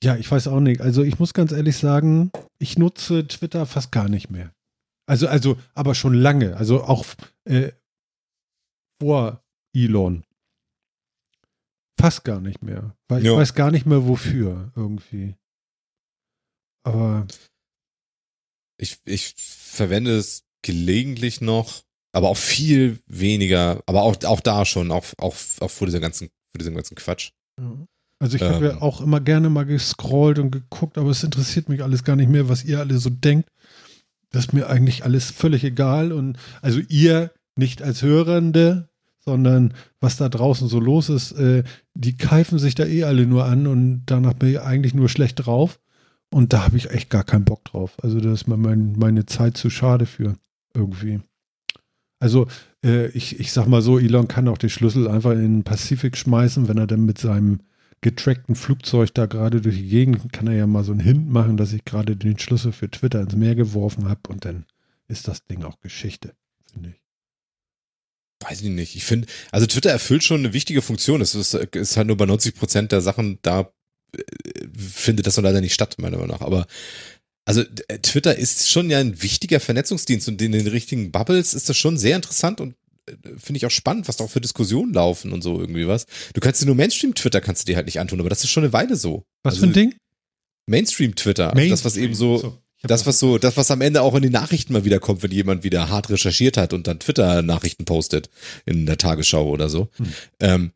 [0.02, 0.80] Ja, ich weiß auch nicht.
[0.80, 4.52] Also ich muss ganz ehrlich sagen, ich nutze Twitter fast gar nicht mehr.
[5.08, 6.56] Also, also, aber schon lange.
[6.56, 7.04] Also auch
[7.44, 7.72] äh,
[9.00, 9.42] vor
[9.74, 10.24] Elon.
[12.00, 12.94] Fast gar nicht mehr.
[13.08, 13.36] Weil ich Ja.
[13.36, 15.34] weiß gar nicht mehr wofür irgendwie.
[16.86, 17.26] Aber
[18.80, 21.82] Ich, ich verwende es gelegentlich noch,
[22.12, 26.28] aber auch viel weniger, aber auch, auch da schon, auch, auch, auch vor dieser ganzen,
[26.52, 27.32] vor diesem ganzen Quatsch.
[28.20, 28.82] Also ich habe ja Ähm.
[28.82, 32.48] auch immer gerne mal gescrollt und geguckt, aber es interessiert mich alles gar nicht mehr,
[32.48, 33.48] was ihr alle so denkt.
[34.30, 36.12] Das ist mir eigentlich alles völlig egal.
[36.12, 38.88] Und also ihr nicht als Hörende,
[39.24, 41.62] sondern was da draußen so los ist, äh,
[41.94, 45.46] die keifen sich da eh alle nur an und danach bin ich eigentlich nur schlecht
[45.46, 45.78] drauf.
[46.30, 47.96] Und da habe ich echt gar keinen Bock drauf.
[48.02, 50.36] Also da ist mir mein, meine Zeit zu schade für
[50.74, 51.20] irgendwie.
[52.20, 52.48] Also
[52.84, 56.16] äh, ich, ich sag mal so, Elon kann auch den Schlüssel einfach in den Pazifik
[56.16, 57.60] schmeißen, wenn er dann mit seinem
[58.00, 61.56] getrackten Flugzeug da gerade durch die Gegend, kann er ja mal so einen Hint machen,
[61.56, 64.66] dass ich gerade den Schlüssel für Twitter ins Meer geworfen habe und dann
[65.08, 66.34] ist das Ding auch Geschichte,
[66.72, 67.00] finde ich.
[68.40, 68.94] Weiß ich nicht.
[68.94, 71.20] Ich finde, also Twitter erfüllt schon eine wichtige Funktion.
[71.20, 73.72] Es ist, ist halt nur bei 90 Prozent der Sachen, da
[74.16, 74.22] äh,
[74.76, 76.46] findet das so leider nicht statt, meiner Meinung nach.
[76.46, 76.66] Aber
[77.44, 81.68] also äh, Twitter ist schon ja ein wichtiger Vernetzungsdienst und in den richtigen Bubbles ist
[81.68, 82.76] das schon sehr interessant und
[83.36, 86.06] finde ich auch spannend, was da auch für Diskussionen laufen und so irgendwie was.
[86.34, 88.64] Du kannst dir nur Mainstream-Twitter kannst du dir halt nicht antun, aber das ist schon
[88.64, 89.24] eine Weile so.
[89.42, 89.94] Was Also für ein Ding?
[90.66, 91.54] Mainstream-Twitter.
[91.54, 94.32] Also das, was eben so, das, was so, das, was am Ende auch in den
[94.32, 98.30] Nachrichten mal wieder kommt, wenn jemand wieder hart recherchiert hat und dann Twitter-Nachrichten postet
[98.66, 99.88] in der Tagesschau oder so.
[99.96, 100.12] Hm.
[100.40, 100.72] Ähm,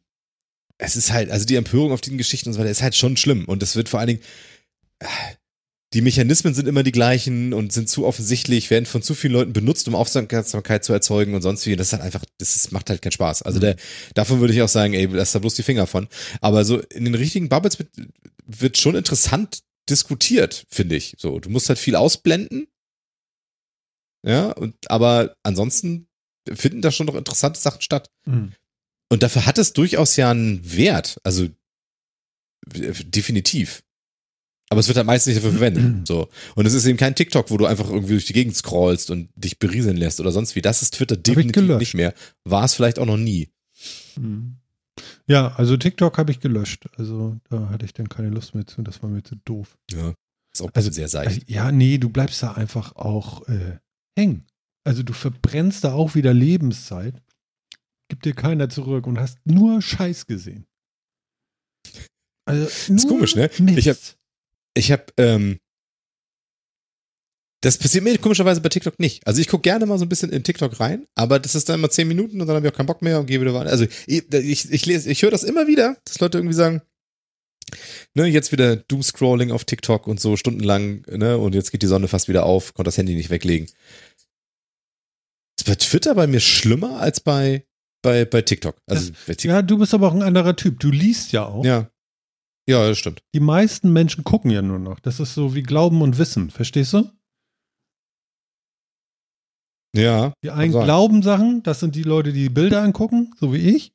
[0.78, 3.16] es ist halt, also die Empörung auf diesen Geschichten und so weiter ist halt schon
[3.16, 3.44] schlimm.
[3.44, 4.22] Und es wird vor allen Dingen,
[4.98, 5.06] äh,
[5.94, 9.52] die Mechanismen sind immer die gleichen und sind zu offensichtlich, werden von zu vielen Leuten
[9.52, 11.72] benutzt, um Aufmerksamkeit zu erzeugen und sonst wie.
[11.72, 13.42] Und das ist halt einfach, das ist, macht halt keinen Spaß.
[13.42, 13.76] Also der,
[14.14, 16.08] davon würde ich auch sagen, ey, lass da bloß die Finger von.
[16.40, 17.90] Aber so in den richtigen Bubbles wird,
[18.46, 21.14] wird schon interessant diskutiert, finde ich.
[21.18, 22.68] So, du musst halt viel ausblenden.
[24.24, 26.06] Ja, und, aber ansonsten
[26.50, 28.10] finden da schon noch interessante Sachen statt.
[28.24, 28.52] Mhm.
[29.10, 31.18] Und dafür hat es durchaus ja einen Wert.
[31.22, 31.44] Also
[32.74, 33.82] äh, definitiv.
[34.72, 36.06] Aber es wird halt meistens nicht dafür verwendet.
[36.08, 36.28] So.
[36.56, 39.28] Und es ist eben kein TikTok, wo du einfach irgendwie durch die Gegend scrollst und
[39.36, 40.62] dich berieseln lässt oder sonst wie.
[40.62, 42.14] Das ist Twitter definitiv nicht mehr.
[42.44, 43.50] War es vielleicht auch noch nie.
[44.18, 44.56] Mhm.
[45.26, 46.86] Ja, also TikTok habe ich gelöscht.
[46.96, 48.82] Also da hatte ich dann keine Lust mehr zu.
[48.82, 49.76] Das war mir zu doof.
[49.92, 50.14] Ja.
[50.52, 51.28] Ist auch Also- sehr seicht.
[51.28, 53.78] Also, ja, nee, du bleibst da einfach auch äh,
[54.18, 54.44] hängen.
[54.84, 57.22] Also du verbrennst da auch wieder Lebenszeit.
[58.08, 60.66] Gibt dir keiner zurück und hast nur Scheiß gesehen.
[62.44, 63.50] Also, nur komisch, ne?
[63.58, 63.78] Mist.
[63.78, 63.96] Ich hab-
[64.74, 65.58] Ich habe, ähm,
[67.62, 69.26] das passiert mir komischerweise bei TikTok nicht.
[69.26, 71.78] Also ich gucke gerne mal so ein bisschen in TikTok rein, aber das ist dann
[71.78, 73.70] immer zehn Minuten und dann habe ich auch keinen Bock mehr und gehe wieder weiter.
[73.70, 76.82] Also ich, ich, ich lese, ich höre das immer wieder, dass Leute irgendwie sagen,
[78.14, 82.08] ne, jetzt wieder Doomscrolling auf TikTok und so stundenlang, ne, und jetzt geht die Sonne
[82.08, 83.68] fast wieder auf, konnte das Handy nicht weglegen.
[85.56, 87.64] Ist bei Twitter bei mir schlimmer als bei,
[88.02, 88.76] bei, bei TikTok.
[88.86, 89.50] Also bei TikTok.
[89.50, 90.80] ja, du bist aber auch ein anderer Typ.
[90.80, 91.64] Du liest ja auch.
[91.64, 91.91] Ja.
[92.68, 93.22] Ja, das stimmt.
[93.34, 95.00] Die meisten Menschen gucken ja nur noch.
[95.00, 96.50] Das ist so wie Glauben und Wissen.
[96.50, 97.10] Verstehst du?
[99.94, 100.32] Ja.
[100.42, 103.92] Die einen glauben Sachen, das sind die Leute, die Bilder angucken, so wie ich.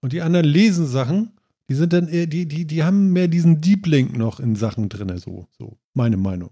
[0.00, 1.32] Und die anderen lesen Sachen,
[1.68, 4.88] die sind dann eher, die, die, die haben mehr diesen Deep Link noch in Sachen
[4.88, 6.50] drin, so, so, meine Meinung.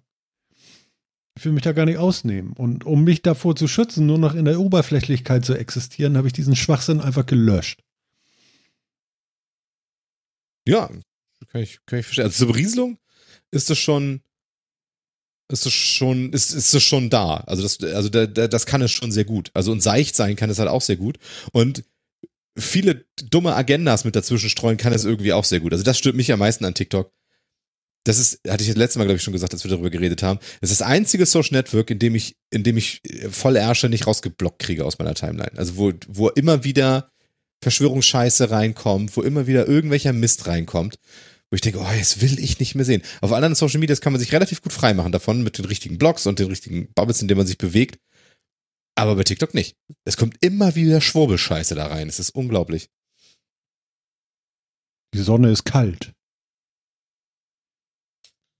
[1.36, 2.52] Ich will mich da gar nicht ausnehmen.
[2.52, 6.32] Und um mich davor zu schützen, nur noch in der Oberflächlichkeit zu existieren, habe ich
[6.32, 7.82] diesen Schwachsinn einfach gelöscht.
[10.66, 10.88] Ja,
[11.54, 12.24] kann ich, kann ich verstehen.
[12.24, 12.98] Also zur Berieselung
[13.52, 14.22] ist das schon,
[15.48, 17.36] ist das schon, ist, ist das schon da.
[17.46, 19.52] Also das, also da, da, das kann es schon sehr gut.
[19.54, 21.18] Also und seicht sein kann es halt auch sehr gut.
[21.52, 21.84] Und
[22.58, 25.72] viele dumme Agendas mit dazwischen streuen kann es irgendwie auch sehr gut.
[25.72, 27.12] Also das stört mich am meisten an TikTok.
[28.02, 30.24] Das ist, hatte ich das letzte Mal, glaube ich, schon gesagt, als wir darüber geredet
[30.24, 30.40] haben.
[30.60, 33.00] Das ist das einzige Social Network, in dem ich, in dem ich
[33.30, 35.56] voll Ärsche nicht rausgeblockt kriege aus meiner Timeline.
[35.56, 37.12] Also wo, wo immer wieder
[37.62, 40.98] Verschwörungsscheiße reinkommt, wo immer wieder irgendwelcher Mist reinkommt,
[41.50, 43.02] wo ich denke, oh, jetzt will ich nicht mehr sehen.
[43.20, 46.26] Auf anderen Social Medias kann man sich relativ gut freimachen davon mit den richtigen Blogs
[46.26, 47.98] und den richtigen Bubbles, in denen man sich bewegt.
[48.96, 49.76] Aber bei TikTok nicht.
[50.04, 52.08] Es kommt immer wieder Schwurbelscheiße da rein.
[52.08, 52.90] Es ist unglaublich.
[55.14, 56.12] Die Sonne ist kalt.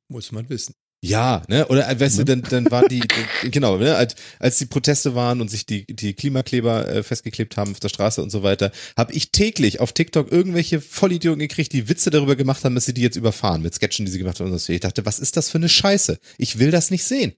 [0.09, 0.75] Muss man wissen.
[1.05, 1.67] Ja, ne?
[1.69, 2.25] Oder äh, weißt Ne?
[2.25, 3.03] du, dann, dann waren die,
[3.51, 3.95] genau, ne?
[3.95, 7.91] als, als die Proteste waren und sich die, die Klimakleber äh, festgeklebt haben auf der
[7.91, 12.37] Straße und so weiter, habe ich täglich auf TikTok irgendwelche Vollidioten gekriegt, die Witze darüber
[12.37, 14.51] gemacht haben, dass sie die jetzt überfahren mit Sketchen, die sie gemacht haben.
[14.51, 14.73] Und so.
[14.73, 16.19] Ich dachte, was ist das für eine Scheiße?
[16.39, 17.35] Ich will das nicht sehen.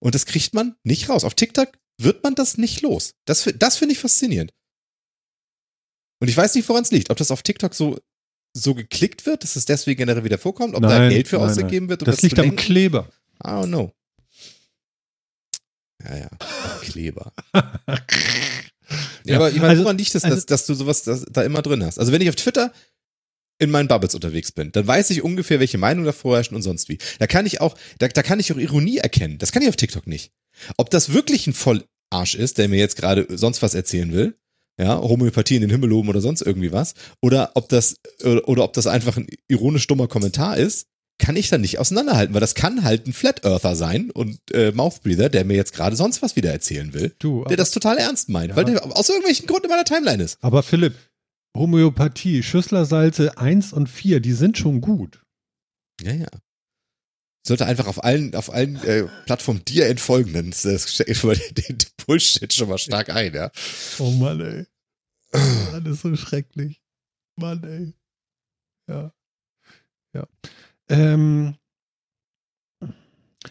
[0.00, 1.24] Und das kriegt man nicht raus.
[1.24, 1.68] Auf TikTok
[1.98, 3.12] wird man das nicht los.
[3.24, 4.52] Das, das finde ich faszinierend.
[6.20, 7.10] Und ich weiß nicht, woran es liegt.
[7.10, 7.98] Ob das auf TikTok so,
[8.56, 11.50] so geklickt wird, dass es deswegen generell wieder vorkommt, ob da Nein, Geld für nein,
[11.50, 12.54] ausgegeben wird, um Das das, liegt am.
[12.56, 13.08] Kleber.
[13.42, 13.92] I don't know.
[16.04, 16.30] Ja, ja.
[16.82, 17.32] Kleber.
[19.26, 21.42] Ja, aber ich meine, also- woran liegt es, also- dass, dass du sowas das, da
[21.42, 21.98] immer drin hast?
[21.98, 22.70] Also wenn ich auf Twitter
[23.58, 26.90] in meinen Bubbles unterwegs bin, dann weiß ich ungefähr, welche Meinung da vorherrscht und sonst
[26.90, 26.98] wie.
[27.18, 29.38] Da kann ich auch, da, da kann ich auch Ironie erkennen.
[29.38, 30.32] Das kann ich auf TikTok nicht.
[30.76, 34.36] Ob das wirklich ein Vollarsch ist, der mir jetzt gerade sonst was erzählen will,
[34.78, 38.64] ja, Homöopathie in den Himmel loben oder sonst irgendwie was, oder ob das, oder, oder
[38.64, 40.86] ob das einfach ein ironisch dummer Kommentar ist,
[41.18, 44.72] kann ich dann nicht auseinanderhalten, weil das kann halt ein Flat Earther sein und äh,
[44.72, 48.28] Mouthbreather, der mir jetzt gerade sonst was wieder erzählen will, Du, der das total ernst
[48.30, 48.56] meint, Ja.
[48.56, 50.38] weil der aus irgendwelchen Gründen in meiner Timeline ist.
[50.42, 50.94] aber Philipp,
[51.56, 55.22] Homöopathie, Schüsslersalze 1 und 4, die sind schon gut.
[56.02, 56.26] Ja, ja.
[57.46, 60.50] Sollte einfach auf allen, auf allen äh, Plattformen dir entfolgenden.
[60.50, 63.52] Das, das stellt den Bullshit schon mal stark ein, ja.
[64.00, 64.64] Oh Mann, ey.
[65.84, 66.80] Ist so schrecklich.
[67.36, 67.94] Mann, ey.
[68.88, 69.12] Ja.
[70.14, 70.26] Ja.
[70.88, 71.56] Ähm.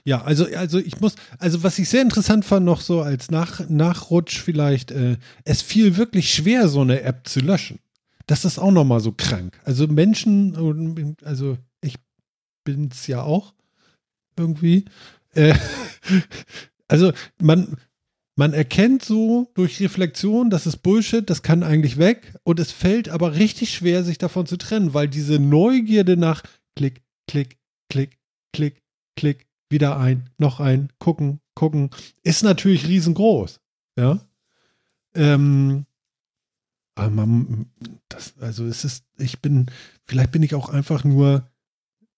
[0.05, 3.69] Ja, also, also ich muss, also was ich sehr interessant fand, noch so als Nach,
[3.69, 7.80] Nachrutsch vielleicht, äh, es fiel wirklich schwer, so eine App zu löschen.
[8.26, 9.60] Das ist auch nochmal so krank.
[9.64, 11.95] Also Menschen, also ich
[12.64, 13.53] bin's ja auch
[14.38, 14.85] irgendwie.
[15.35, 15.55] Äh,
[16.88, 17.77] also man,
[18.35, 22.34] man erkennt so durch Reflexion, das ist Bullshit, das kann eigentlich weg.
[22.43, 26.43] Und es fällt aber richtig schwer, sich davon zu trennen, weil diese Neugierde nach
[26.76, 28.18] Klick, Klick, Klick,
[28.53, 28.81] Klick,
[29.15, 31.91] Klick, wieder ein, noch ein, gucken, gucken,
[32.23, 33.60] ist natürlich riesengroß.
[33.97, 34.19] Ja.
[35.14, 35.85] Ähm,
[36.95, 37.72] aber man,
[38.10, 39.68] das, also es ist, ich bin,
[40.05, 41.49] vielleicht bin ich auch einfach nur,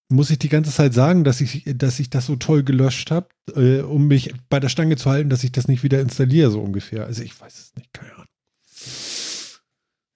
[0.10, 3.28] muss ich die ganze Zeit sagen, dass ich, dass ich das so toll gelöscht habe,
[3.56, 6.62] äh, um mich bei der Stange zu halten, dass ich das nicht wieder installiere, so
[6.62, 7.06] ungefähr.
[7.06, 8.26] Also ich weiß es nicht, keine Ahnung.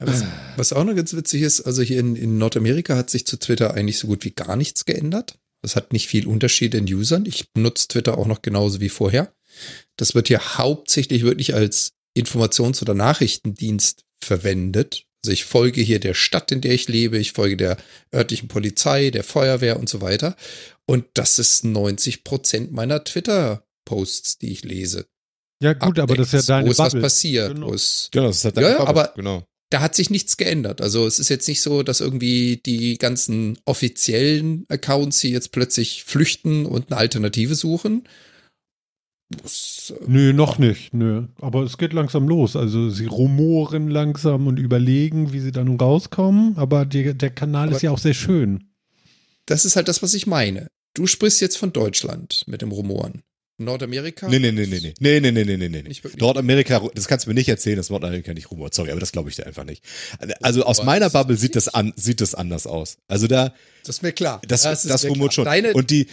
[0.01, 0.23] Was,
[0.55, 3.73] was auch noch ganz witzig ist, also hier in, in Nordamerika hat sich zu Twitter
[3.73, 5.37] eigentlich so gut wie gar nichts geändert.
[5.61, 7.25] Es hat nicht viel Unterschied in Usern.
[7.25, 9.33] Ich benutze Twitter auch noch genauso wie vorher.
[9.97, 15.05] Das wird hier hauptsächlich wirklich als Informations- oder Nachrichtendienst verwendet.
[15.23, 17.77] Also ich folge hier der Stadt, in der ich lebe, ich folge der
[18.13, 20.35] örtlichen Polizei, der Feuerwehr und so weiter.
[20.85, 25.05] Und das ist 90 Prozent meiner Twitter-Posts, die ich lese.
[25.61, 27.53] Ja, gut, aber das ist ja Updates, deine Wo ist was passiert?
[27.53, 27.73] Genau.
[27.73, 29.01] Ist, Genau, das ist halt Ja, deine ja, Bubble.
[29.03, 29.43] aber- genau.
[29.71, 30.79] da hat sich nichts geändert.
[30.81, 36.05] Also es ist jetzt nicht so, dass irgendwie die ganzen offiziellen Accounts hier jetzt plötzlich
[36.05, 38.07] flüchten und eine Alternative suchen.
[39.29, 41.27] Das, äh, Nö, noch nicht, nö.
[41.39, 42.55] Aber es geht langsam los.
[42.55, 46.57] Also sie rumoren langsam und überlegen, wie sie da nun rauskommen.
[46.57, 48.65] Aber die, der Kanal Aber- ist ja auch sehr schön.
[49.45, 50.67] Das ist halt das, was ich meine.
[50.95, 53.21] Du sprichst jetzt von Deutschland mit dem Rumoren.
[53.61, 54.27] Nordamerika?
[54.29, 54.93] Nee, nee, nee, nee, nee.
[54.99, 55.81] Nee, nee, nee, nee, nee.
[55.83, 56.17] Nicht.
[56.19, 58.73] Nordamerika, das kannst du mir nicht erzählen, dass Nordamerika nicht rumort.
[58.73, 59.83] Sorry, aber das glaube ich dir einfach nicht.
[60.41, 62.97] Also aus meiner Bubble das sieht das an, sieht das anders aus.
[63.09, 63.53] Also da,
[63.85, 64.41] Das ist mir klar.
[64.47, 65.43] das, das, ist mir rumort schon.
[65.45, 66.07] Deine, Und die,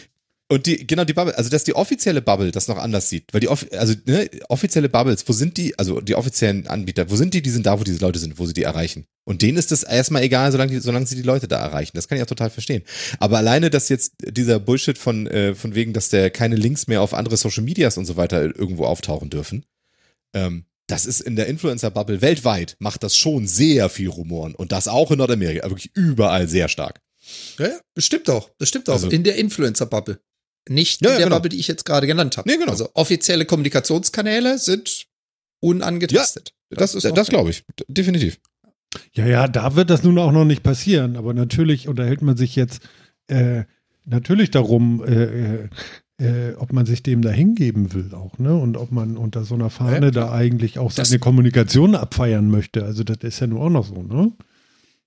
[0.49, 3.33] und die, genau, die Bubble, also dass die offizielle Bubble das noch anders sieht.
[3.33, 7.35] Weil die, also, ne, offizielle Bubbles, wo sind die, also die offiziellen Anbieter, wo sind
[7.35, 7.43] die?
[7.43, 9.07] Die sind da, wo diese Leute sind, wo sie die erreichen.
[9.25, 11.93] Und denen ist das erstmal egal, solange, die, solange sie die Leute da erreichen.
[11.97, 12.85] Das kann ich auch total verstehen.
[13.19, 17.03] Aber alleine, dass jetzt dieser Bullshit von, äh, von wegen, dass der keine Links mehr
[17.03, 19.65] auf andere Social Medias und so weiter irgendwo auftauchen dürfen,
[20.33, 24.55] ähm, das ist in der Influencer-Bubble weltweit, macht das schon sehr viel Rumoren.
[24.55, 27.01] Und das auch in Nordamerika, wirklich überall sehr stark.
[27.59, 28.51] ja, ja, bestimmt auch.
[28.59, 28.95] Bestimmt auch.
[28.95, 30.21] Also- in der Influencer-Bubble.
[30.69, 31.37] Nicht Ja, in ja, der genau.
[31.37, 32.49] Bubble, die ich jetzt gerade genannt habe.
[32.49, 32.73] Nee, genau.
[32.73, 35.07] Also offizielle Kommunikationskanäle sind
[35.61, 36.53] unangetastet.
[36.71, 37.65] Das, das, noch- das glaube ich.
[37.89, 38.39] Definitiv.
[39.13, 41.17] Ja, ja, da wird das nun auch noch nicht passieren.
[41.17, 42.81] Aber natürlich unterhält man sich jetzt
[43.29, 43.65] äh,
[44.05, 45.69] natürlich darum, äh,
[46.19, 48.55] äh, ob man sich dem da hingeben will auch, ne?
[48.55, 52.51] Und ob man unter so einer Fahne Ja, da eigentlich auch Das- seine Kommunikation abfeiern
[52.51, 52.85] möchte.
[52.85, 54.33] Also das ist ja nur auch noch so, ne?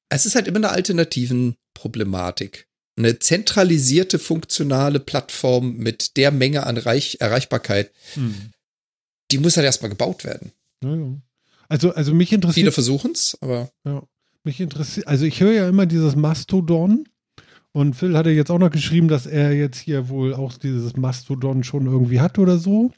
[0.10, 2.68] Es ist halt immer eine alternativen Problematik.
[3.00, 7.94] Eine zentralisierte, funktionale Plattform mit der Menge an Reich Erreichbarkeit,
[9.32, 10.52] die muss halt erstmal gebaut werden.
[10.84, 11.22] Ja, ja.
[11.70, 14.04] Also, also mich Viele interessiert, versuchen es, aber ja,
[14.44, 17.08] mich interessiert, also ich höre ja immer dieses Mastodon
[17.72, 21.64] und Phil hatte jetzt auch noch geschrieben, dass er jetzt hier wohl auch dieses Mastodon
[21.64, 22.92] schon irgendwie hat oder so.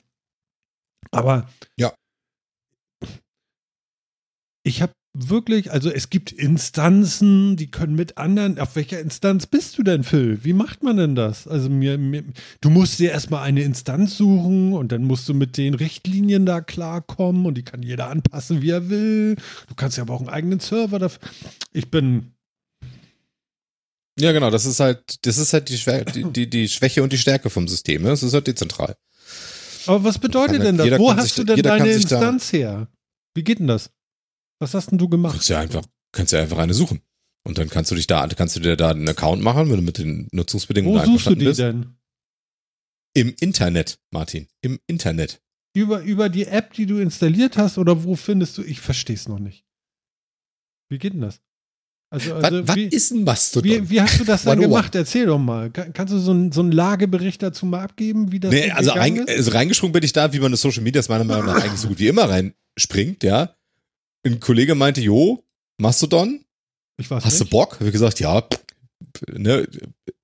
[1.12, 1.48] Aber
[1.78, 1.94] Ja.
[4.64, 8.60] ich habe wirklich, also es gibt Instanzen, die können mit anderen.
[8.60, 10.40] Auf welcher Instanz bist du denn, Phil?
[10.44, 11.48] Wie macht man denn das?
[11.48, 12.24] Also mir, mir
[12.62, 16.62] du musst dir erstmal eine Instanz suchen und dann musst du mit den Richtlinien da
[16.62, 19.36] klarkommen und die kann jeder anpassen, wie er will.
[19.68, 21.20] Du kannst ja aber auch einen eigenen Server dafür.
[21.74, 22.32] Ich bin,
[24.20, 27.12] Ja, genau, das ist halt, das ist halt die, Schwä die, die, die Schwäche und
[27.12, 28.04] die Stärke vom System.
[28.04, 28.10] Ne?
[28.10, 28.96] Das ist halt dezentral.
[29.88, 30.88] aber was bedeutet denn das?
[31.00, 32.88] Wo hast sich du denn deine da- Instanz her?
[33.34, 33.90] Wie geht denn das?
[34.62, 35.34] Was hast denn du gemacht?
[35.34, 37.02] Kannst ja einfach, kannst ja einfach eine suchen.
[37.44, 39.82] Und dann kannst du dich da, kannst du dir da einen Account machen, wenn du
[39.82, 41.60] mit den Nutzungsbedingungen Wo suchst du die bist.
[41.60, 41.96] denn?
[43.16, 44.48] Im Internet, Martin.
[44.62, 45.42] Im Internet.
[45.74, 48.62] Über, über die App, die du installiert hast, oder wo findest du?
[48.62, 49.66] Ich verstehe es noch nicht.
[50.90, 51.42] Wie geht denn das?
[52.14, 53.72] Also, was, also was wie, ist ein Mastodon?
[53.72, 54.70] wie, wie hast du das dann 101?
[54.70, 54.96] gemacht?
[54.96, 55.72] Erzähl doch mal.
[55.72, 58.76] Kann, kannst du so, ein, so einen Lagebericht dazu mal abgeben, wie das Nee, so
[58.76, 61.56] also, rein, also reingesprungen bin ich da, wie man das Social Medias meiner Meinung nach
[61.64, 63.56] eigentlich so gut wie immer reinspringt, ja.
[64.24, 65.44] Ein Kollege meinte, jo,
[65.78, 66.44] Mastodon,
[66.98, 67.52] Ich weiß hast du nicht.
[67.52, 67.76] Bock?
[67.76, 68.48] Habe ich gesagt, ja,
[69.32, 69.68] ne,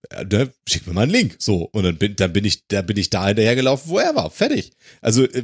[0.09, 1.35] äh, ne, schick mir mal einen Link.
[1.39, 4.29] So, und dann bin, dann bin ich, da bin ich da hinterhergelaufen, wo er war.
[4.29, 4.71] Fertig.
[5.01, 5.43] Also, äh,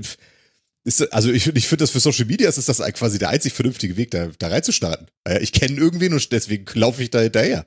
[0.86, 3.96] ist, also ich, ich finde das für Social Media ist das quasi der einzig vernünftige
[3.96, 5.08] Weg, da, da reinzustarten.
[5.40, 7.66] Ich kenne irgendwen und deswegen laufe ich da hinterher.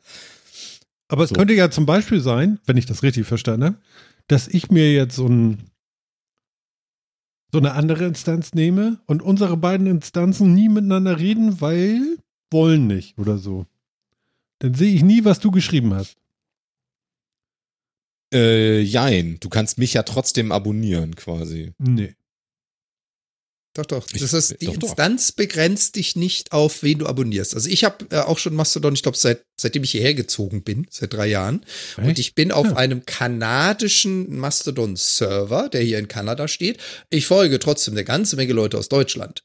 [1.09, 1.35] Aber es So.
[1.35, 3.79] könnte ja zum Beispiel sein, wenn ich das richtig verstanden habe,
[4.29, 5.71] dass ich mir jetzt so, ein,
[7.53, 12.19] so eine andere Instanz nehme und unsere beiden Instanzen nie miteinander reden, weil
[12.51, 13.67] wollen nicht oder so.
[14.59, 16.17] Dann sehe ich nie, was du geschrieben hast.
[18.33, 21.73] Äh, jein, du kannst mich ja trotzdem abonnieren, quasi.
[21.79, 22.15] Nee.
[23.77, 24.07] Doch, doch.
[24.07, 24.89] Das ist, die doch, doch.
[24.89, 27.55] Instanz begrenzt dich nicht auf, wen du abonnierst.
[27.55, 30.87] Also ich habe äh, auch schon Mastodon, ich glaube, seit, seitdem ich hierher gezogen bin,
[30.91, 31.65] seit drei Jahren.
[31.97, 32.19] Und Echt?
[32.19, 32.77] ich bin auf Ja.
[32.77, 36.79] einem kanadischen Mastodon-Server, der hier in Kanada steht.
[37.11, 39.43] Ich folge trotzdem eine ganze Menge Leute aus Deutschland.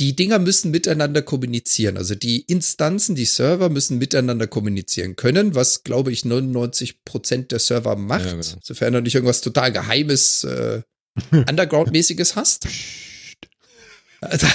[0.00, 1.96] Die Dinger müssen miteinander kommunizieren.
[1.96, 7.58] Also die Instanzen, die Server müssen miteinander kommunizieren können, was, glaube ich, 99 Prozent der
[7.58, 8.24] Server macht.
[8.26, 8.46] Ja, genau.
[8.62, 10.82] Sofern du nicht irgendwas total Geheimes, äh,
[11.32, 12.66] Underground-mäßiges hast.
[14.20, 14.46] Also,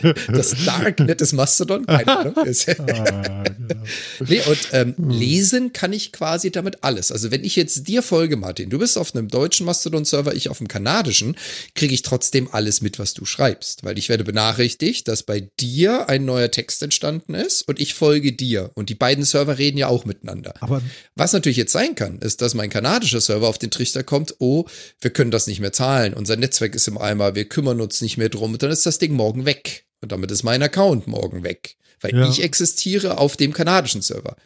[0.32, 1.86] Das Darknet des Mastodon?
[1.86, 2.34] Keine Ahnung.
[2.78, 3.82] Ah, genau.
[4.26, 5.10] Nee, und ähm, Hm.
[5.10, 7.12] lesen kann ich quasi damit alles.
[7.12, 10.60] Also wenn ich jetzt dir folge, Martin, du bist auf einem deutschen Mastodon-Server, ich auf
[10.60, 11.36] einem kanadischen,
[11.74, 13.84] kriege ich trotzdem alles mit, was du schreibst.
[13.84, 18.32] Weil ich werde benachrichtigt, dass bei dir ein neuer Text entstanden ist und ich folge
[18.32, 18.70] dir.
[18.74, 20.54] Und die beiden Server reden ja auch miteinander.
[20.60, 20.82] Aber
[21.14, 24.64] Was natürlich jetzt sein kann, ist, dass mein kanadischer Server auf den Trichter kommt, oh,
[25.00, 28.16] wir können das nicht mehr zahlen, unser Netzwerk ist im Eimer, wir kümmern uns nicht
[28.16, 29.86] mehr drum und dann ist das Ding morgen weg.
[30.00, 31.76] Und damit ist mein Account morgen weg.
[32.00, 32.28] Weil Ja.
[32.28, 34.36] ich existiere auf dem kanadischen Server.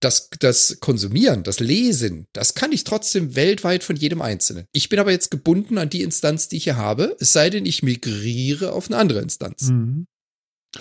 [0.00, 4.66] Das, das Konsumieren, das Lesen, das kann ich trotzdem weltweit von jedem Einzelnen.
[4.72, 7.66] Ich bin aber jetzt gebunden an die Instanz, die ich hier habe, es sei denn,
[7.66, 10.06] ich migriere auf eine andere Instanz mhm.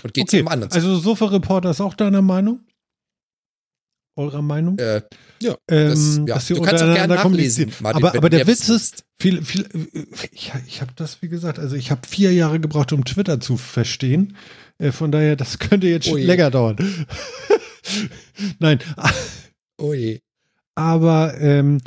[0.04, 0.72] und gehe zu okay, einem anderen.
[0.72, 2.62] also Sofa-Reporter ist auch deiner Meinung?
[4.18, 4.78] Eurer Meinung?
[4.80, 5.02] äh,
[5.70, 6.26] ähm, das, ja.
[6.26, 7.72] dass ihr Du kannst auch gerne nachlesen.
[7.80, 9.68] Martin, aber aber der Witz ist, viel, viel,
[10.32, 13.58] ich, ich habe das, wie gesagt, also ich habe vier Jahre gebraucht, um Twitter zu
[13.58, 14.36] verstehen.
[14.80, 16.78] Äh, von daher, das könnte jetzt schon länger dauern.
[18.60, 18.80] Nein,
[19.78, 20.20] oh je.
[20.76, 21.80] aber ähm,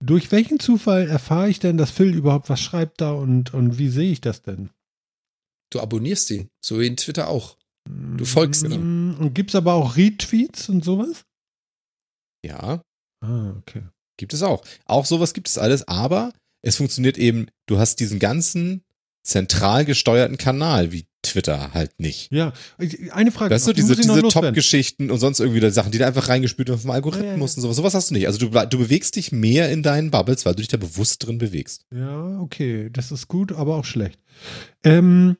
[0.00, 3.88] durch welchen Zufall erfahre ich denn, dass Phil überhaupt was schreibt da und, und wie
[3.88, 4.70] sehe ich das denn?
[5.70, 7.56] Du abonnierst ihn, so wie in Twitter auch.
[7.88, 9.16] Du folgst ihm.
[9.18, 11.24] Und gibt es aber auch Retweets und sowas?
[12.44, 12.80] Ja,
[13.24, 13.82] Ah, okay.
[14.16, 14.64] gibt es auch.
[14.86, 16.32] Auch sowas gibt es alles, aber
[16.62, 18.82] es funktioniert eben, du hast diesen ganzen
[19.24, 22.32] zentral gesteuerten Kanal wie Twitter halt nicht.
[22.32, 22.52] Ja,
[23.12, 23.54] eine Frage.
[23.54, 24.22] Weißt du, diese, diese.
[24.22, 27.42] Top-Geschichten und sonst irgendwie Sachen, die da einfach reingespült werden vom Algorithmus Ja, ja, ja.
[27.44, 27.76] und sowas.
[27.76, 28.26] Sowas hast du nicht.
[28.26, 31.38] Also du, du bewegst dich mehr in deinen Bubbles, weil du dich da bewusst drin
[31.38, 31.84] bewegst.
[31.94, 34.18] Ja, okay, das ist gut, aber auch schlecht.
[34.82, 35.36] Ähm,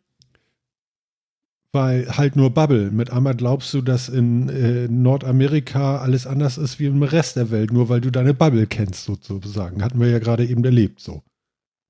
[1.73, 2.91] weil halt nur Bubble.
[2.91, 7.51] Mit einmal glaubst du, dass in äh, Nordamerika alles anders ist wie im Rest der
[7.51, 9.83] Welt, nur weil du deine Bubble kennst, sozusagen.
[9.83, 11.23] Hatten wir ja gerade eben erlebt, so.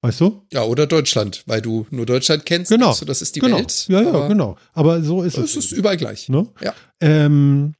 [0.04, 0.44] Weißt du?
[0.52, 2.70] Ja, oder Deutschland, weil du nur Deutschland kennst.
[2.70, 2.94] Genau.
[2.94, 3.58] Du, das ist die genau.
[3.58, 3.86] Welt.
[3.88, 4.56] ja, ja, aber genau.
[4.72, 5.66] Aber so ist Es es.
[5.66, 6.28] ist überall gleich.
[6.28, 6.48] Ne?
[6.60, 6.74] Ja.
[7.00, 7.74] Ähm,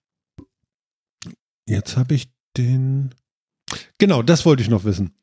[1.69, 3.13] jetzt habe ich den.
[3.99, 5.15] Genau, das wollte ich noch wissen.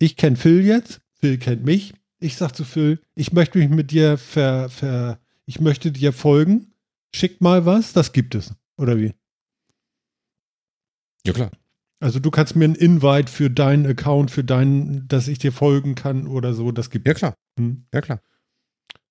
[0.00, 1.00] Ich kenne Phil jetzt.
[1.20, 1.94] Phil kennt mich.
[2.18, 6.72] Ich sag zu Phil, ich möchte mich mit dir ver, ver ich möchte dir folgen.
[7.14, 8.52] Schick mal was, das gibt es.
[8.76, 9.12] Oder wie?
[11.26, 11.50] Ja, klar.
[11.98, 15.94] Also du kannst mir einen Invite für deinen Account, für deinen, dass ich dir folgen
[15.94, 17.18] kann oder so, das gibt Ja, es.
[17.18, 17.34] klar.
[17.58, 17.86] Hm.
[17.92, 18.20] Ja, klar.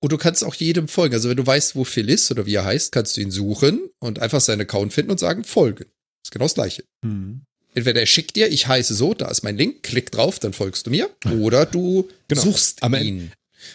[0.02, 1.16] Und du kannst auch jedem folgen.
[1.16, 3.90] Also wenn du weißt, wo Phil ist oder wie er heißt, kannst du ihn suchen
[4.00, 5.86] und einfach seinen Account finden und sagen, folgen.
[6.24, 6.84] ist genau das Gleiche.
[7.04, 7.42] Hm.
[7.74, 10.86] Entweder er schickt dir, ich heiße so, da ist mein Link, klick drauf, dann folgst
[10.86, 11.10] du mir.
[11.42, 12.42] Oder du Genau.
[12.42, 13.32] suchst Am ihn.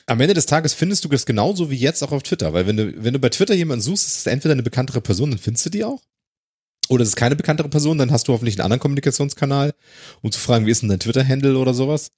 [0.06, 2.76] Am Ende des Tages findest du das genauso wie jetzt auch auf Twitter, weil wenn
[2.76, 5.66] du, wenn du bei Twitter jemanden suchst, ist es entweder eine bekanntere Person, dann findest
[5.66, 6.02] du die auch.
[6.88, 9.72] Oder es ist keine bekanntere Person, dann hast du hoffentlich einen anderen Kommunikationskanal,
[10.22, 12.08] um zu fragen, wie ist denn dein Twitter-Handle oder sowas.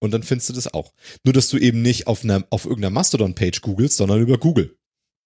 [0.00, 0.92] Und dann findest du das auch.
[1.22, 4.74] Nur, dass du eben nicht auf einer, auf irgendeiner Mastodon-Page googelst, sondern über Google.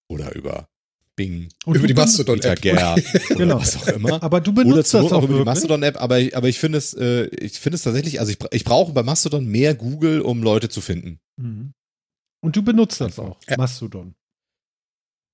[0.08, 0.68] Oder über
[1.16, 2.58] Bing, Und Über die Mastodon-App.
[2.66, 2.96] Oder
[3.36, 3.58] Genau.
[3.58, 4.22] was auch immer.
[4.22, 5.44] Aber du Oder benutzt zur das auch auch über die?
[5.44, 8.64] Mastodon-App, aber, ich- aber ich finde es, äh, ich finde es tatsächlich, also ich, ich
[8.64, 11.20] brauche bei Mastodon mehr Google, um Leute zu finden.
[11.40, 11.72] Mhm.
[12.46, 13.56] Und du benutzt das auch, Ja.
[13.56, 14.14] Mastodon.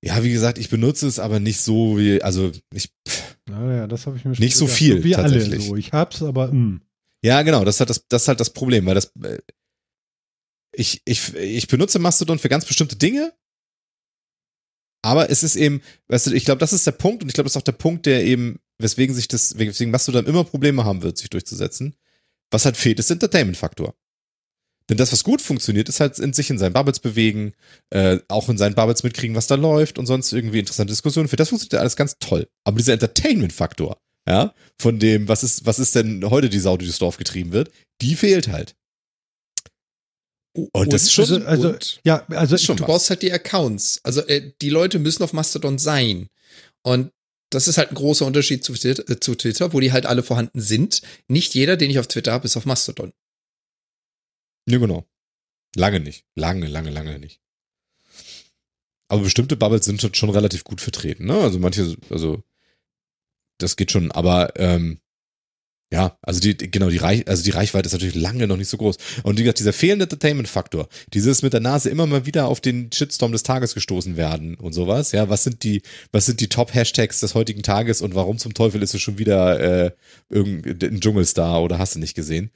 [0.04, 2.90] Ja, wie gesagt, ich benutze es aber nicht so wie, also ich,
[3.48, 4.78] Naja, das habe ich mir schon Nicht so gedacht.
[4.78, 5.66] viel, alle tatsächlich.
[5.66, 5.76] so.
[5.76, 6.80] Ich hab's, aber hm.
[7.22, 9.38] ja genau, das hat das, das ist halt das Problem, weil das, äh,
[10.74, 13.32] ich, ich, ich benutze Mastodon für ganz bestimmte Dinge,
[15.04, 17.44] aber es ist eben, weißt du, ich glaube, das ist der Punkt und ich glaube,
[17.46, 21.02] das ist auch der Punkt, der eben, weswegen sich das, weswegen Mastodon immer Probleme haben
[21.02, 21.94] wird, sich durchzusetzen.
[22.50, 23.94] Was halt fehlt, ist der Entertainment-Faktor.
[24.88, 27.52] Denn das, was gut funktioniert, ist halt in sich in seinen Bubbles bewegen,
[27.90, 31.28] äh, auch in seinen Bubbles mitkriegen, was da läuft und sonst irgendwie interessante Diskussionen.
[31.28, 32.48] Für das funktioniert alles ganz toll.
[32.64, 33.98] Aber dieser Entertainment-Faktor,
[34.28, 37.52] ja, von dem, was ist, was ist denn heute die Sau, die durchs Dorf getrieben
[37.52, 38.74] wird, die fehlt halt.
[40.54, 42.88] Und das ist schon, also, also und ja, also ist schon du was.
[42.88, 44.00] brauchst halt die Accounts.
[44.02, 46.28] Also äh, die Leute müssen auf Mastodon sein.
[46.82, 47.10] Und
[47.50, 50.22] das ist halt ein großer Unterschied zu Twitter, äh, zu Twitter, wo die halt alle
[50.22, 51.00] vorhanden sind.
[51.28, 53.12] Nicht jeder, den ich auf Twitter habe, ist auf Mastodon.
[54.68, 55.06] Ja, genau.
[55.76, 56.24] Lange nicht.
[56.34, 57.40] Lange, lange, lange nicht.
[59.08, 61.34] Aber bestimmte Bubbles sind schon, relativ gut vertreten, ne?
[61.38, 62.42] Also manche, also
[63.58, 64.98] das geht schon, aber ähm,
[65.92, 68.70] ja, also die, die- genau, die Reich, also die Reichweite ist natürlich lange noch nicht
[68.70, 68.96] so groß.
[69.24, 72.90] Und wie gesagt, dieser fehlende Entertainment-Faktor, dieses mit der Nase immer mal wieder auf den
[72.90, 77.20] Shitstorm des Tages gestoßen werden und sowas, ja, was sind die, was sind die Top-Hashtags
[77.20, 79.90] des heutigen Tages und warum zum Teufel ist es schon wieder äh,
[80.30, 82.50] irgendein Dschungelstar oder hast du nicht gesehen?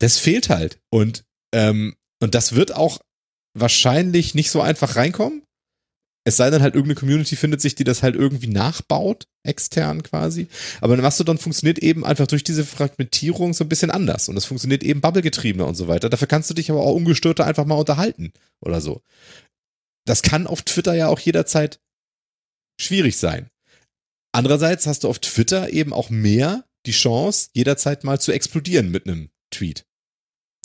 [0.00, 0.80] Das fehlt halt.
[0.90, 1.24] Und
[1.54, 3.00] ähm, und das wird auch
[3.56, 5.42] wahrscheinlich nicht so einfach reinkommen.
[6.26, 10.48] Es sei denn halt, irgendeine Community findet sich, die das halt irgendwie nachbaut, extern quasi.
[10.80, 14.28] Aber Mastodon funktioniert eben einfach durch diese Fragmentierung so ein bisschen anders.
[14.28, 16.08] Und das funktioniert eben bubblegetriebener und so weiter.
[16.08, 19.02] Dafür kannst du dich aber auch ungestörter einfach mal unterhalten oder so.
[20.06, 21.80] das kann auf Twitter ja auch jederzeit
[22.80, 23.48] schwierig sein.
[24.32, 29.06] Andererseits hast du auf Twitter eben auch mehr die Chance, jederzeit mal zu explodieren mit
[29.06, 29.86] einem Tweet.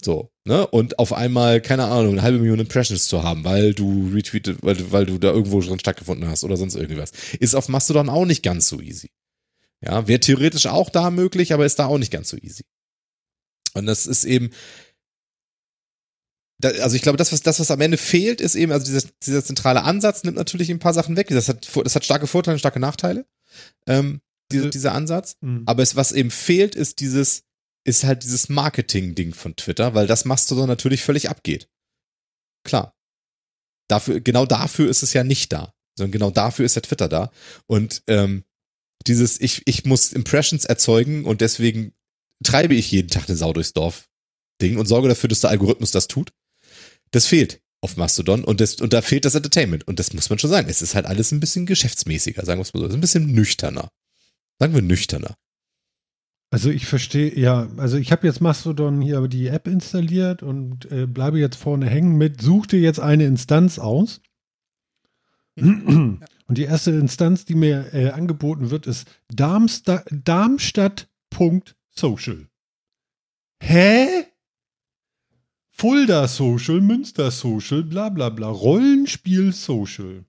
[0.01, 0.65] So, ne?
[0.67, 4.75] Und auf einmal, keine Ahnung, eine halbe Million Impressions zu haben, weil du retweetet, weil,
[4.75, 7.11] du- weil du da irgendwo schon stattgefunden hast oder sonst irgendwas.
[7.39, 9.11] Ist auf Mastodon auch nicht ganz so easy.
[9.81, 12.63] Ja, wäre theoretisch auch da möglich, aber ist da auch nicht ganz so easy.
[13.73, 14.49] Und das ist eben,
[16.61, 19.43] also ich glaube, das was, das, was am Ende fehlt, ist eben, also dieser, dieser
[19.43, 21.27] zentrale Ansatz nimmt natürlich ein paar Sachen weg.
[21.29, 23.25] Das hat, das hat starke Vorteile und starke Nachteile,
[23.87, 24.19] ähm,
[24.51, 25.37] diese, Äh, dieser Ansatz.
[25.41, 25.63] Mhm.
[25.65, 27.43] Aber es, was eben fehlt, ist dieses,
[27.83, 31.69] ist halt dieses Marketing-Ding von Twitter, weil das Mastodon natürlich völlig abgeht.
[32.63, 32.95] Klar.
[33.87, 35.73] Dafür, genau dafür ist es ja nicht da.
[35.97, 37.31] Sondern genau dafür ist ja Twitter da.
[37.65, 38.43] Und ähm,
[39.07, 41.93] dieses, ich, ich muss Impressions erzeugen und deswegen
[42.43, 44.09] treibe ich jeden Tag eine Sau durchs Dorf
[44.61, 46.33] Ding und sorge dafür, dass der Algorithmus das tut.
[47.11, 49.87] Das fehlt auf Mastodon und, das, und da fehlt das Entertainment.
[49.87, 50.69] Und das muss man schon sagen.
[50.69, 52.85] Es ist halt alles ein bisschen geschäftsmäßiger, sagen wir es mal so.
[52.85, 53.89] Es ist ein bisschen nüchterner.
[54.59, 55.35] Sagen wir nüchterner.
[56.51, 61.05] Also ich verstehe, ja, also ich habe jetzt Mastodon hier die App installiert und äh,
[61.05, 64.21] bleibe jetzt vorne hängen mit, such dir jetzt eine Instanz aus.
[65.55, 72.47] Und die erste Instanz, die mir äh, angeboten wird, ist Darmsta Darmstadt.social.
[73.61, 74.25] Hä?
[75.69, 80.25] Fulda Social, Münster Social, bla bla bla, Rollenspiel Social.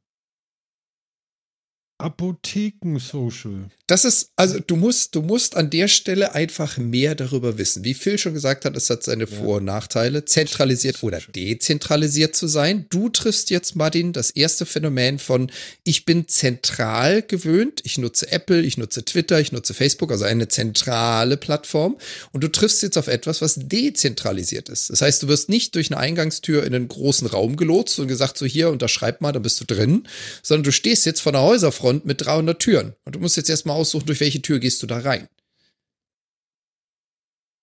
[2.00, 3.70] Apotheken Social.
[3.90, 7.82] Das ist, also du musst, du musst an der Stelle einfach mehr darüber wissen.
[7.82, 12.46] Wie Phil schon gesagt hat, es hat seine Vor- und Nachteile, zentralisiert oder dezentralisiert zu
[12.46, 12.86] sein.
[12.90, 15.50] Du triffst jetzt, Martin, das erste Phänomen von,
[15.82, 20.46] ich bin zentral gewöhnt, ich nutze Apple, ich nutze Twitter, ich nutze Facebook, also eine
[20.46, 21.98] zentrale Plattform.
[22.30, 24.90] Und du triffst jetzt auf etwas, was dezentralisiert ist.
[24.90, 28.38] Das heißt, du wirst nicht durch eine Eingangstür in einen großen Raum gelotst und gesagt,
[28.38, 30.04] so hier, unterschreib mal, dann bist du drin,
[30.44, 32.94] sondern du stehst jetzt vor einer Häuserfront mit 300 Türen.
[33.04, 35.28] Und du musst jetzt erstmal aussuchen, durch welche Tür gehst du da rein.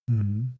[0.07, 0.57] Mhm.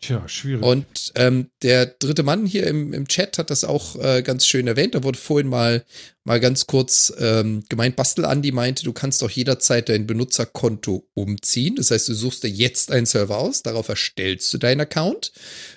[0.00, 0.62] Tja, schwierig.
[0.62, 0.86] Und
[1.16, 4.94] ähm, der dritte Mann hier im, im Chat hat das auch äh, ganz schön erwähnt.
[4.94, 5.84] Da wurde vorhin mal,
[6.22, 11.74] mal ganz kurz ähm, gemeint, Bastel Andi meinte, du kannst auch jederzeit dein Benutzerkonto umziehen.
[11.74, 15.32] Das heißt, du suchst dir jetzt einen Server aus, darauf erstellst du deinen Account.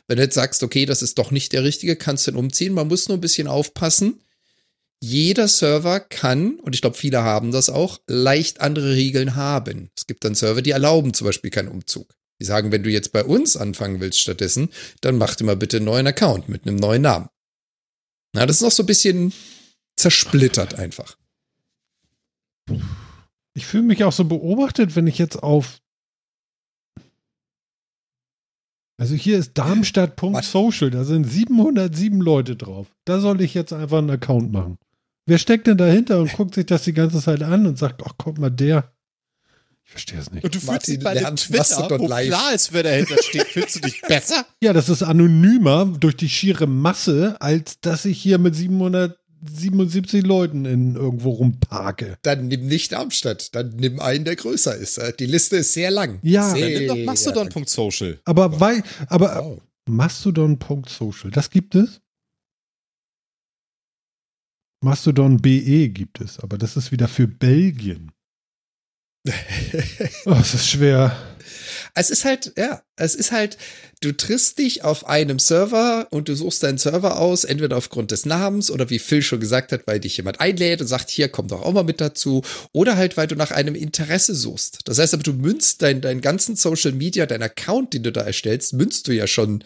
[0.07, 2.73] Wenn du jetzt sagst, okay, das ist doch nicht der richtige, kannst du ihn umziehen.
[2.73, 4.21] Man muss nur ein bisschen aufpassen.
[5.03, 9.89] Jeder Server kann, und ich glaube, viele haben das auch, leicht andere Regeln haben.
[9.97, 12.13] Es gibt dann Server, die erlauben zum Beispiel keinen Umzug.
[12.39, 14.69] Die sagen, wenn du jetzt bei uns anfangen willst stattdessen,
[15.01, 17.29] dann mach dir mal bitte einen neuen Account mit einem neuen Namen.
[18.33, 19.33] Na, das ist noch so ein bisschen
[19.95, 21.17] zersplittert einfach.
[23.55, 25.81] Ich fühle mich auch so beobachtet, wenn ich jetzt auf.
[28.97, 32.87] Also hier ist Darmstadt.social, da sind 707 Leute drauf.
[33.05, 34.77] Da soll ich jetzt einfach einen Account machen.
[35.25, 38.13] Wer steckt denn dahinter und guckt sich das die ganze Zeit an und sagt, ach
[38.17, 38.91] guck mal, der.
[39.83, 40.43] Ich verstehe es nicht.
[40.43, 42.27] Und du fühlst dich bei dem Twitter, wo live.
[42.27, 44.45] klar ist, wer dahinter steht, fühlst du dich besser?
[44.61, 50.65] Ja, das ist anonymer durch die schiere Masse, als dass ich hier mit 777 Leuten
[50.65, 52.17] in irgendwo rumparke.
[52.21, 54.97] Dann nimm nicht Darmstadt, dann nimm einen, der größer ist.
[54.97, 56.19] Äh, Die Liste ist sehr lang.
[56.21, 56.49] Ja.
[56.51, 57.05] sehr Dann nimm doch.
[57.05, 58.19] Mastodon.social.
[58.25, 59.61] Aber weil, aber Wow.
[59.87, 62.00] Mastodon.social, das gibt es?
[64.83, 68.11] Mastodon BE gibt es, aber das ist wieder für Belgien.
[70.25, 71.15] Oh, es ist schwer.
[71.93, 73.57] Es ist halt, ja, es ist halt,
[74.01, 78.25] du triffst dich auf einem Server und du suchst deinen Server aus, entweder aufgrund des
[78.25, 81.47] Namens oder wie Phil schon gesagt hat, weil dich jemand einlädt und sagt, hier, komm
[81.47, 82.43] doch auch mal mit dazu.
[82.71, 84.79] Oder halt, weil du nach einem Interesse suchst.
[84.85, 88.73] Das heißt aber, du münzt deinen ganzen Social Media, deinen Account, den du da erstellst,
[88.73, 89.63] münzt du ja schon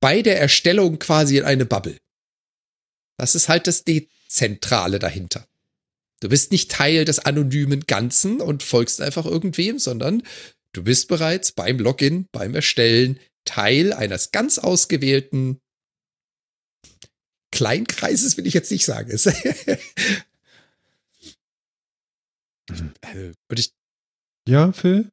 [0.00, 1.96] bei der Erstellung quasi in eine Bubble.
[3.18, 3.84] Das ist halt das
[4.32, 5.46] Dezentrale dahinter.
[6.20, 10.22] Du bist nicht Teil des anonymen Ganzen und folgst einfach irgendwem, sondern
[10.72, 15.60] du bist bereits beim Login, beim Erstellen Teil eines ganz ausgewählten
[17.50, 19.10] Kleinkreises, will ich jetzt nicht sagen.
[19.10, 19.26] Es-
[22.70, 23.72] und ich,
[24.48, 25.10] Ja, Phil?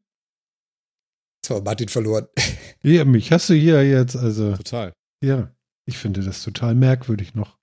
[1.41, 2.27] jetzt haben wir Martin verloren.
[2.83, 4.93] Ja, mich hast du hier jetzt, also, Total.
[5.21, 5.53] ja.
[5.85, 7.57] Ich finde das total merkwürdig noch.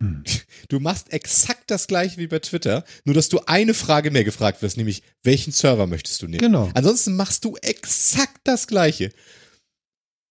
[0.00, 0.22] Hm.
[0.68, 4.62] Du machst exakt das gleiche wie bei Twitter, nur dass du eine Frage mehr gefragt
[4.62, 6.38] wirst, nämlich welchen Server möchtest du nehmen?
[6.38, 6.70] Genau.
[6.74, 9.10] Ansonsten machst du exakt das gleiche.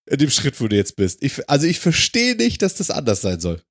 [0.10, 1.22] In dem Schritt, wo du jetzt bist.
[1.22, 3.61] Ich, also ich verstehe nicht, dass das anders sein soll.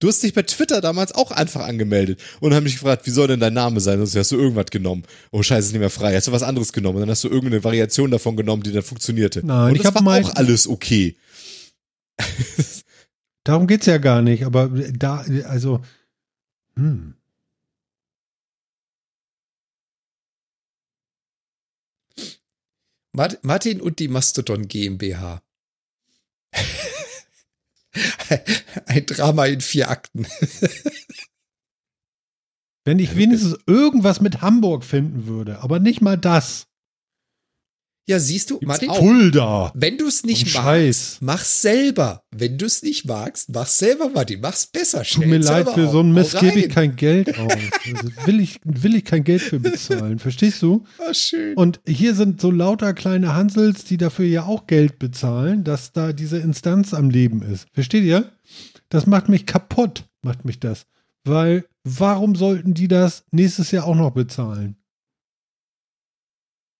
[0.00, 3.26] Du hast dich bei Twitter damals auch einfach angemeldet und haben mich gefragt, wie soll
[3.26, 4.00] denn dein Name sein?
[4.00, 5.02] Und hast du irgendwas genommen.
[5.32, 6.14] Oh scheiße, ist nicht mehr frei.
[6.14, 6.96] Hast du was anderes genommen?
[6.96, 9.44] Und dann hast du irgendeine Variation davon genommen, die dann funktionierte.
[9.44, 11.16] Nein, und ich das hab war mein- auch alles okay.
[13.48, 15.80] Darum geht's ja gar nicht, aber da, also,
[16.76, 17.14] hm.
[23.14, 25.40] Mart- Martin und die Mastodon GmbH.
[28.84, 30.26] Ein Drama in vier Akten.
[32.84, 36.67] Wenn ich wenigstens irgendwas mit Hamburg finden würde, aber nicht mal das.
[38.08, 39.70] Ja, siehst du, Martin, Fulda.
[39.74, 41.18] wenn du es nicht Und magst, Scheiß.
[41.20, 42.22] mach's selber.
[42.30, 44.40] Wenn du es nicht magst, mach's selber, Martin.
[44.40, 45.02] Mach's besser.
[45.02, 45.92] Tut mir leid, für auf.
[45.92, 47.52] so einen Mist gebe ich kein Geld aus.
[47.52, 50.84] Also will, ich, will ich kein Geld für bezahlen, verstehst du?
[50.98, 51.54] Ah, schön.
[51.54, 56.14] Und hier sind so lauter kleine Hansels, die dafür ja auch Geld bezahlen, dass da
[56.14, 57.66] diese Instanz am Leben ist.
[57.74, 58.32] Versteht ihr?
[58.88, 60.86] Das macht mich kaputt, macht mich das.
[61.24, 64.76] Weil, warum sollten die das nächstes Jahr auch noch bezahlen?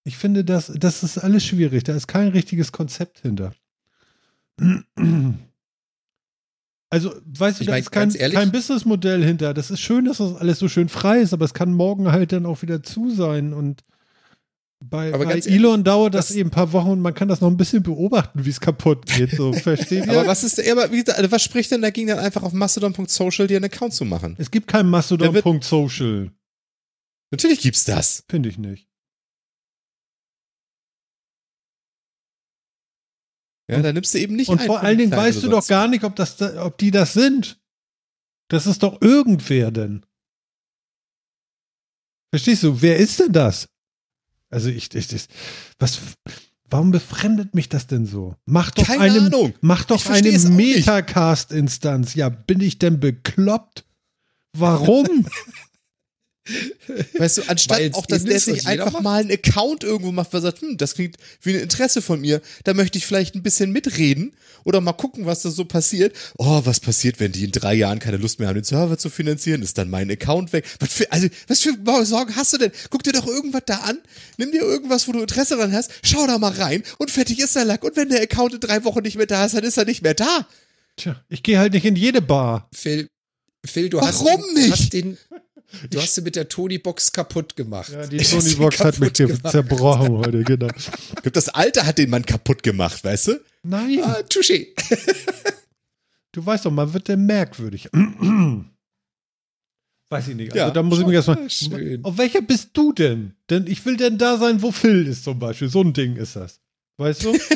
[0.04, 1.84] Ich finde, das, das ist alles schwierig.
[1.84, 3.52] Da ist kein richtiges Konzept hinter.
[6.90, 9.52] Also, weißt du, Ich da mein, ist kein, kein Businessmodell hinter.
[9.52, 12.32] Das ist schön, dass das alles so schön frei ist, aber es kann morgen halt
[12.32, 13.52] dann auch wieder zu sein.
[13.52, 13.82] Und
[14.82, 17.42] bei, bei ehrlich, Elon dauert das, das- eben ein paar Wochen und man kann das
[17.42, 19.32] noch ein bisschen beobachten, wie es kaputt geht.
[19.32, 20.12] So, versteht ihr?
[20.12, 23.56] Aber was ist, aber gesagt, also was spricht denn dagegen, dann einfach auf mastodon.social dir
[23.58, 24.34] einen Account zu machen?
[24.38, 26.30] es gibt kein Mastodon.social.
[27.30, 28.24] Natürlich gibt's das.
[28.30, 28.87] Finde ich nicht.
[33.70, 36.04] Ja, da nimmst du eben nicht Und vor allen Dingen weißt du doch gar nicht,
[36.04, 37.60] ob, das, da- ob die das sind.
[38.48, 40.06] Das ist doch irgendwer denn.
[42.32, 42.80] Verstehst du?
[42.80, 43.68] Wer ist denn das?
[44.50, 45.28] Also ich, ich das,
[45.78, 46.00] was,
[46.64, 48.34] warum befremdet mich das denn so?
[48.46, 49.54] Mach doch Keine eine, Ahnung.
[49.60, 50.30] mach doch Ich eine.
[50.48, 52.14] Metacast-Instanz.
[52.14, 53.84] Ja, bin ich denn bekloppt?
[54.56, 55.26] Warum?
[57.18, 59.02] Weißt du, anstatt Weil's auch, dass der sich einfach macht.
[59.02, 62.20] mal einen Account irgendwo macht, weil er sagt, hm, das klingt wie ein Interesse von
[62.20, 64.32] mir, da möchte ich vielleicht ein bisschen mitreden
[64.64, 66.14] oder mal gucken, was da so passiert.
[66.38, 69.10] Oh, was passiert, wenn die in drei Jahren keine Lust mehr haben, den Server zu
[69.10, 69.62] finanzieren?
[69.62, 70.64] Ist dann mein Account weg?
[70.80, 72.72] Was für, also, was für Sorgen hast du denn?
[72.90, 73.98] Guck dir doch irgendwas da an,
[74.36, 77.56] nimm dir irgendwas, wo du Interesse dran hast, schau da mal rein und fertig ist
[77.56, 77.84] der Lack.
[77.84, 80.02] Und wenn der Account in drei Wochen nicht mehr da ist, dann ist er nicht
[80.02, 80.46] mehr da.
[80.96, 82.68] Tja, ich gehe halt nicht in jede Bar.
[82.74, 83.08] Phil,
[83.64, 84.68] Phil, du Warum hast, nicht?
[84.68, 85.18] Du hast, den,
[85.90, 87.90] du hast sie mit der Tony-Box kaputt gemacht.
[87.90, 89.48] Ja, die Ich Tony hab sie Box hat mich gemacht.
[89.50, 90.68] zerbrochen heute, genau.
[90.76, 90.90] Ich
[91.22, 93.40] glaub, das Alter hat den Mann kaputt gemacht, weißt du?
[93.62, 94.68] Nein, Ah, touché.
[96.32, 97.88] du weißt doch, man wird der merkwürdig.
[100.10, 100.52] Weiß ich nicht.
[100.52, 101.50] Also Ja, da muss ich mich erstmal.
[101.50, 102.02] schön.
[102.02, 103.34] Auf welcher bist du denn?
[103.50, 105.68] Denn ich will denn da sein, wo Phil ist zum Beispiel.
[105.68, 106.60] So ein Ding ist das.
[106.96, 107.38] Weißt du?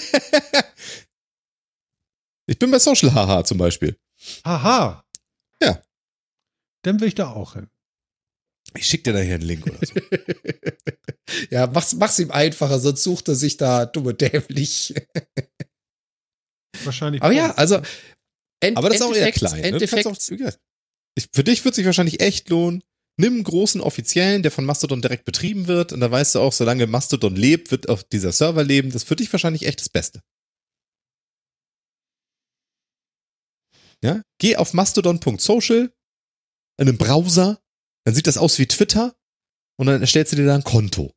[2.47, 3.97] Ich bin bei Social Haha zum Beispiel.
[4.45, 5.05] Haha.
[5.63, 5.81] Ja.
[6.83, 7.69] Dann will ich da auch hin.
[8.75, 9.95] Ich schick dir nachher einen Link oder so.
[11.51, 14.95] Ja, mach's, mach's ihm einfacher, sonst sucht er sich da dumm und dämlich.
[16.85, 17.23] Wahrscheinlich.
[17.23, 17.81] Aber ja, also.
[18.61, 19.61] End, Aber das ist auch eher klein.
[19.61, 19.63] Ne?
[19.63, 20.61] Endeffekt, gesagt,
[21.15, 22.83] ich, für dich wird sich wahrscheinlich echt lohnen.
[23.19, 25.93] Nimm einen großen Offiziellen, der von Mastodon direkt betrieben wird.
[25.93, 28.89] Und da weißt du auch, solange Mastodon lebt, wird auch dieser Server leben.
[28.91, 30.23] Das ist für dich wahrscheinlich echt das Beste.
[34.03, 34.23] Ja?
[34.39, 35.93] Geh auf mastodon.social,
[36.79, 37.62] in einem Browser,
[38.05, 39.15] dann sieht das aus wie Twitter
[39.79, 41.15] und dann erstellst du dir da ein Konto.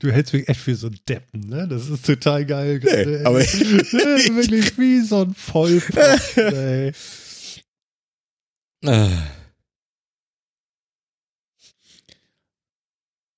[0.00, 1.66] Du hältst mich echt für so einen Deppen, ne?
[1.66, 2.78] Das ist total geil.
[2.82, 6.92] Nee, aber- Wirklich wie so ein Vollpfosten, ey.
[8.84, 9.08] Ah.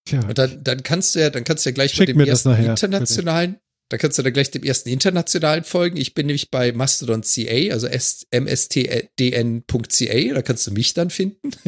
[0.07, 0.21] Tja.
[0.21, 2.51] und dann, dann kannst du ja, dann kannst du ja gleich Schick mit dem ersten
[2.51, 3.57] nachher, internationalen,
[3.91, 5.97] da kannst du dann gleich dem ersten internationalen folgen.
[5.99, 11.51] Ich bin nämlich bei Mastodon CA, also S- mstdn.ca, da kannst du mich dann finden.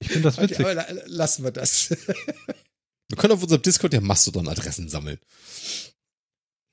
[0.00, 0.60] Ich finde das Okay, witzig.
[0.66, 1.88] aber la- lassen wir das.
[3.08, 5.18] Wir können auf unserem Discord ja Mastodon-Adressen sammeln.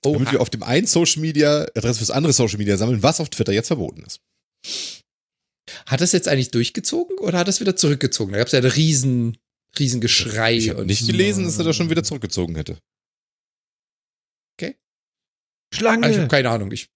[0.03, 3.21] Oh, damit wir auf dem einen Social Media Adresse fürs andere Social Media sammeln, was
[3.21, 4.19] auf Twitter jetzt verboten ist.
[5.85, 8.33] hat das jetzt eigentlich durchgezogen oder hat das wieder zurückgezogen?
[8.33, 9.37] Da gab es ja ein riesen,
[9.79, 10.57] riesen Geschrei.
[10.57, 12.79] Ich habe nicht gelesen, dass er das schon wieder zurückgezogen hätte.
[15.73, 16.05] Schlange!
[16.05, 16.71] Ah, ich habe keine Ahnung.
[16.71, 16.89] Ich,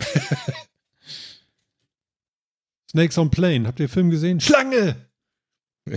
[2.90, 3.66] Snakes on Plane.
[3.66, 4.40] Habt ihr den Film gesehen?
[4.40, 4.96] Schlange!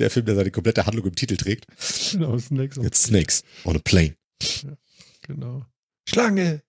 [0.00, 1.66] Der Film, der seine komplette Handlung im Titel trägt.
[2.10, 4.16] Genau, Snakes on Jetzt Snakes on a Plane.
[5.22, 5.64] Genau.
[6.08, 6.62] Schlange!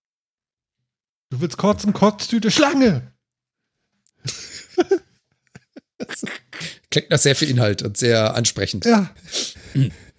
[1.32, 3.12] Du willst kotzen, Kotztüte, Schlange!
[6.92, 8.86] klingt nach sehr viel Inhalt und sehr ansprechend.
[8.86, 9.10] Ja.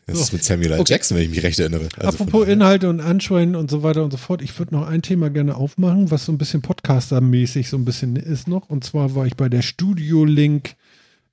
[0.07, 0.23] Das So.
[0.24, 0.81] ist mit Samuel L.
[0.81, 0.93] Okay.
[0.93, 1.89] Jackson, wenn ich mich recht erinnere.
[1.97, 4.41] Also Apropos Inhalte und Anschweinen und so weiter und so fort.
[4.41, 8.15] Ich würde noch ein Thema gerne aufmachen, was so ein bisschen Podcaster-mäßig so ein bisschen
[8.15, 8.69] ist noch.
[8.69, 10.77] Und zwar war ich bei der Studio Link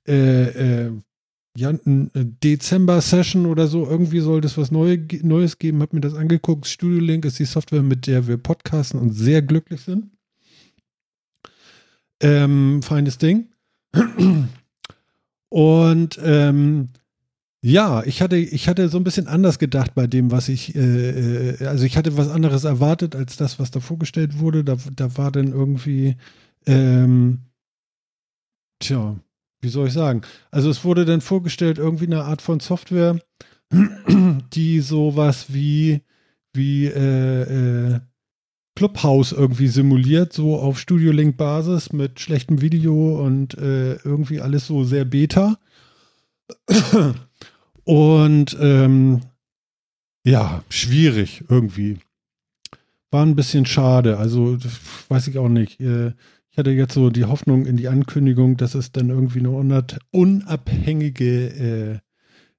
[0.08, 0.92] äh, äh,
[1.56, 2.10] ein
[2.42, 6.66] Dezember-Session oder so, irgendwie sollte es was Neue, Neues geben, habe mir das angeguckt.
[6.66, 10.10] Studio Link ist die Software, mit der wir podcasten und sehr glücklich sind.
[12.20, 13.46] Ähm, feines Ding.
[15.48, 16.88] Und ähm,
[17.66, 21.52] ja, ich hatte, ich hatte so ein bisschen anders gedacht bei dem, was ich, äh,
[21.52, 24.64] äh, also ich hatte was anderes erwartet als das, was da vorgestellt wurde.
[24.64, 26.16] Da, da war dann irgendwie,
[26.66, 27.38] ähm,
[28.80, 29.16] tja,
[29.62, 30.20] wie soll ich sagen?
[30.50, 33.18] Also es wurde dann vorgestellt, irgendwie eine Art von Software,
[34.52, 36.02] die sowas wie,
[36.52, 38.00] wie äh, äh,
[38.76, 44.66] Clubhouse irgendwie simuliert, so auf Studio Link Basis mit schlechtem Video und äh, irgendwie alles
[44.66, 45.58] so sehr beta.
[47.84, 49.20] Und ähm,
[50.24, 51.98] ja, schwierig irgendwie.
[53.10, 54.18] War ein bisschen schade.
[54.18, 54.58] Also,
[55.08, 55.80] weiß ich auch nicht.
[55.80, 56.12] Äh,
[56.50, 62.00] ich hatte jetzt so die Hoffnung in die Ankündigung, dass es dann irgendwie eine unabhängige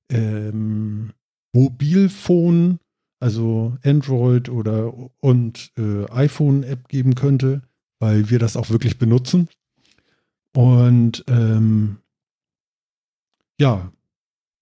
[0.10, 1.14] äh, ähm,
[1.54, 2.80] Mobilphone
[3.20, 7.64] also Android oder und äh, iPhone-App geben könnte,
[8.00, 9.50] weil wir das auch wirklich benutzen.
[10.54, 11.98] Und ähm,
[13.60, 13.92] ja,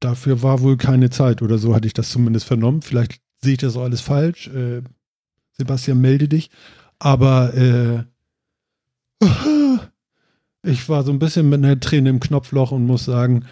[0.03, 2.81] dafür war wohl keine Zeit oder so hatte ich das zumindest vernommen.
[2.81, 4.47] Vielleicht sehe ich das auch alles falsch.
[4.47, 4.81] Äh,
[5.53, 6.49] Sebastian, melde dich.
[6.99, 8.03] Aber äh,
[10.63, 13.45] ich war so ein bisschen mit einer Träne im Knopfloch und muss sagen,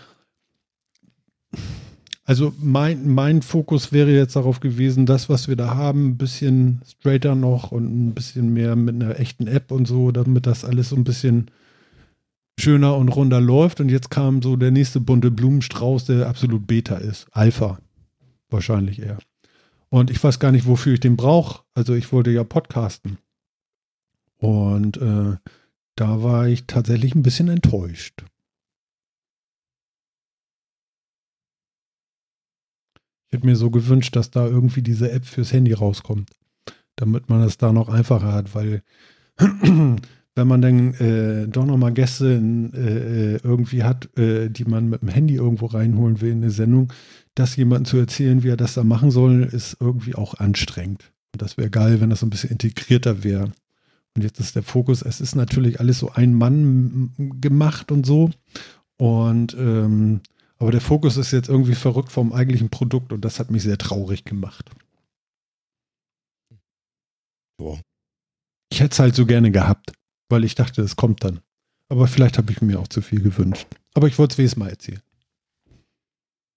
[2.23, 6.81] also mein, mein Fokus wäre jetzt darauf gewesen, das, was wir da haben, ein bisschen
[6.87, 10.89] straighter noch und ein bisschen mehr mit einer echten App und so, damit das alles
[10.89, 11.51] so ein bisschen
[12.59, 13.79] schöner und runder läuft.
[13.79, 17.27] Und jetzt kam so der nächste bunte Blumenstrauß, der absolut Beta ist.
[17.31, 17.79] Alpha.
[18.49, 19.17] Wahrscheinlich eher.
[19.89, 21.63] Und ich weiß gar nicht, wofür ich den brauche.
[21.73, 23.17] Also ich wollte ja podcasten.
[24.37, 25.37] Und äh,
[25.95, 28.23] da war ich tatsächlich ein bisschen enttäuscht.
[33.27, 36.31] Ich hätte mir so gewünscht, dass da irgendwie diese App fürs Handy rauskommt,
[36.97, 38.83] damit man es da noch einfacher hat, weil
[40.41, 45.09] wenn man dann äh, doch nochmal Gäste äh, irgendwie hat, äh, die man mit dem
[45.09, 46.91] Handy irgendwo reinholen will in eine Sendung,
[47.35, 51.11] das jemandem zu erzählen, wie er das da machen soll, ist irgendwie auch anstrengend.
[51.33, 53.51] Und das wäre geil, wenn das so ein bisschen integrierter wäre.
[54.15, 58.31] Und jetzt ist der Fokus, es ist natürlich alles so ein Mann gemacht und so.
[58.97, 60.21] Und ähm,
[60.57, 63.77] aber der Fokus ist jetzt irgendwie verrückt vom eigentlichen Produkt und das hat mich sehr
[63.77, 64.71] traurig gemacht.
[67.57, 67.79] Boah.
[68.71, 69.91] Ich hätte es halt so gerne gehabt,
[70.31, 71.41] weil ich dachte, es kommt dann.
[71.89, 73.67] Aber vielleicht habe ich mir auch zu viel gewünscht.
[73.93, 75.01] Aber ich wollte es wenigstens mal erzählen.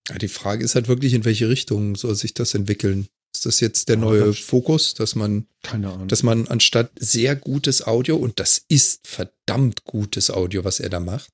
[0.08, 3.08] Ja, die Frage ist halt wirklich, in welche Richtung soll sich das entwickeln?
[3.34, 6.08] Ist das jetzt der Ja, neue das- Fokus, dass man, Keine Ahnung.
[6.08, 11.00] dass man anstatt sehr gutes Audio, und das ist verdammt gutes Audio, was er da
[11.00, 11.30] macht,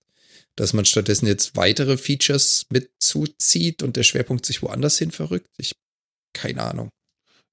[0.57, 5.49] dass man stattdessen jetzt weitere Features mit zuzieht und der Schwerpunkt sich woanders hin verrückt?
[5.59, 5.73] Ich,
[6.33, 6.89] keine Ahnung.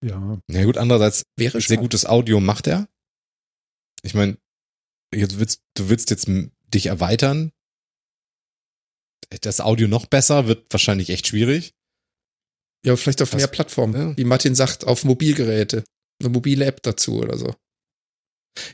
[0.01, 0.39] ja.
[0.47, 1.81] Na gut, andererseits, Wäre sehr spannend.
[1.81, 2.88] gutes Audio macht er.
[4.03, 4.38] Ich meine,
[5.13, 6.27] jetzt willst, du willst jetzt
[6.73, 7.51] dich erweitern.
[9.41, 11.73] Das Audio noch besser wird wahrscheinlich echt schwierig.
[12.85, 13.93] Ja, vielleicht auf Was- mehr Plattformen.
[14.11, 14.17] Ja.
[14.17, 15.84] Wie Martin sagt, auf Mobilgeräte.
[16.21, 17.53] Eine mobile App dazu oder so.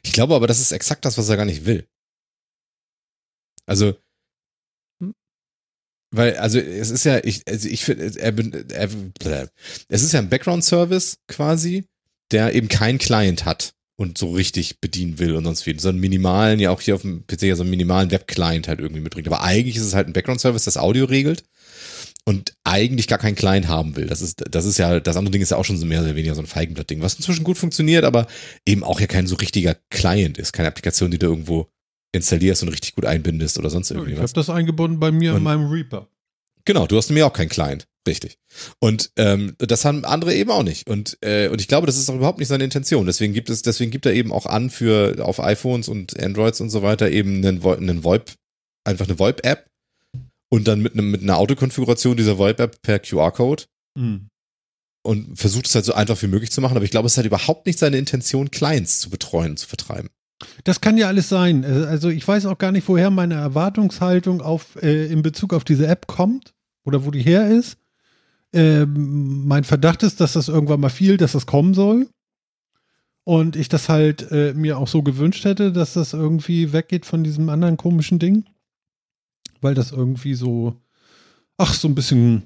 [0.03, 1.87] Ich glaube aber, das ist exakt das, was er gar nicht will.
[3.65, 3.97] Also,
[5.01, 5.13] Hm?
[6.13, 9.51] weil, also es ist ja, ich, also ich finde, er, er,
[9.89, 11.85] es ist ja ein Background-Service quasi,
[12.31, 15.79] der eben kein Client hat und so richtig bedienen will und sonst viel.
[15.79, 18.79] So einen minimalen, ja auch hier auf dem PC ja so einen minimalen Web-Client halt
[18.79, 19.27] irgendwie mitbringt.
[19.27, 21.43] Aber eigentlich ist es halt ein Background-Service, das Audio regelt
[22.25, 24.07] und eigentlich gar keinen Client haben will.
[24.07, 26.15] Das ist, das ist ja, das andere Ding ist ja auch schon so mehr oder
[26.15, 28.27] weniger so ein Feigenblatt-Ding, was inzwischen gut funktioniert, aber
[28.65, 31.67] eben auch ja kein so richtiger Client ist, keine Applikation, die du irgendwo
[32.13, 34.31] installierst und richtig gut einbindest oder sonst irgendwie Ich was.
[34.31, 36.07] habe das eingebunden bei mir in Und- meinem Reaper.
[36.65, 38.37] Genau, du hast mir auch keinen Client, richtig.
[38.79, 40.89] Und ähm, das haben andere eben auch nicht.
[40.89, 43.05] Und äh, und ich glaube, das ist auch überhaupt nicht seine Intention.
[43.05, 46.69] Deswegen gibt es, deswegen gibt er eben auch an für auf iPhones und Androids und
[46.69, 48.31] so weiter eben einen, einen VoIP,
[48.85, 49.67] einfach eine VoIP-App
[50.49, 53.63] und dann mit einem mit einer Autokonfiguration dieser VoIP-App per QR-Code
[53.97, 54.27] Hm.
[55.03, 56.75] und versucht es halt so einfach wie möglich zu machen.
[56.75, 60.09] Aber ich glaube, es halt überhaupt nicht seine Intention, Clients zu betreuen zu vertreiben.
[60.63, 61.63] Das kann ja alles sein.
[61.63, 65.63] Äh, Also ich weiß auch gar nicht, woher meine Erwartungshaltung auf, äh, in Bezug auf
[65.63, 66.53] diese App kommt
[66.85, 67.77] oder wo die her ist.
[68.53, 72.07] Ähm, mein Verdacht ist, dass das irgendwann mal fiel, dass das kommen soll.
[73.25, 77.23] Und ich das halt äh, mir auch so gewünscht hätte, dass das irgendwie weggeht von
[77.23, 78.45] diesem anderen komischen Ding.
[79.61, 80.75] Weil das irgendwie so,
[81.57, 82.43] ach, so ein bisschen,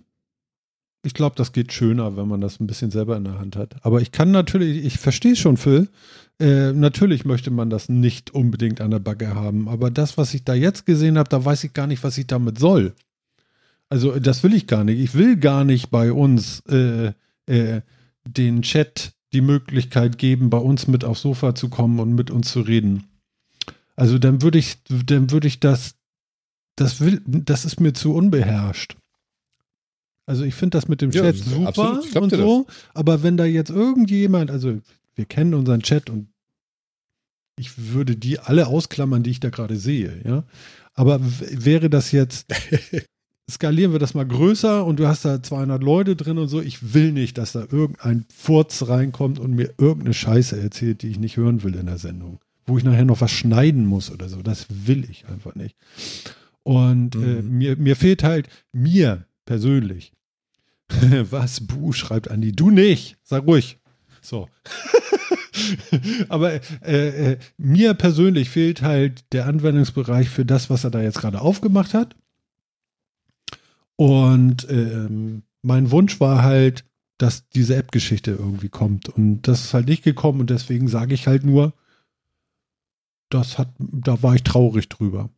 [1.03, 3.84] ich glaube, das geht schöner, wenn man das ein bisschen selber in der Hand hat.
[3.84, 5.89] Aber ich kann natürlich, ich verstehe schon, Phil,
[6.39, 10.43] äh, natürlich möchte man das nicht unbedingt an der Backe haben, aber das, was ich
[10.43, 12.93] da jetzt gesehen habe, da weiß ich gar nicht, was ich damit soll.
[13.89, 14.99] Also das will ich gar nicht.
[14.99, 17.14] Ich will gar nicht bei uns äh,
[17.45, 17.81] äh,
[18.26, 22.51] den Chat die Möglichkeit geben, bei uns mit aufs Sofa zu kommen und mit uns
[22.51, 23.05] zu reden.
[23.95, 25.95] Also dann würde ich, dann würde ich das,
[26.76, 28.95] das will, das ist mir zu unbeherrscht.
[30.26, 33.69] Also ich finde das mit dem Ja, Chat super und so, aber wenn da jetzt
[33.69, 34.80] irgendjemand, also
[35.15, 36.27] wir kennen unseren Chat und
[37.57, 40.43] ich würde die alle ausklammern, die ich da gerade sehe, ja.
[40.93, 42.47] Aber wäre das jetzt,
[43.49, 46.94] skalieren wir das mal größer und du hast da 200 Leute drin und so, ich
[46.94, 51.38] will nicht, dass da irgendein Furz reinkommt und mir irgendeine Scheiße erzählt, die ich nicht
[51.38, 52.40] hören will in der Sendung.
[52.65, 54.41] Wo ich nachher noch was schneiden muss oder so.
[54.41, 55.76] Das will ich einfach nicht.
[56.64, 57.57] Und äh, Mhm.
[57.57, 60.11] mir, mir fehlt halt, mir persönlich,
[61.30, 63.78] was Bu schreibt Andi, du nicht, sag ruhig.
[64.22, 64.49] So.
[66.30, 66.53] Aber
[66.86, 71.41] äh, äh, mir persönlich fehlt halt der Anwendungsbereich für das, was er da jetzt gerade
[71.41, 72.15] aufgemacht hat.
[73.98, 76.86] Und ähm, mein Wunsch war halt,
[77.18, 79.10] dass diese App-Geschichte irgendwie kommt.
[79.10, 81.74] Und das ist halt nicht gekommen und deswegen sage ich halt nur,
[83.30, 85.30] das hat, da war ich traurig drüber.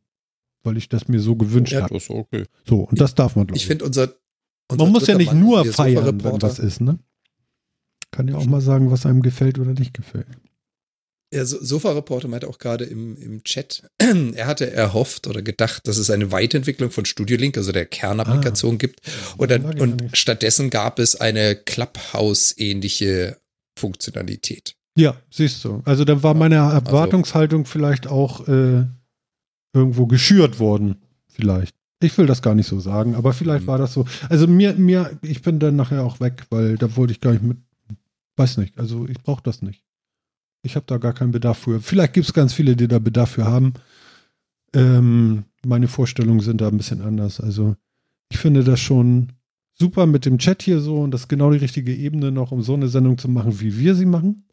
[0.62, 1.94] Weil ich das mir so gewünscht Ja, habe.
[1.94, 2.44] Das ist okay.
[2.68, 4.14] So, und das darf man, glaube Ich finde unser,
[4.70, 7.00] unser man muss ja nicht Mann, nur feiern, wenn was ist, ne?
[8.12, 10.28] Kann ja auch mal sagen, was einem gefällt oder nicht gefällt.
[11.32, 16.10] So- Sofa-Reporter meinte auch gerade im, im Chat, er hatte erhofft oder gedacht, dass es
[16.10, 19.02] eine Weiterentwicklung von Studio Link, also der Kernapplikation gibt.
[19.38, 23.38] Und, dann, ja und stattdessen gab es eine Clubhouse-ähnliche
[23.78, 24.76] Funktionalität.
[24.96, 25.82] Ja, siehst du.
[25.86, 28.86] Also da war meine Erwartungshaltung vielleicht auch äh,
[29.74, 30.96] irgendwo geschürt worden.
[31.32, 31.76] Vielleicht.
[32.02, 33.68] Ich will das gar nicht so sagen, aber vielleicht Mhm.
[33.68, 34.06] war das so.
[34.30, 37.44] Also mir, mir, ich bin dann nachher auch weg, weil da wollte ich gar nicht
[37.44, 37.58] mit.
[38.36, 38.78] Weiß nicht.
[38.80, 39.84] Also ich brauche das nicht.
[40.62, 41.80] Ich habe da gar keinen Bedarf für.
[41.82, 43.74] Vielleicht gibt es ganz viele, die da Bedarf für haben.
[44.74, 47.40] Ähm, meine Vorstellungen sind da ein bisschen anders.
[47.40, 47.76] Also
[48.30, 49.32] ich finde das schon
[49.74, 52.62] super mit dem Chat hier so und das ist genau die richtige Ebene noch, um
[52.62, 54.46] so eine Sendung zu machen, wie wir sie machen.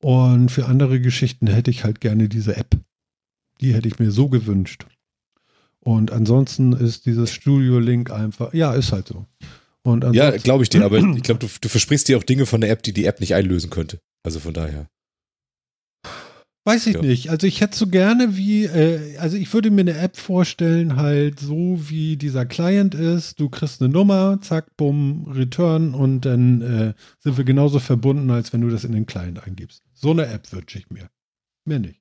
[0.00, 2.76] Und für andere Geschichten hätte ich halt gerne diese App.
[3.60, 4.86] Die hätte ich mir so gewünscht.
[5.80, 9.26] Und ansonsten ist dieses Studio-Link einfach, ja, ist halt so.
[10.14, 12.70] Ja, glaube ich dir, aber ich glaube, du, du versprichst dir auch Dinge von der
[12.70, 13.98] App, die die App nicht einlösen könnte.
[14.24, 14.88] Also von daher.
[16.64, 17.02] weiß ich ja.
[17.02, 17.28] nicht.
[17.28, 21.38] Also ich hätte so gerne wie, äh, also ich würde mir eine App vorstellen, halt
[21.38, 23.38] so wie dieser Client ist.
[23.38, 28.52] Du kriegst eine Nummer, zack, bumm, Return und dann äh, sind wir genauso verbunden, als
[28.52, 29.82] wenn du das in den Client eingibst.
[29.92, 31.10] So eine App wünsche ich mir.
[31.66, 32.00] Mehr nicht.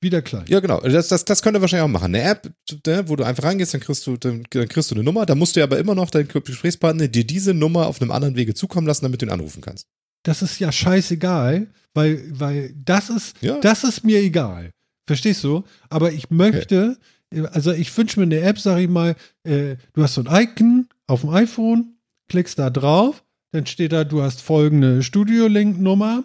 [0.00, 0.50] Wie der Client.
[0.50, 0.80] Ja, genau.
[0.80, 2.14] Das, das, das könnt ihr wahrscheinlich auch machen.
[2.14, 2.52] Eine App,
[2.86, 5.24] ne, wo du einfach reingehst, dann kriegst du, dann, dann kriegst du eine Nummer.
[5.24, 8.54] Da musst du aber immer noch deinen Gesprächspartner dir diese Nummer auf einem anderen Wege
[8.54, 9.86] zukommen lassen, damit du ihn anrufen kannst.
[10.24, 13.60] Das ist ja scheißegal, weil, weil das ist, Ja.
[13.60, 14.70] das ist mir egal.
[15.06, 15.62] Verstehst du?
[15.90, 16.98] Aber ich möchte,
[17.52, 19.14] also ich wünsche mir eine App, sag ich mal,
[19.44, 21.96] äh, du hast so ein Icon auf dem iPhone,
[22.28, 23.22] klickst da drauf,
[23.52, 26.24] dann steht da, du hast folgende Studio-Link-Nummer.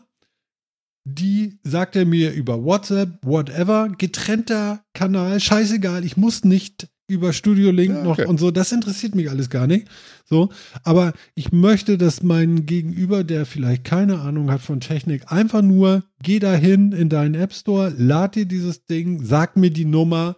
[1.06, 7.72] Die sagt er mir über WhatsApp, whatever, getrennter Kanal, scheißegal, ich muss nicht über Studio
[7.72, 8.26] Link Ja, noch okay.
[8.26, 9.88] und so, das interessiert mich alles gar nicht.
[10.26, 10.50] So,
[10.84, 16.04] aber ich möchte, dass mein Gegenüber, der vielleicht keine Ahnung hat von Technik, einfach nur
[16.22, 20.36] geh dahin in deinen App Store, lad dir dieses Ding, sag mir die Nummer,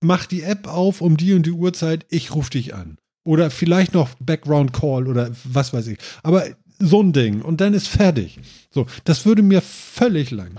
[0.00, 2.98] mach die App auf um die und die Uhrzeit, ich rufe dich an.
[3.24, 5.98] Oder vielleicht noch Background Call oder was weiß ich.
[6.22, 6.44] Aber
[6.78, 8.38] so ein Ding und dann ist fertig.
[8.70, 10.52] So, das würde mir völlig lang.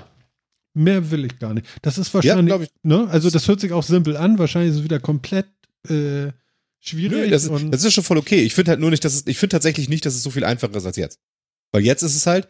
[0.73, 1.67] Mehr will ich gar nicht.
[1.81, 2.69] Das ist Ja, wahrscheinlich, glaube ich.
[2.83, 3.07] ne?
[3.09, 4.39] Also das hört sich auch simpel an.
[4.39, 5.47] Wahrscheinlich ist es wieder komplett
[5.89, 6.31] äh,
[6.79, 7.11] schwierig.
[7.11, 8.41] Nö, das, und das ist schon voll okay.
[8.41, 10.45] Ich finde halt nur nicht, dass es, ich finde tatsächlich nicht, dass es so viel
[10.45, 11.19] einfacher ist als jetzt.
[11.73, 12.47] Weil jetzt ist es halt,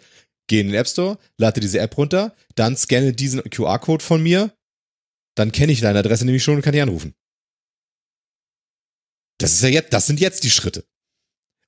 [0.47, 4.51] geh in den App Store, lade diese App runter, dann scanne diesen QR-Code von mir,
[5.35, 7.15] dann kenne ich deine Adresse nämlich schon und kann dich anrufen.
[9.39, 10.85] Das ist ja jetzt, das sind jetzt die Schritte.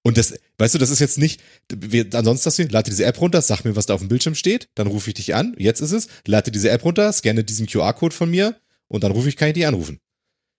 [0.04, 1.42] Und das, weißt du, das ist jetzt nicht,
[1.74, 4.36] wir, ansonsten das hier, lade diese App runter, sag mir, was da auf dem Bildschirm
[4.36, 5.56] steht, dann rufe ich dich an.
[5.58, 8.58] Jetzt ist es, lade diese App runter, scanne diesen QR-Code von mir
[8.90, 10.00] und dann rufe ich, kann ich dich anrufen.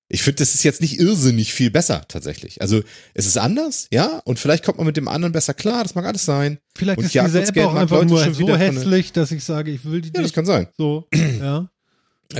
[0.09, 2.61] Ich finde, das ist jetzt nicht irrsinnig viel besser, tatsächlich.
[2.61, 2.83] Also,
[3.15, 6.05] es ist anders, ja, und vielleicht kommt man mit dem anderen besser klar, das mag
[6.05, 6.59] alles sein.
[6.77, 9.71] vielleicht und ist diese App auch einfach Leute nur schon so hässlich, dass ich sage,
[9.71, 10.69] ich will die Ja, das kann sein.
[10.77, 11.09] so.
[11.13, 11.69] ja.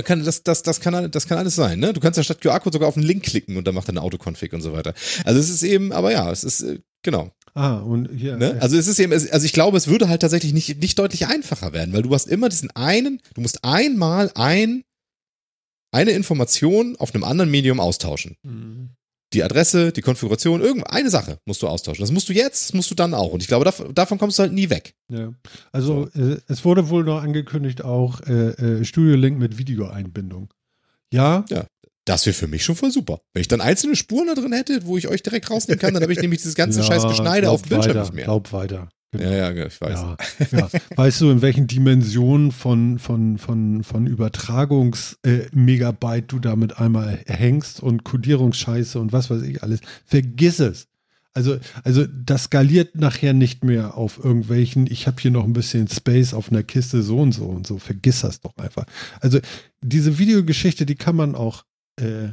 [0.03, 1.93] Kann, das, das, das, kann, das kann alles sein, ne?
[1.93, 4.01] Du kannst ja statt QR-Code sogar auf einen Link klicken und dann macht er eine
[4.01, 4.93] Autoconfig und so weiter.
[5.23, 7.31] Also, es ist eben, aber ja, es ist, äh, genau.
[7.53, 8.35] Ah, und hier.
[8.35, 8.57] Ne?
[8.59, 11.71] Also es ist eben, also ich glaube, es würde halt tatsächlich nicht, nicht deutlich einfacher
[11.71, 14.83] werden, weil du hast immer diesen einen, du musst einmal ein,
[15.91, 18.35] eine Information auf einem anderen Medium austauschen.
[18.43, 18.89] Mhm.
[19.31, 22.01] Die Adresse, die Konfiguration, irgendeine Sache musst du austauschen.
[22.01, 23.31] Das musst du jetzt, das musst du dann auch.
[23.31, 24.93] Und ich glaube, dav davon kommst du halt nie weg.
[25.09, 25.33] Ja.
[25.71, 30.49] Also äh, es wurde wohl noch angekündigt auch äh, äh, Studio Link mit Videoeinbindung.
[31.13, 31.65] Ja, Ja.
[32.05, 33.21] Das wäre für mich schon voll super.
[33.33, 36.03] Wenn ich dann einzelne Spuren da drin hätte, wo ich euch direkt rausnehmen kann, dann
[36.03, 38.25] habe ich nämlich dieses ganze Ja, scheiß Geschneide auf dem Bildschirm nicht mehr.
[38.25, 38.89] Glaub weiter.
[39.11, 39.31] Genau.
[39.31, 39.99] Ja, ja, ich weiß.
[39.99, 40.17] Ja,
[40.51, 40.69] ja.
[40.95, 48.03] Weißt du, in welchen Dimensionen von, von, von, von Übertragungs-Megabyte du damit einmal hängst und
[48.03, 49.79] Codierungsscheiße und was weiß ich alles?
[50.05, 50.87] Vergiss es.
[51.33, 55.89] Also, also das skaliert nachher nicht mehr auf irgendwelchen, ich habe hier noch ein bisschen
[55.89, 57.77] Space auf einer Kiste so und so und so.
[57.77, 58.85] Vergiss das doch einfach.
[59.19, 59.39] Also
[59.81, 61.65] diese Videogeschichte, die kann man auch
[61.97, 62.29] äh,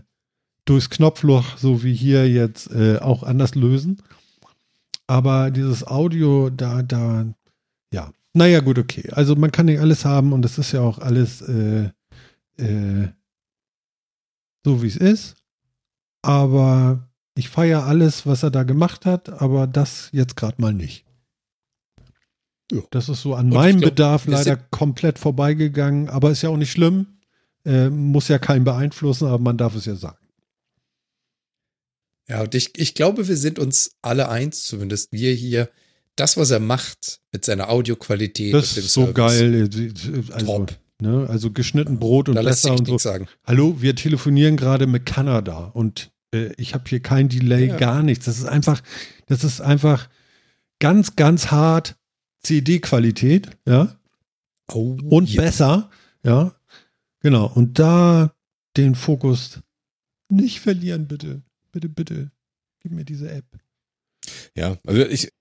[0.65, 4.03] durchs Knopfloch, so wie hier jetzt, äh, auch anders lösen.
[5.07, 7.27] Aber dieses Audio, da, da,
[7.93, 8.13] ja.
[8.33, 9.11] Naja, gut, okay.
[9.13, 11.91] Also man kann nicht alles haben und es ist ja auch alles äh,
[12.57, 13.09] äh,
[14.65, 15.37] so, wie es ist.
[16.23, 21.05] Aber ich feiere alles, was er da gemacht hat, aber das jetzt gerade mal nicht.
[22.71, 22.81] Ja.
[22.91, 26.57] Das ist so an Und meinem glaub, Bedarf leider komplett vorbeigegangen, aber ist ja auch
[26.57, 27.07] nicht schlimm.
[27.65, 30.19] Äh, muss ja keinen beeinflussen, aber man darf es ja sagen.
[32.29, 35.69] Ja, und ich, ich glaube, wir sind uns alle eins, zumindest wir hier.
[36.17, 39.69] Das, was er macht mit seiner Audioqualität Das ist so Service, geil.
[40.33, 40.79] Also, Top.
[41.01, 42.93] Ne, also geschnitten Brot und Da lässt besser sich und so.
[42.93, 43.27] nichts sagen.
[43.45, 47.77] Hallo, wir telefonieren gerade mit Kanada und äh, ich habe hier kein Delay, Ja.
[47.79, 48.27] gar nichts.
[48.27, 48.83] Das ist einfach,
[49.27, 50.09] das ist einfach
[50.81, 51.97] ganz, ganz hart
[52.43, 53.97] CD-Qualität, ja,
[54.71, 55.43] Oh, und ja.
[55.43, 55.91] besser,
[56.25, 56.55] ja,
[57.23, 57.47] genau.
[57.47, 58.35] Und da
[58.77, 59.61] den Fokus
[60.29, 61.43] nicht verlieren, bitte,
[61.73, 62.31] bitte, bitte.
[62.81, 63.45] Gib mir diese App.
[64.57, 65.33] Ja, also ich,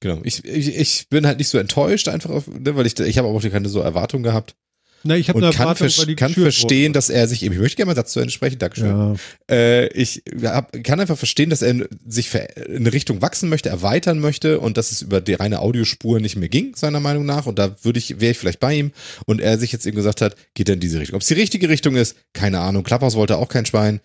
[0.00, 3.18] genau, ich, ich, ich bin halt nicht so enttäuscht einfach, auf, ne, weil ich, ich
[3.18, 4.56] habe auch keine so Erwartung gehabt
[5.04, 6.92] Na, ich habe und eine kann, Erwartung, die kann verstehen, wurde.
[6.92, 8.86] dass er sich eben, ich möchte gerne mal Satz zu Ende sprechen, Dankeschön.
[8.88, 9.14] ja,
[9.50, 13.68] Äh, ich hab, kann einfach verstehen, dass er sich ver- in eine Richtung wachsen möchte,
[13.68, 17.46] erweitern möchte und dass es über die reine Audiospur nicht mehr ging, seiner Meinung nach.
[17.46, 18.92] Und da würde ich, wäre ich vielleicht bei ihm
[19.26, 21.16] und er sich jetzt eben gesagt hat, geht er in diese Richtung.
[21.16, 22.84] Ob es die richtige Richtung ist, keine Ahnung.
[22.84, 24.00] Klapphaus wollte auch kein Schwein.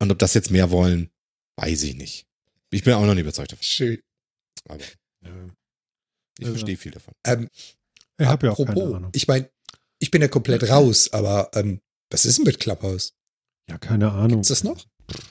[0.00, 1.10] Und ob das jetzt mehr wollen,
[1.56, 2.26] weiß ich nicht.
[2.70, 3.62] Ich bin auch noch nicht überzeugt davon.
[3.62, 3.98] Schön.
[4.68, 5.30] Aber ja.
[6.38, 7.14] ich Also- verstehe viel davon.
[7.26, 7.48] Ähm,
[8.18, 9.10] ich habe ja auch keine Ahnung.
[9.14, 9.48] ich meine,
[10.02, 11.80] ich bin ja komplett raus, aber ähm,
[12.10, 13.12] was ist denn mit Clubhouse?
[13.70, 14.40] Ja, keine Ahnung.
[14.40, 14.84] Ist das noch?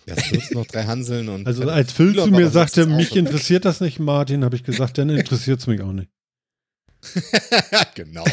[0.06, 1.45] Jetzt wird's noch drei Hanseln und.
[1.45, 4.98] Also als Phil Ja, zu mir sagte, mich interessiert das nicht, Martin, habe ich gesagt,
[4.98, 6.10] dann interessiert es mich auch nicht.
[7.95, 8.23] genau.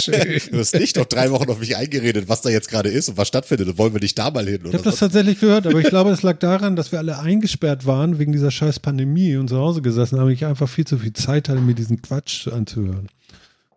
[0.00, 0.40] Schön.
[0.50, 3.16] Du hast nicht noch drei Wochen auf mich eingeredet, was da jetzt gerade ist und
[3.16, 3.68] was stattfindet.
[3.68, 4.56] Und wollen wir nicht da mal hin?
[4.56, 4.98] Ich Oder habe das was?
[5.00, 8.50] tatsächlich gehört, aber ich glaube, es lag daran, dass wir alle eingesperrt waren wegen dieser
[8.50, 10.28] scheiß Pandemie und zu Hause gesessen haben.
[10.30, 13.08] Ich einfach viel zu viel Zeit hatte, mir diesen Quatsch anzuhören.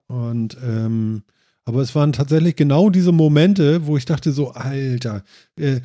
[0.07, 1.23] Und ähm,
[1.65, 5.23] aber es waren tatsächlich genau diese Momente, wo ich dachte so, Alter,
[5.59, 5.81] äh,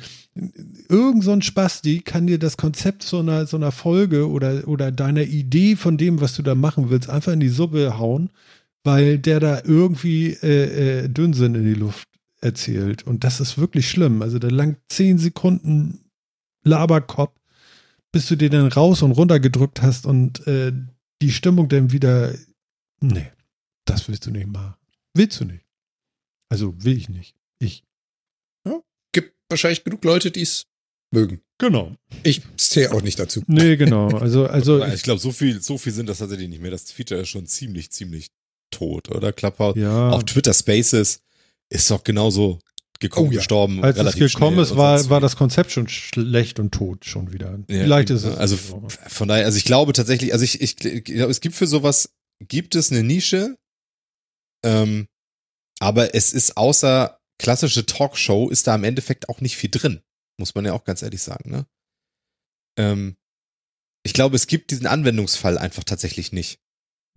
[0.89, 4.91] irgend so ein Spasti kann dir das Konzept so einer, so einer Folge oder, oder
[4.91, 8.31] deiner Idee von dem, was du da machen willst, einfach in die Suppe hauen,
[8.83, 12.07] weil der da irgendwie äh, äh, Dünnsinn in die Luft
[12.41, 13.03] erzählt.
[13.03, 14.21] Und das ist wirklich schlimm.
[14.23, 16.05] Also da lang zehn Sekunden
[16.63, 17.35] Laberkopf,
[18.11, 20.73] bis du dir dann raus und runter gedrückt hast und äh,
[21.21, 22.33] die Stimmung dann wieder.
[22.99, 23.31] Nee,
[23.85, 24.73] das willst du nicht machen.
[25.13, 25.66] Willst du nicht.
[26.49, 27.35] Also will ich nicht.
[27.59, 27.83] Ich.
[29.13, 30.65] Gibt wahrscheinlich genug Leute, die es
[31.11, 31.41] mögen.
[31.57, 31.95] Genau.
[32.23, 33.43] Ich zähle auch nicht dazu.
[33.47, 34.09] Nee, genau.
[34.09, 36.71] Also, also ich glaube, so viel, so viel sind das tatsächlich nicht mehr.
[36.71, 38.27] Das Feature ist schon ziemlich, ziemlich
[38.69, 39.31] tot, oder?
[39.33, 39.75] Clubhouse.
[39.77, 40.11] ja.
[40.11, 41.21] Auch Twitter Spaces
[41.69, 42.59] ist doch genauso
[42.99, 43.37] gekommen, Oh ja.
[43.37, 43.83] gestorben.
[43.83, 47.51] Als es gekommen ist, war, war das Konzept schon schlecht und tot schon wieder.
[47.69, 48.35] Ja, Vielleicht ist es.
[48.35, 51.67] Also von daher, also ich glaube tatsächlich, also ich, ich, ich glaube, es gibt für
[51.67, 52.09] sowas,
[52.39, 53.57] gibt es eine Nische,
[54.63, 55.07] ähm,
[55.79, 60.01] aber es ist außer klassische Talkshow ist da im Endeffekt auch nicht viel drin,
[60.37, 61.65] muss man ja auch ganz ehrlich sagen, ne?
[62.77, 63.17] Ähm,
[64.03, 66.61] ich glaube, es gibt diesen Anwendungsfall einfach tatsächlich nicht.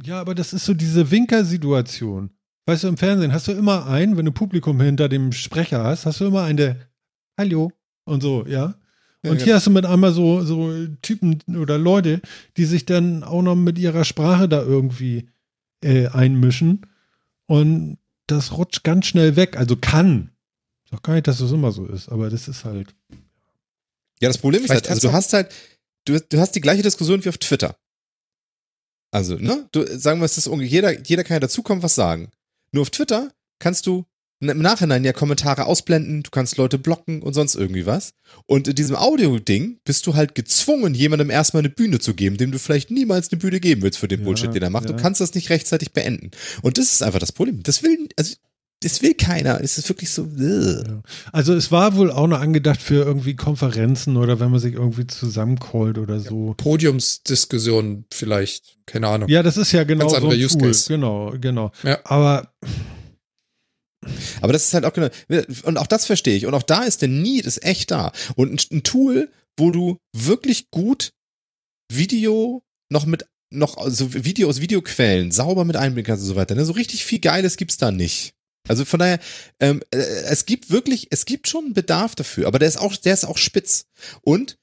[0.03, 2.31] Ja, aber das ist so diese Winker-Situation.
[2.67, 6.07] Weißt du, im Fernsehen hast du immer einen, wenn du Publikum hinter dem Sprecher hast,
[6.07, 6.77] hast du immer einen, der
[7.39, 7.73] Hallo
[8.05, 8.75] und so, ja.
[9.23, 9.45] Ja, Und ja.
[9.45, 10.73] hier hast du mit einmal so, so
[11.03, 12.23] Typen oder Leute,
[12.57, 15.29] die sich dann auch noch mit ihrer Sprache da irgendwie
[15.85, 16.87] äh, einmischen.
[17.47, 17.99] Und
[18.31, 19.57] das rutscht ganz schnell weg.
[19.57, 20.31] Also kann.
[20.85, 22.95] Ich sag gar nicht, dass das immer so ist, aber das ist halt.
[24.21, 25.53] Ja, das Problem ist halt, also du hast halt,
[26.05, 27.77] du, du hast die gleiche Diskussion wie auf Twitter.
[29.13, 29.69] Also, ne?
[29.73, 32.31] Du, sagen wir, es ist irgendwie- jeder, jeder kann ja dazukommen, was sagen.
[32.73, 34.05] Nur auf Twitter kannst du
[34.49, 38.15] im Nachhinein ja Kommentare ausblenden, du kannst Leute blocken und sonst irgendwie was.
[38.47, 42.51] Und in diesem Audio-Ding bist du halt gezwungen, jemandem erstmal eine Bühne zu geben, dem
[42.51, 44.89] du vielleicht niemals eine Bühne geben willst für den Ja, Bullshit, den er macht.
[44.89, 44.97] ja.
[44.97, 46.31] Du kannst das nicht rechtzeitig beenden.
[46.63, 47.63] Und das ist einfach das Problem.
[47.63, 48.35] Das will, also,
[48.83, 49.61] das will keiner.
[49.61, 50.27] Es ist wirklich so.
[50.39, 51.03] Ja.
[51.33, 55.07] Also es war wohl auch noch angedacht für irgendwie Konferenzen oder wenn man sich irgendwie
[55.07, 56.55] zusammencallt oder so.
[56.57, 59.29] Podiumsdiskussion vielleicht, keine Ahnung.
[59.29, 60.69] Ja, das ist ja genau Ganz so ein Use Tool.
[60.69, 60.89] Case.
[60.89, 61.73] Genau, genau.
[61.83, 61.99] Ja.
[62.05, 62.55] Aber
[64.41, 65.09] Aber das ist halt auch genau,
[65.65, 66.47] und auch das verstehe ich.
[66.47, 68.13] Und auch da ist der Need ist echt da.
[68.37, 71.13] Und ein, Tool, wo du wirklich gut
[71.93, 76.55] Video noch mit noch also Videos, Videoquellen sauber mit einbinden kannst und so weiter.
[76.55, 76.65] Ne?
[76.65, 78.33] So richtig viel Geiles gibt's da nicht.
[78.69, 79.19] Also von daher,
[79.59, 82.95] ähm, äh, es gibt wirklich, es gibt schon einen Bedarf dafür, aber der ist auch,
[82.95, 83.87] der ist auch spitz.
[84.23, 84.57] Und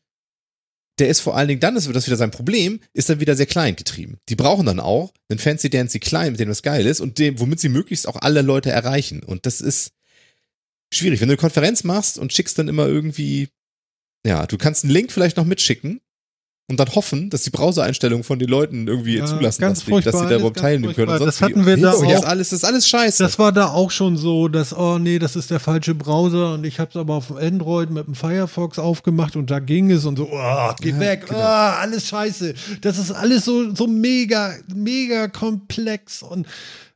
[1.00, 3.46] der ist vor allen Dingen, dann ist das wieder sein Problem, ist dann wieder sehr
[3.46, 4.18] klein getrieben.
[4.30, 7.40] Die brauchen dann auch einen Fancy Dancy Klein, mit dem das geil ist und dem,
[7.40, 9.22] womit sie möglichst auch alle Leute erreichen.
[9.22, 9.92] Und das ist
[10.92, 11.22] schwierig.
[11.22, 13.50] Wenn du eine Konferenz machst und schickst dann immer irgendwie,
[14.26, 16.02] ja, du kannst einen Link vielleicht noch mitschicken,
[16.70, 20.20] und dann hoffen, dass die Browser-Einstellungen von den Leuten irgendwie Ja, zulassen, dass, die, dass
[20.20, 21.08] sie da überhaupt teilnehmen können.
[21.08, 22.24] Und Das sonst hatten wir da das ist auch.
[22.26, 23.24] alles, das ist alles scheiße.
[23.24, 26.66] Das war da auch schon so, dass, oh nee, das ist der falsche Browser und
[26.66, 30.18] ich habe es aber auf Android mit dem Firefox aufgemacht und da ging es und
[30.18, 31.40] so, oh, geht Ja, weg, genau.
[31.40, 32.54] oh, alles scheiße.
[32.82, 36.48] Das ist alles so, so mega, mega komplex und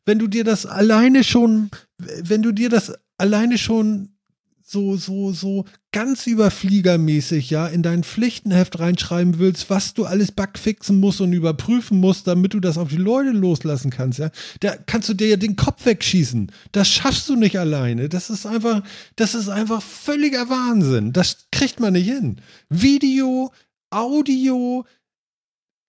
[0.05, 4.09] wenn du dir das alleine schon, wenn du dir das alleine schon
[4.71, 10.99] so, so, so ganz überfliegermäßig, ja, in dein Pflichtenheft reinschreiben willst, was du alles bugfixen
[10.99, 14.31] musst und überprüfen musst, damit du das auf die Leute loslassen kannst, ja,
[14.61, 16.51] da kannst du dir ja den Kopf wegschießen.
[16.71, 18.07] Das schaffst du nicht alleine.
[18.07, 18.81] Das ist einfach,
[19.17, 21.11] das ist einfach völliger Wahnsinn.
[21.11, 22.39] Das kriegt man nicht hin.
[22.69, 23.51] Video,
[23.89, 24.85] Audio,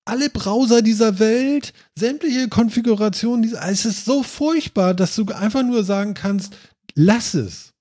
[0.05, 6.15] alle Browser dieser Welt, sämtliche Konfigurationen, es ist so furchtbar, dass du einfach nur sagen
[6.15, 6.57] kannst,
[6.97, 7.72] lass es.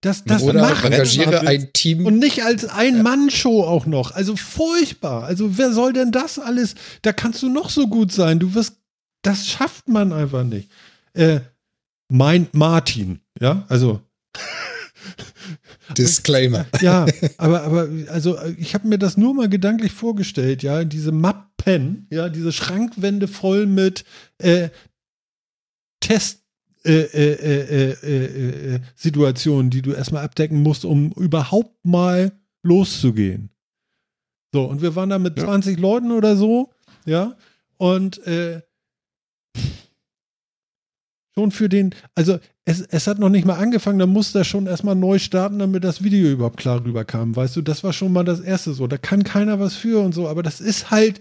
[0.00, 2.06] Das, das Oder macht engagiere ein Team.
[2.06, 4.12] und nicht als Ein-Mann-Show auch noch.
[4.12, 5.24] Also furchtbar.
[5.24, 6.76] Also wer soll denn das alles?
[7.02, 8.38] Da kannst du noch so gut sein.
[8.38, 8.76] Du wirst,
[9.22, 10.70] das schafft man einfach nicht.
[11.14, 11.40] Äh,
[12.08, 14.00] mein Martin, ja, also
[15.96, 16.66] Disclaimer.
[16.80, 17.06] ja,
[17.36, 22.28] aber, aber, also ich habe mir das nur mal gedanklich vorgestellt, ja, diese Mappen, ja,
[22.28, 24.04] diese Schrankwände voll mit
[24.38, 24.68] äh,
[26.00, 26.44] Test.
[26.84, 32.32] Äh, äh, äh, Situationen, die du erstmal abdecken musst, um überhaupt mal
[32.62, 33.50] loszugehen.
[34.52, 35.44] So, und wir waren da mit Ja.
[35.44, 36.72] 20 Leuten oder so,
[37.04, 37.36] ja,
[37.76, 38.20] und
[41.34, 44.66] schon für den, also es, es hat noch nicht mal angefangen, da musste er schon
[44.66, 48.24] erstmal neu starten, damit das Video überhaupt klar rüberkam, weißt du, das war schon mal
[48.24, 51.20] das erste so, da kann keiner was für und so, aber das ist halt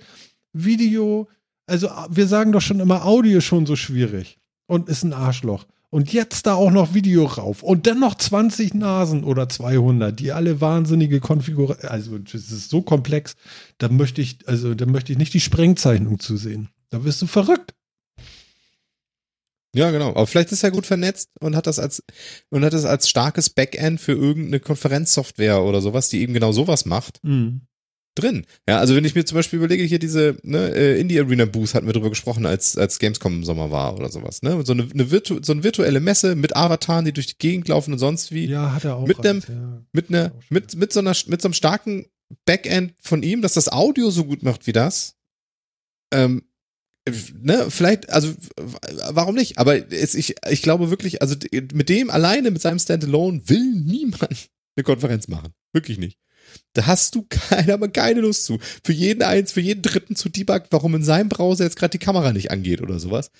[0.54, 1.28] Video,
[1.66, 5.66] also wir sagen doch schon immer, Audio schon so schwierig und ist ein Arschloch.
[5.90, 7.64] Und jetzt da auch noch Video rauf.
[7.64, 11.92] Und dann noch 20 Nasen oder 200, die alle wahnsinnige Konfigurationen.
[11.92, 13.36] Also, das ist so komplex.
[13.78, 16.70] Da möchte ich, also, da möchte ich nicht die Sprengzeichnung zu sehen.
[16.90, 17.74] Da wirst du verrückt.
[19.74, 20.10] Ja, genau.
[20.10, 22.04] Aber vielleicht ist er gut vernetzt und hat das als
[22.50, 26.86] und hat das als starkes Backend für irgendeine Konferenzsoftware oder sowas, die eben genau sowas
[26.86, 27.20] macht,
[28.18, 28.46] drin.
[28.68, 31.74] Ja, also wenn ich mir zum Beispiel überlege, hier diese ne, äh, Indie Arena Booth
[31.74, 34.42] hatten wir drüber gesprochen, als als Gamescom im Sommer war oder sowas.
[34.42, 37.68] Ne, so eine, eine, virtu so eine virtuelle Messe mit Avataren, die durch die Gegend
[37.68, 38.46] laufen und sonst wie.
[38.46, 39.08] Ja, hat er auch.
[39.08, 39.84] Mit dem- alles, ja.
[39.92, 42.06] mit einer mit mit so einer mit so einem starken
[42.46, 45.16] Backend von ihm, dass das Audio so gut macht wie das.
[46.14, 46.44] Ähm,
[47.42, 48.34] ne, vielleicht, also
[49.12, 49.58] warum nicht?
[49.58, 54.50] Aber es, ich, ich glaube wirklich, also mit dem alleine, mit seinem Standalone, will niemand
[54.76, 55.54] eine Konferenz machen.
[55.74, 56.18] Wirklich nicht.
[56.74, 58.60] Da hast du keine, aber keine Lust zu.
[58.84, 62.04] Für jeden eins, für jeden dritten zu debuggen, warum in seinem Browser jetzt gerade die
[62.04, 63.32] Kamera nicht angeht oder sowas.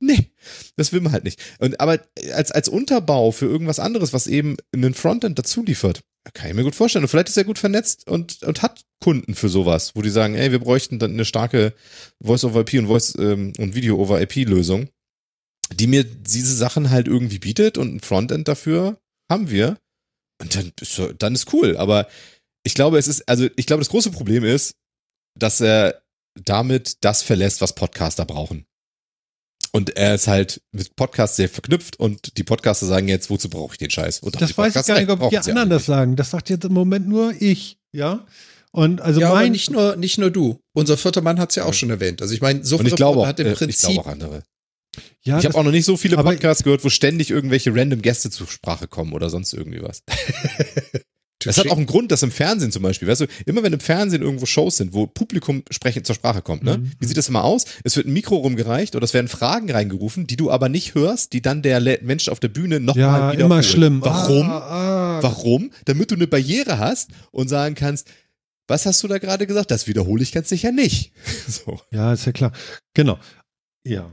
[0.00, 0.30] Nee,
[0.76, 1.40] das will man halt nicht.
[1.58, 2.00] Und, aber
[2.34, 6.62] als, als Unterbau für irgendwas anderes, was eben einen Frontend dazu liefert, kann ich mir
[6.62, 7.04] gut vorstellen.
[7.04, 10.34] Und vielleicht ist er gut vernetzt und, und hat Kunden für sowas, wo die sagen,
[10.34, 11.74] ey, wir bräuchten dann eine starke
[12.22, 14.88] Voice-over-IP und Voice- ähm, und Video-over-IP-Lösung,
[15.72, 18.98] die mir diese Sachen halt irgendwie bietet und ein Frontend dafür
[19.30, 19.78] haben wir.
[20.40, 21.76] Und dann ist, dann ist cool.
[21.76, 22.08] Aber
[22.64, 24.74] ich glaube, es ist, also ich glaube, das große Problem ist,
[25.38, 26.02] dass er
[26.34, 28.66] damit das verlässt, was Podcaster brauchen.
[29.72, 33.74] Und er ist halt mit Podcasts sehr verknüpft und die Podcaster sagen jetzt, wozu brauche
[33.74, 34.20] ich den Scheiß?
[34.20, 36.16] Und Das weiß ich Podcaster gar nicht, ob die anderen das sagen.
[36.16, 38.24] Das sagt jetzt im Moment nur ich, ja.
[38.70, 39.52] Und also ja, aber mein.
[39.52, 40.60] nicht nur, nicht nur du.
[40.74, 42.22] Unser vierter Mann hat es ja auch schon erwähnt.
[42.22, 44.06] Also ich meine, so Und ich glaube auch, hat im äh, ich Prinzip glaube auch
[44.06, 44.42] andere.
[45.22, 48.00] ja, ich habe auch noch nicht so viele aber- Podcasts gehört, wo ständig irgendwelche random
[48.02, 50.02] Gäste zur Sprache kommen oder sonst irgendwie was.
[51.40, 53.80] Das hat auch einen Grund, dass im Fernsehen zum Beispiel, weißt du, immer wenn im
[53.80, 56.78] Fernsehen irgendwo Shows sind, wo Publikum sprechend zur Sprache kommt, ne?
[56.78, 56.92] Mhm.
[56.98, 57.66] Wie sieht das immer aus?
[57.82, 61.34] Es wird ein Mikro rumgereicht oder es werden Fragen reingerufen, die du aber nicht hörst,
[61.34, 63.40] die dann der Mensch auf der Bühne nochmal ja, wiederholt.
[63.40, 64.00] immer schlimm.
[64.00, 64.48] Warum?
[64.48, 65.22] Ah, ah.
[65.22, 65.70] Warum?
[65.84, 68.08] Damit du eine Barriere hast und sagen kannst,
[68.66, 69.70] was hast du da gerade gesagt?
[69.70, 71.12] Das wiederhole ich ganz sicher nicht.
[71.46, 71.78] So.
[71.92, 72.52] Ja, ist ja klar.
[72.94, 73.18] Genau.
[73.86, 74.10] Ja.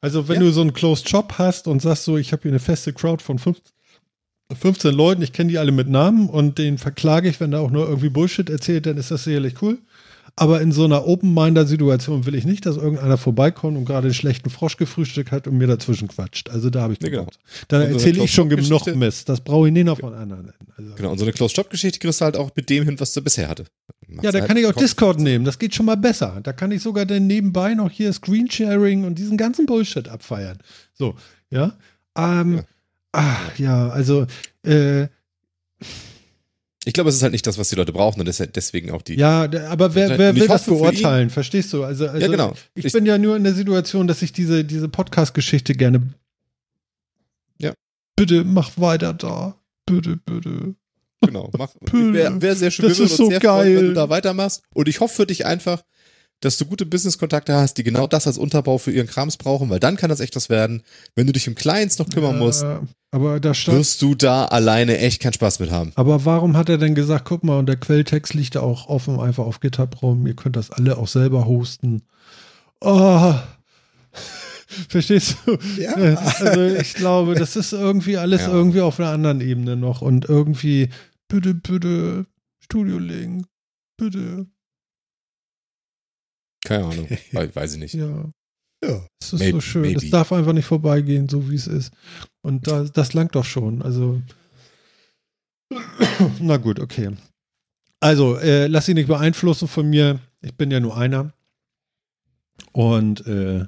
[0.00, 0.40] Also, wenn Ja.
[0.42, 3.24] du so einen Closed Shop hast und sagst so, ich habe hier eine feste Crowd
[3.24, 3.60] von fünf-
[4.54, 7.70] 15 Leuten, ich kenne die alle mit Namen und den verklage ich, wenn da auch
[7.70, 9.78] nur irgendwie Bullshit erzählt, dann ist das sicherlich cool.
[10.38, 14.50] Aber in so einer Open-Minder-Situation will ich nicht, dass irgendeiner vorbeikommt und gerade einen schlechten
[14.50, 16.50] Frosch gefrühstückt hat und mir dazwischen quatscht.
[16.50, 17.24] Also da habe ich genau.
[17.24, 17.34] Bock.
[17.68, 19.30] Da Und so eine erzähle ich schon genug Mist.
[19.30, 20.52] Das brauche ich nicht noch von anderen.
[20.76, 23.22] Also, Genau, und so eine Closed-Shop-Geschichte kriegst du halt auch mit dem hin, was du
[23.22, 23.64] bisher hatte.
[24.22, 25.46] Ja, da kann ich auch Discord nehmen.
[25.46, 26.38] Das geht schon mal besser.
[26.42, 30.58] Da kann ich sogar dann nebenbei noch hier Screensharing und diesen ganzen Bullshit abfeiern.
[30.92, 31.14] So,
[31.48, 31.78] ja.
[32.16, 32.62] Ähm, Ja.
[33.16, 34.26] Ah, ja, also,
[34.64, 35.08] äh,
[36.84, 39.14] Ich glaube, es ist halt nicht das, was die Leute brauchen und deswegen auch die.
[39.14, 41.30] ja, aber wer, wer will das beurteilen?
[41.30, 41.82] Verstehst du?
[41.82, 42.54] Also, also Ja, genau.
[42.74, 46.12] ich, Ich- bin ja nur in der Situation, dass ich diese, diese Podcast-Geschichte gerne.
[47.58, 47.72] Ja.
[48.16, 49.56] Bitte mach weiter da.
[49.86, 50.74] Bitte, bitte.
[51.22, 51.50] Genau.
[51.56, 53.88] Mach, Wäre wär sehr schön, das ist so sehr freuen, wenn geil.
[53.88, 54.62] du da weitermachst.
[54.74, 55.82] Und ich hoffe für dich einfach,
[56.40, 59.80] dass du gute Business-Kontakte hast, die genau das als Unterbau für ihren Krams brauchen, weil
[59.80, 60.82] dann kann das echt was werden.
[61.14, 62.78] Wenn du dich um Clients noch kümmern musst, Äh,
[63.10, 63.78] aber da stand.
[63.78, 65.92] wirst du da alleine echt keinen Spaß mit haben.
[65.94, 69.18] Aber warum hat er denn gesagt, guck mal, und der Quelltext liegt da auch offen,
[69.18, 72.02] einfach auf GitHub rum, ihr könnt das alle auch selber hosten.
[72.82, 73.34] Oh.
[74.88, 75.56] Verstehst du?
[75.80, 75.94] Ja.
[75.94, 78.48] Also ich glaube, das ist irgendwie alles Ja.
[78.48, 80.88] irgendwie auf einer anderen Ebene noch und irgendwie,
[81.28, 82.26] bitte, bitte,
[82.60, 83.46] Studio Link,
[83.96, 84.46] bitte,
[86.66, 87.08] Keine Ahnung.
[87.32, 87.94] We- Weiß ich nicht.
[87.94, 88.30] ja.
[88.84, 89.06] Ja.
[89.22, 89.84] Es ist Maybe- so schön.
[89.86, 90.10] Es maybe.
[90.10, 91.92] darf einfach nicht vorbeigehen, so wie es ist.
[92.42, 93.80] Und da, das langt doch schon.
[93.82, 94.20] Also.
[96.40, 97.10] Na gut, okay.
[98.00, 100.20] Also, äh, lass dich nicht beeinflussen von mir.
[100.42, 101.32] Ich bin ja nur einer.
[102.72, 103.64] Und äh,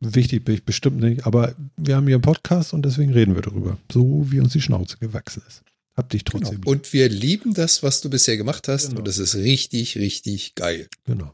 [0.00, 1.24] wichtig bin ich bestimmt nicht.
[1.26, 3.78] Aber wir haben hier einen Podcast und deswegen reden wir darüber.
[3.90, 5.62] So wie uns die Schnauze gewachsen ist.
[5.96, 6.40] Hab dich Genau.
[6.40, 6.56] trotzdem.
[6.58, 6.66] lieb.
[6.66, 8.88] Und wir lieben das, was du bisher gemacht hast.
[8.88, 8.98] Genau.
[8.98, 10.88] Und das ist richtig, richtig geil.
[11.04, 11.32] Genau.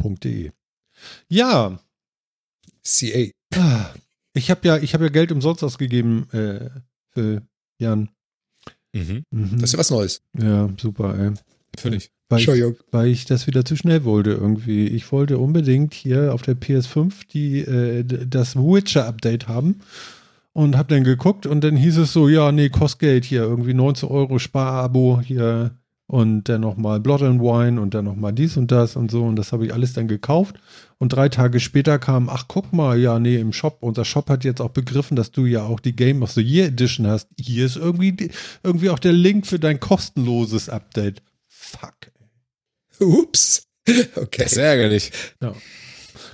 [0.00, 0.50] Punkt.de.
[1.28, 1.78] Ja,
[2.84, 3.30] CA.
[3.54, 3.90] Ah,
[4.34, 6.70] Ich habe ja, ich habe ja Geld umsonst ausgegeben äh,
[7.10, 7.42] für
[7.78, 8.10] Jan.
[8.92, 9.24] Mhm.
[9.30, 9.50] Mhm.
[9.60, 10.22] Das ist ja was Neues.
[10.38, 11.32] ja, super, ey.
[11.78, 12.10] Völlig.
[12.28, 12.48] Weil ich,
[12.92, 14.86] weil ich das wieder zu schnell wollte irgendwie.
[14.86, 19.80] Ich wollte unbedingt hier auf der PS5 die, äh, das Witcher-Update haben
[20.52, 23.74] und habe dann geguckt und dann hieß es so, ja, nee, kostet Geld hier, irgendwie
[23.74, 25.72] 19 Euro Sparabo hier
[26.10, 29.36] und dann nochmal Blood and Wine und dann nochmal dies und das und so und
[29.36, 30.56] das habe ich alles dann gekauft
[30.98, 34.42] und drei Tage später kam, ach guck mal, ja, nee, im Shop, unser Shop hat
[34.42, 37.28] jetzt auch begriffen, dass du ja auch die Game of the Year Edition hast.
[37.38, 38.30] Hier ist irgendwie,
[38.64, 41.22] irgendwie auch der Link für dein kostenloses Update.
[41.48, 42.12] Fuck.
[42.98, 43.62] Ups.
[44.14, 44.42] Okay.
[44.42, 45.10] Das ist ärgerlich.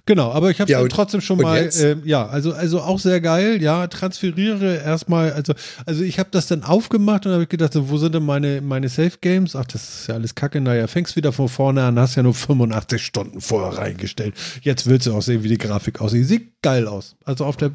[0.09, 3.01] Genau, aber ich habe Ja, dann und- trotzdem schon mal, äh, ja, also also auch
[3.01, 5.53] sehr geil, ja, transferiere erstmal, also
[5.85, 8.89] also ich habe das dann aufgemacht und habe gedacht, so, wo sind denn meine meine
[8.89, 9.57] Safe Games?
[9.57, 12.35] Ach, das ist ja alles Kacke, naja, fängst wieder von vorne an, hast ja nur
[12.35, 14.35] 85 Stunden vorher reingestellt.
[14.63, 16.27] Jetzt willst du auch sehen, wie die Grafik aussieht.
[16.29, 17.17] Sieht geil aus.
[17.25, 17.73] Also auf der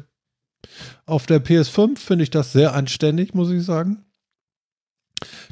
[1.04, 4.04] auf der PS5 finde ich das sehr anständig, muss ich sagen.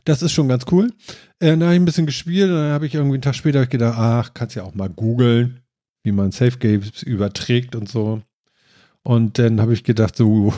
[0.05, 0.93] Das ist schon ganz cool.
[1.41, 3.67] Äh, dann habe ich ein bisschen gespielt und dann habe ich irgendwie einen Tag später
[3.67, 5.61] gedacht, ach, kannst ja auch mal googeln
[6.03, 8.23] wie man Safe Games überträgt und so.
[9.03, 10.55] Und dann habe ich gedacht, so,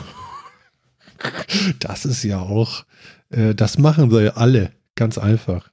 [1.79, 2.85] das ist ja auch,
[3.29, 4.71] äh, das machen ja alle.
[4.95, 5.71] Ganz einfach.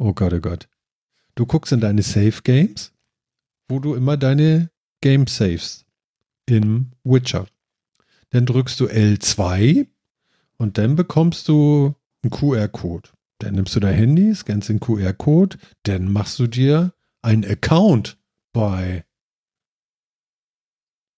[0.00, 0.68] Oh Gott, oh Gott.
[1.34, 2.92] Du guckst in deine Safe Games,
[3.68, 4.70] wo du immer deine
[5.00, 5.84] Game saves
[6.46, 7.46] im Witcher.
[8.30, 9.86] Dann drückst du L2
[10.56, 13.10] und dann bekommst du einen QR-Code.
[13.38, 18.17] Dann nimmst du dein Handy, scannst den QR-Code, dann machst du dir einen Account
[18.52, 19.04] bei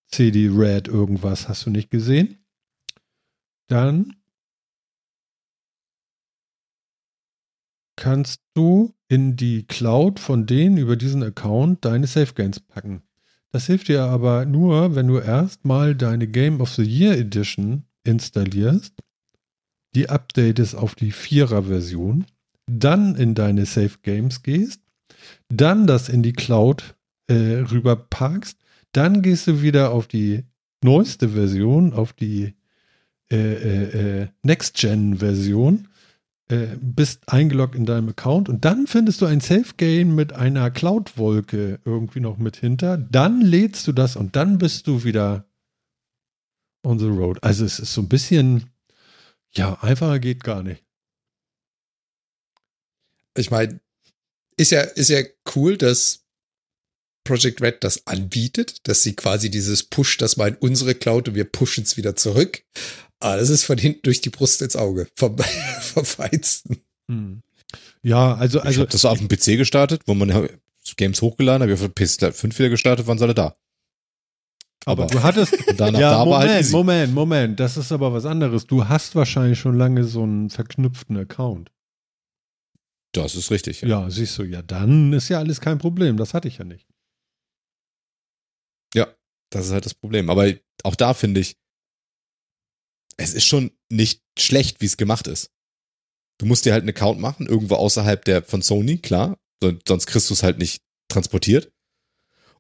[0.06, 2.38] CD Red irgendwas, hast du nicht gesehen?
[3.68, 4.16] Dann
[7.96, 13.02] kannst du in die Cloud von denen über diesen Account deine Safe Games packen.
[13.52, 18.94] Das hilft dir aber nur, wenn du erstmal deine Game of the Year Edition installierst,
[19.94, 22.26] die updatest auf die Vierer-Version,
[22.66, 24.80] dann in deine Safe Games gehst,
[25.48, 26.94] dann das in die Cloud
[27.30, 28.58] äh, rüber parkst,
[28.92, 30.44] dann gehst du wieder auf die
[30.82, 32.54] neueste Version, auf die
[33.30, 35.88] äh, äh, äh, Next-Gen-Version,
[36.48, 41.80] äh, bist eingeloggt in deinem Account und dann findest du ein Safe-Game mit einer Cloud-Wolke
[41.84, 42.98] irgendwie noch mit hinter.
[42.98, 45.44] Dann lädst du das und dann bist du wieder
[46.82, 47.38] on the road.
[47.44, 48.64] Also es ist so ein bisschen,
[49.52, 50.82] ja, einfacher geht gar nicht.
[53.36, 53.80] Ich meine,
[54.56, 55.22] ist ja, ist ja
[55.54, 56.19] cool, dass
[57.24, 61.34] Project Red das anbietet, dass sie quasi dieses Push, das mal in unsere Cloud und
[61.34, 62.62] wir pushen es wieder zurück.
[63.20, 65.06] Aber das ist von hinten durch die Brust ins Auge.
[65.16, 66.80] Vom, vom Feinsten.
[67.10, 67.42] Hm.
[68.02, 70.48] Ja, also, Ich also habe das auf dem PC gestartet, wo man
[70.96, 73.56] Games hochgeladen hat, ich auf PS5 wieder gestartet, wann soll er da?
[74.86, 76.70] aber aber- du hattest, danach ja, da war Moment, halt.
[76.70, 78.66] Moment, Moment, das ist aber was anderes.
[78.66, 81.70] Du hast wahrscheinlich schon lange so einen verknüpften Account.
[83.12, 83.82] Das ist richtig.
[83.82, 84.08] Ja.
[84.08, 86.16] siehst du, ja, dann ist ja alles kein Problem.
[86.16, 86.86] Das hatte ich ja nicht.
[89.50, 90.30] Das ist halt das Problem.
[90.30, 90.52] Aber
[90.84, 91.56] auch da finde ich,
[93.16, 95.50] es ist schon nicht schlecht, wie es gemacht ist.
[96.38, 99.38] Du musst dir halt einen Account machen, irgendwo außerhalb der von Sony, klar.
[99.86, 101.70] Sonst kriegst du es halt nicht transportiert.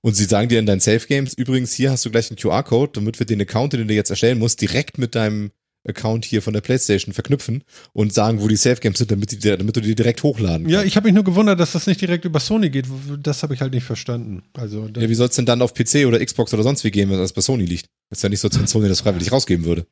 [0.02, 2.92] Und sie sagen dir in deinen Safe Games, übrigens, hier hast du gleich einen QR-Code,
[2.94, 5.50] damit wir den Account, den du jetzt erstellen musst, direkt mit deinem
[5.88, 9.38] Account hier von der PlayStation verknüpfen und sagen, wo die Safe Games sind, damit, die,
[9.38, 10.72] damit du die direkt hochladen kannst.
[10.72, 12.86] Ja, ich habe mich nur gewundert, dass das nicht direkt über Sony geht.
[13.22, 14.42] Das habe ich halt nicht verstanden.
[14.52, 17.10] Also, ja, wie soll es denn dann auf PC oder Xbox oder sonst wie gehen,
[17.10, 17.86] wenn das bei Sony liegt?
[18.10, 19.86] Ist ja nicht so, wenn Sony das freiwillig rausgeben würde.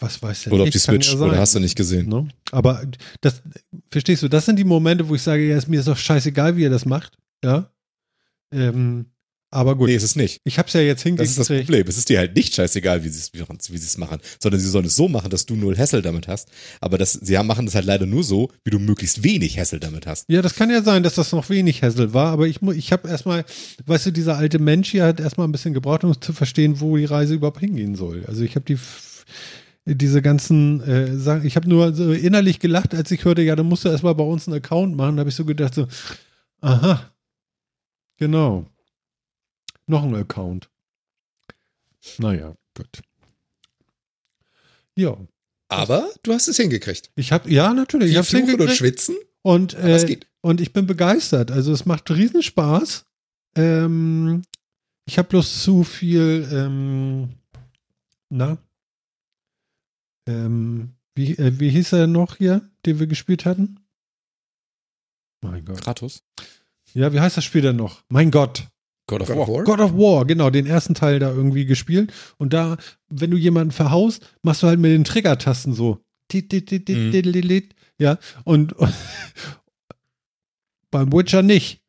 [0.00, 2.08] Was weiß der Oder auf die Switch, ja oder hast du nicht gesehen.
[2.08, 2.28] Ne?
[2.50, 2.82] Aber
[3.20, 3.40] das,
[3.90, 6.56] verstehst du, das sind die Momente, wo ich sage, ja, ist mir ist doch scheißegal,
[6.56, 7.16] wie ihr das macht.
[7.44, 7.70] Ja.
[8.52, 9.06] Ähm,
[9.52, 9.88] aber gut.
[9.88, 10.40] Nee, ist es nicht.
[10.44, 11.36] Ich hab's ja jetzt hingekriegt.
[11.36, 11.86] Das ist das Problem.
[11.86, 15.08] Es ist dir halt nicht scheißegal, wie sie es machen, sondern sie sollen es so
[15.08, 16.48] machen, dass du null Hassel damit hast.
[16.80, 20.06] Aber das, sie machen das halt leider nur so, wie du möglichst wenig Hassel damit
[20.06, 20.24] hast.
[20.28, 23.08] Ja, das kann ja sein, dass das noch wenig Hassel war, aber ich, ich habe
[23.08, 23.44] erstmal,
[23.84, 26.96] weißt du, dieser alte Mensch hier hat erstmal ein bisschen gebraucht, um zu verstehen, wo
[26.96, 28.24] die Reise überhaupt hingehen soll.
[28.26, 28.78] Also ich habe die
[29.84, 33.66] diese ganzen äh, Sachen, ich habe nur so innerlich gelacht, als ich hörte, ja, dann
[33.66, 35.16] musst du erstmal bei uns einen Account machen.
[35.16, 35.88] Da habe ich so gedacht, so,
[36.60, 37.12] aha,
[38.16, 38.71] genau
[39.86, 40.70] noch einen Account.
[42.18, 43.02] Naja, gut.
[44.96, 45.16] Ja.
[45.68, 47.10] Aber du hast es hingekriegt.
[47.14, 48.10] Ich habe, ja, natürlich.
[48.10, 48.60] ich habe es hingekriegt.
[48.60, 49.16] und schwitzen.
[49.42, 51.50] Und, äh, und ich bin begeistert.
[51.50, 53.06] Also es macht riesen Spaß.
[53.56, 54.42] Ähm,
[55.04, 57.30] ich habe bloß zu viel, ähm,
[58.28, 58.58] na,
[60.26, 63.80] ähm, wie, äh, wie hieß er noch hier, den wir gespielt hatten?
[65.40, 65.80] Mein Gott.
[65.82, 66.22] Kratos.
[66.94, 68.04] Ja, wie heißt das Spiel denn noch?
[68.08, 68.68] Mein Gott.
[69.12, 69.48] God of, God War.
[69.48, 69.64] War.
[69.64, 72.12] God of War, genau, den ersten Teil da irgendwie gespielt.
[72.38, 72.76] Und da,
[73.08, 75.98] wenn du jemanden verhaust, machst du halt mit den Triggertasten so.
[76.32, 77.62] Mhm.
[77.98, 78.94] Ja, und, und
[80.90, 81.82] beim Witcher nicht.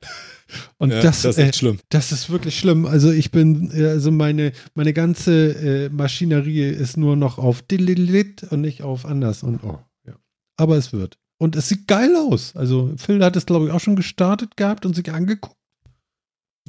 [0.78, 1.80] Und ja, das, das, ist äh, schlimm.
[1.90, 2.86] Das ist wirklich schlimm.
[2.86, 8.84] Also ich bin, also meine, meine ganze äh, Maschinerie ist nur noch auf und nicht
[8.84, 9.44] auf anders.
[9.44, 10.14] Und oh, ja.
[10.58, 11.18] Aber es wird.
[11.40, 12.56] Und es sieht geil aus.
[12.56, 15.58] Also Phil hat es, glaube ich, auch schon gestartet gehabt und sich angeguckt.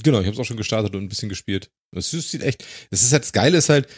[0.02, 1.70] Genau, ich habe es auch schon gestartet und ein bisschen gespielt.
[1.94, 3.88] Es sieht echt, es ist halt, das Geile ist halt,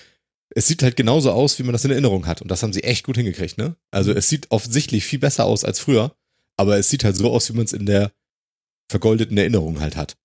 [0.54, 2.42] es sieht halt genauso aus, wie man das in Erinnerung hat.
[2.42, 3.76] Und das haben sie echt gut hingekriegt, ne?
[3.90, 6.14] Also es sieht offensichtlich viel besser aus als früher,
[6.56, 8.12] aber es sieht halt so aus, wie man es in der
[8.90, 10.16] vergoldeten Erinnerung halt hat.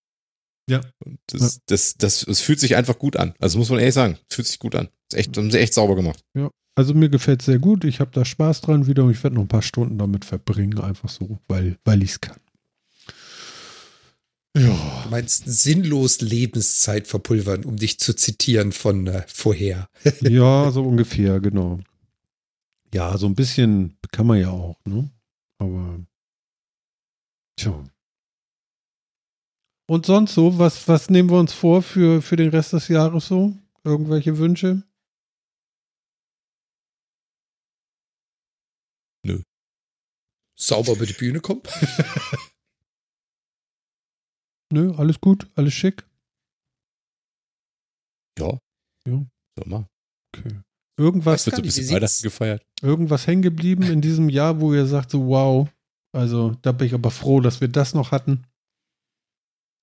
[0.70, 0.82] Ja.
[1.04, 1.62] Und das, ja.
[1.68, 3.34] Das, das, es fühlt sich einfach gut an.
[3.40, 4.90] Also muss man ehrlich sagen, es fühlt sich gut an.
[5.10, 6.24] Das echt, haben sie echt sauber gemacht.
[6.36, 6.50] Ja.
[6.76, 7.84] Also mir gefällt es sehr gut.
[7.84, 10.80] Ich habe da Spaß dran wieder und ich werde noch ein paar Stunden damit verbringen,
[10.80, 12.40] einfach so, weil, weil ich es kann.
[14.58, 15.04] Ja.
[15.04, 19.90] Du meinst sinnlos Lebenszeit verpulvern, um dich zu zitieren von äh, vorher.
[20.22, 21.80] ja, so ungefähr, genau.
[22.94, 25.10] Ja, so ein bisschen kann man ja auch, ne?
[25.58, 26.06] Aber
[27.56, 27.84] tja.
[29.88, 33.28] Und sonst so, was, was nehmen wir uns vor für, für den Rest des Jahres
[33.28, 33.56] so?
[33.84, 34.84] Irgendwelche Wünsche?
[39.24, 39.42] Nö.
[40.56, 41.62] Sauber über die Bühne kommen?
[44.72, 46.06] Nö, alles gut, alles schick.
[48.40, 48.58] Ja.
[49.06, 49.26] Ja.
[49.58, 49.88] Sommer.
[50.34, 50.62] Okay.
[50.98, 52.66] Irgendwas, wird so ein bisschen Weihnachten gefeiert.
[52.82, 55.70] Irgendwas hängen geblieben in diesem Jahr, wo ihr sagt so, wow.
[56.14, 58.46] Also, da bin ich aber froh, dass wir das noch hatten.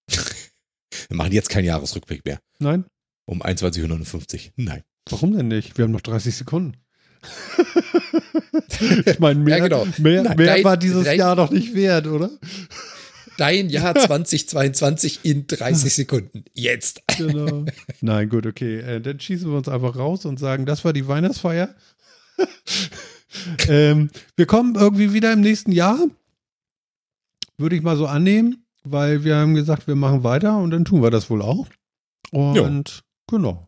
[0.08, 2.38] wir machen jetzt keinen Jahresrückblick mehr.
[2.58, 2.84] Nein?
[3.26, 4.52] Um 21.59 Uhr.
[4.56, 4.84] Nein.
[5.10, 5.76] Warum denn nicht?
[5.76, 6.76] Wir haben noch 30 Sekunden.
[9.06, 9.86] ich meine, mehr, ja, genau.
[9.98, 12.30] mehr, Nein, mehr war dieses Jahr doch nicht wert, oder?
[13.38, 16.44] Dein Jahr 2022 in 30 Sekunden.
[16.52, 17.02] Jetzt.
[17.16, 17.64] Genau.
[18.02, 18.80] Nein, gut, okay.
[18.80, 21.74] Äh, dann schießen wir uns einfach raus und sagen, das war die Weihnachtsfeier.
[23.68, 25.98] ähm, wir kommen irgendwie wieder im nächsten Jahr.
[27.56, 31.02] Würde ich mal so annehmen, weil wir haben gesagt, wir machen weiter und dann tun
[31.02, 31.66] wir das wohl auch.
[32.30, 33.36] Und jo.
[33.36, 33.67] genau.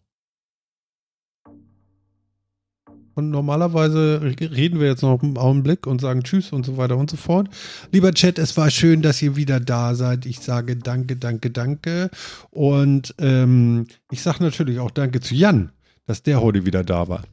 [3.20, 7.10] Und normalerweise reden wir jetzt noch einen Augenblick und sagen Tschüss und so weiter und
[7.10, 7.48] so fort.
[7.92, 10.24] Lieber Chat, es war schön, dass ihr wieder da seid.
[10.24, 12.08] Ich sage danke, danke, danke.
[12.48, 15.70] Und ähm, ich sage natürlich auch danke zu Jan,
[16.06, 17.24] dass der heute wieder da war.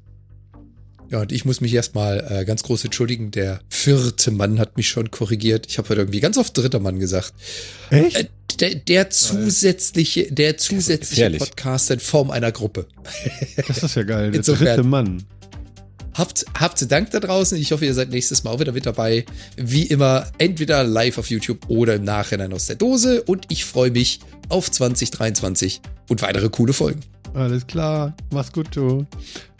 [1.09, 3.31] Ja, und ich muss mich erstmal äh, ganz groß entschuldigen.
[3.31, 5.67] Der vierte Mann hat mich schon korrigiert.
[5.69, 7.33] Ich habe heute irgendwie ganz oft dritter Mann gesagt.
[7.91, 8.17] Echt?
[8.17, 8.25] Äh,
[8.59, 12.87] der, der zusätzliche, der zusätzliche Podcast in Form einer Gruppe.
[13.67, 14.31] Das ist ja geil.
[14.31, 15.23] Der Insofern, dritte Mann.
[16.17, 17.59] Habt, habt Dank da draußen.
[17.59, 19.23] Ich hoffe, ihr seid nächstes Mal auch wieder mit dabei.
[19.55, 23.21] Wie immer, entweder live auf YouTube oder im Nachhinein aus der Dose.
[23.21, 24.19] Und ich freue mich
[24.49, 25.79] auf 2023
[26.09, 27.01] und weitere coole Folgen.
[27.35, 28.15] Alles klar.
[28.31, 29.05] Mach's gut, du.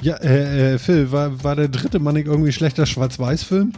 [0.01, 3.73] Ja, äh, äh, Phil, war, war der dritte Mann irgendwie schlechter Schwarz-Weiß-Film?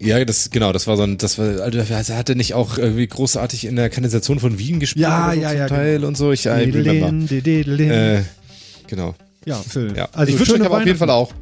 [0.00, 3.06] Ja, das genau, das war so ein, das war, also er hatte nicht auch irgendwie
[3.06, 6.08] großartig in der Kanalisation von Wien gespielt Ja, so ja, zum ja, Teil genau.
[6.08, 6.32] und so.
[6.32, 7.34] Ich I remember.
[7.36, 8.22] Äh,
[8.88, 9.14] genau.
[9.44, 9.96] ja, Phil.
[9.96, 10.08] Ja.
[10.12, 10.98] Also ich wünsche euch aber auf jeden.
[10.98, 11.32] Fall auch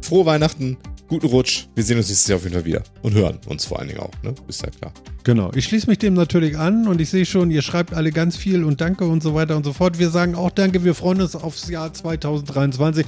[0.00, 0.76] frohe Weihnachten,
[1.08, 1.66] guten Rutsch.
[1.74, 4.00] Wir sehen uns nächstes Jahr auf jeden Fall wieder und hören uns vor allen Dingen
[4.00, 4.34] auch, ne?
[4.46, 4.92] Ist ja klar.
[5.24, 5.50] Genau.
[5.54, 8.64] Ich schließe mich dem natürlich an und ich sehe schon, ihr schreibt alle ganz viel
[8.64, 9.98] und danke und so weiter und so fort.
[9.98, 10.84] Wir sagen auch danke.
[10.84, 13.04] Wir freuen uns aufs Jahr 2023.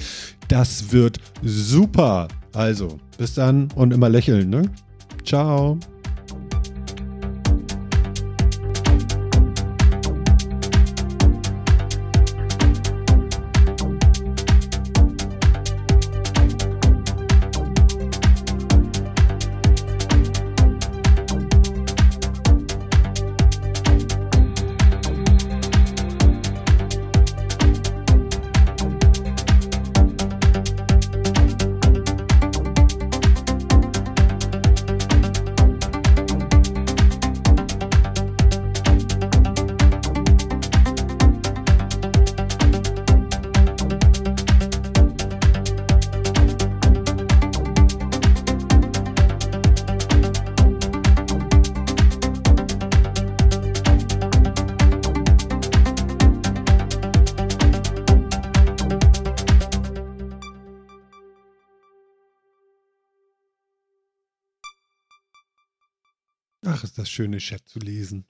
[0.48, 2.28] Das wird super.
[2.52, 4.62] Also, bis dann und immer lächeln, ne?
[5.24, 5.78] Ciao.
[67.20, 68.26] Schöne Chat zu lesen.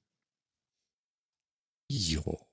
[1.88, 2.49] Jo.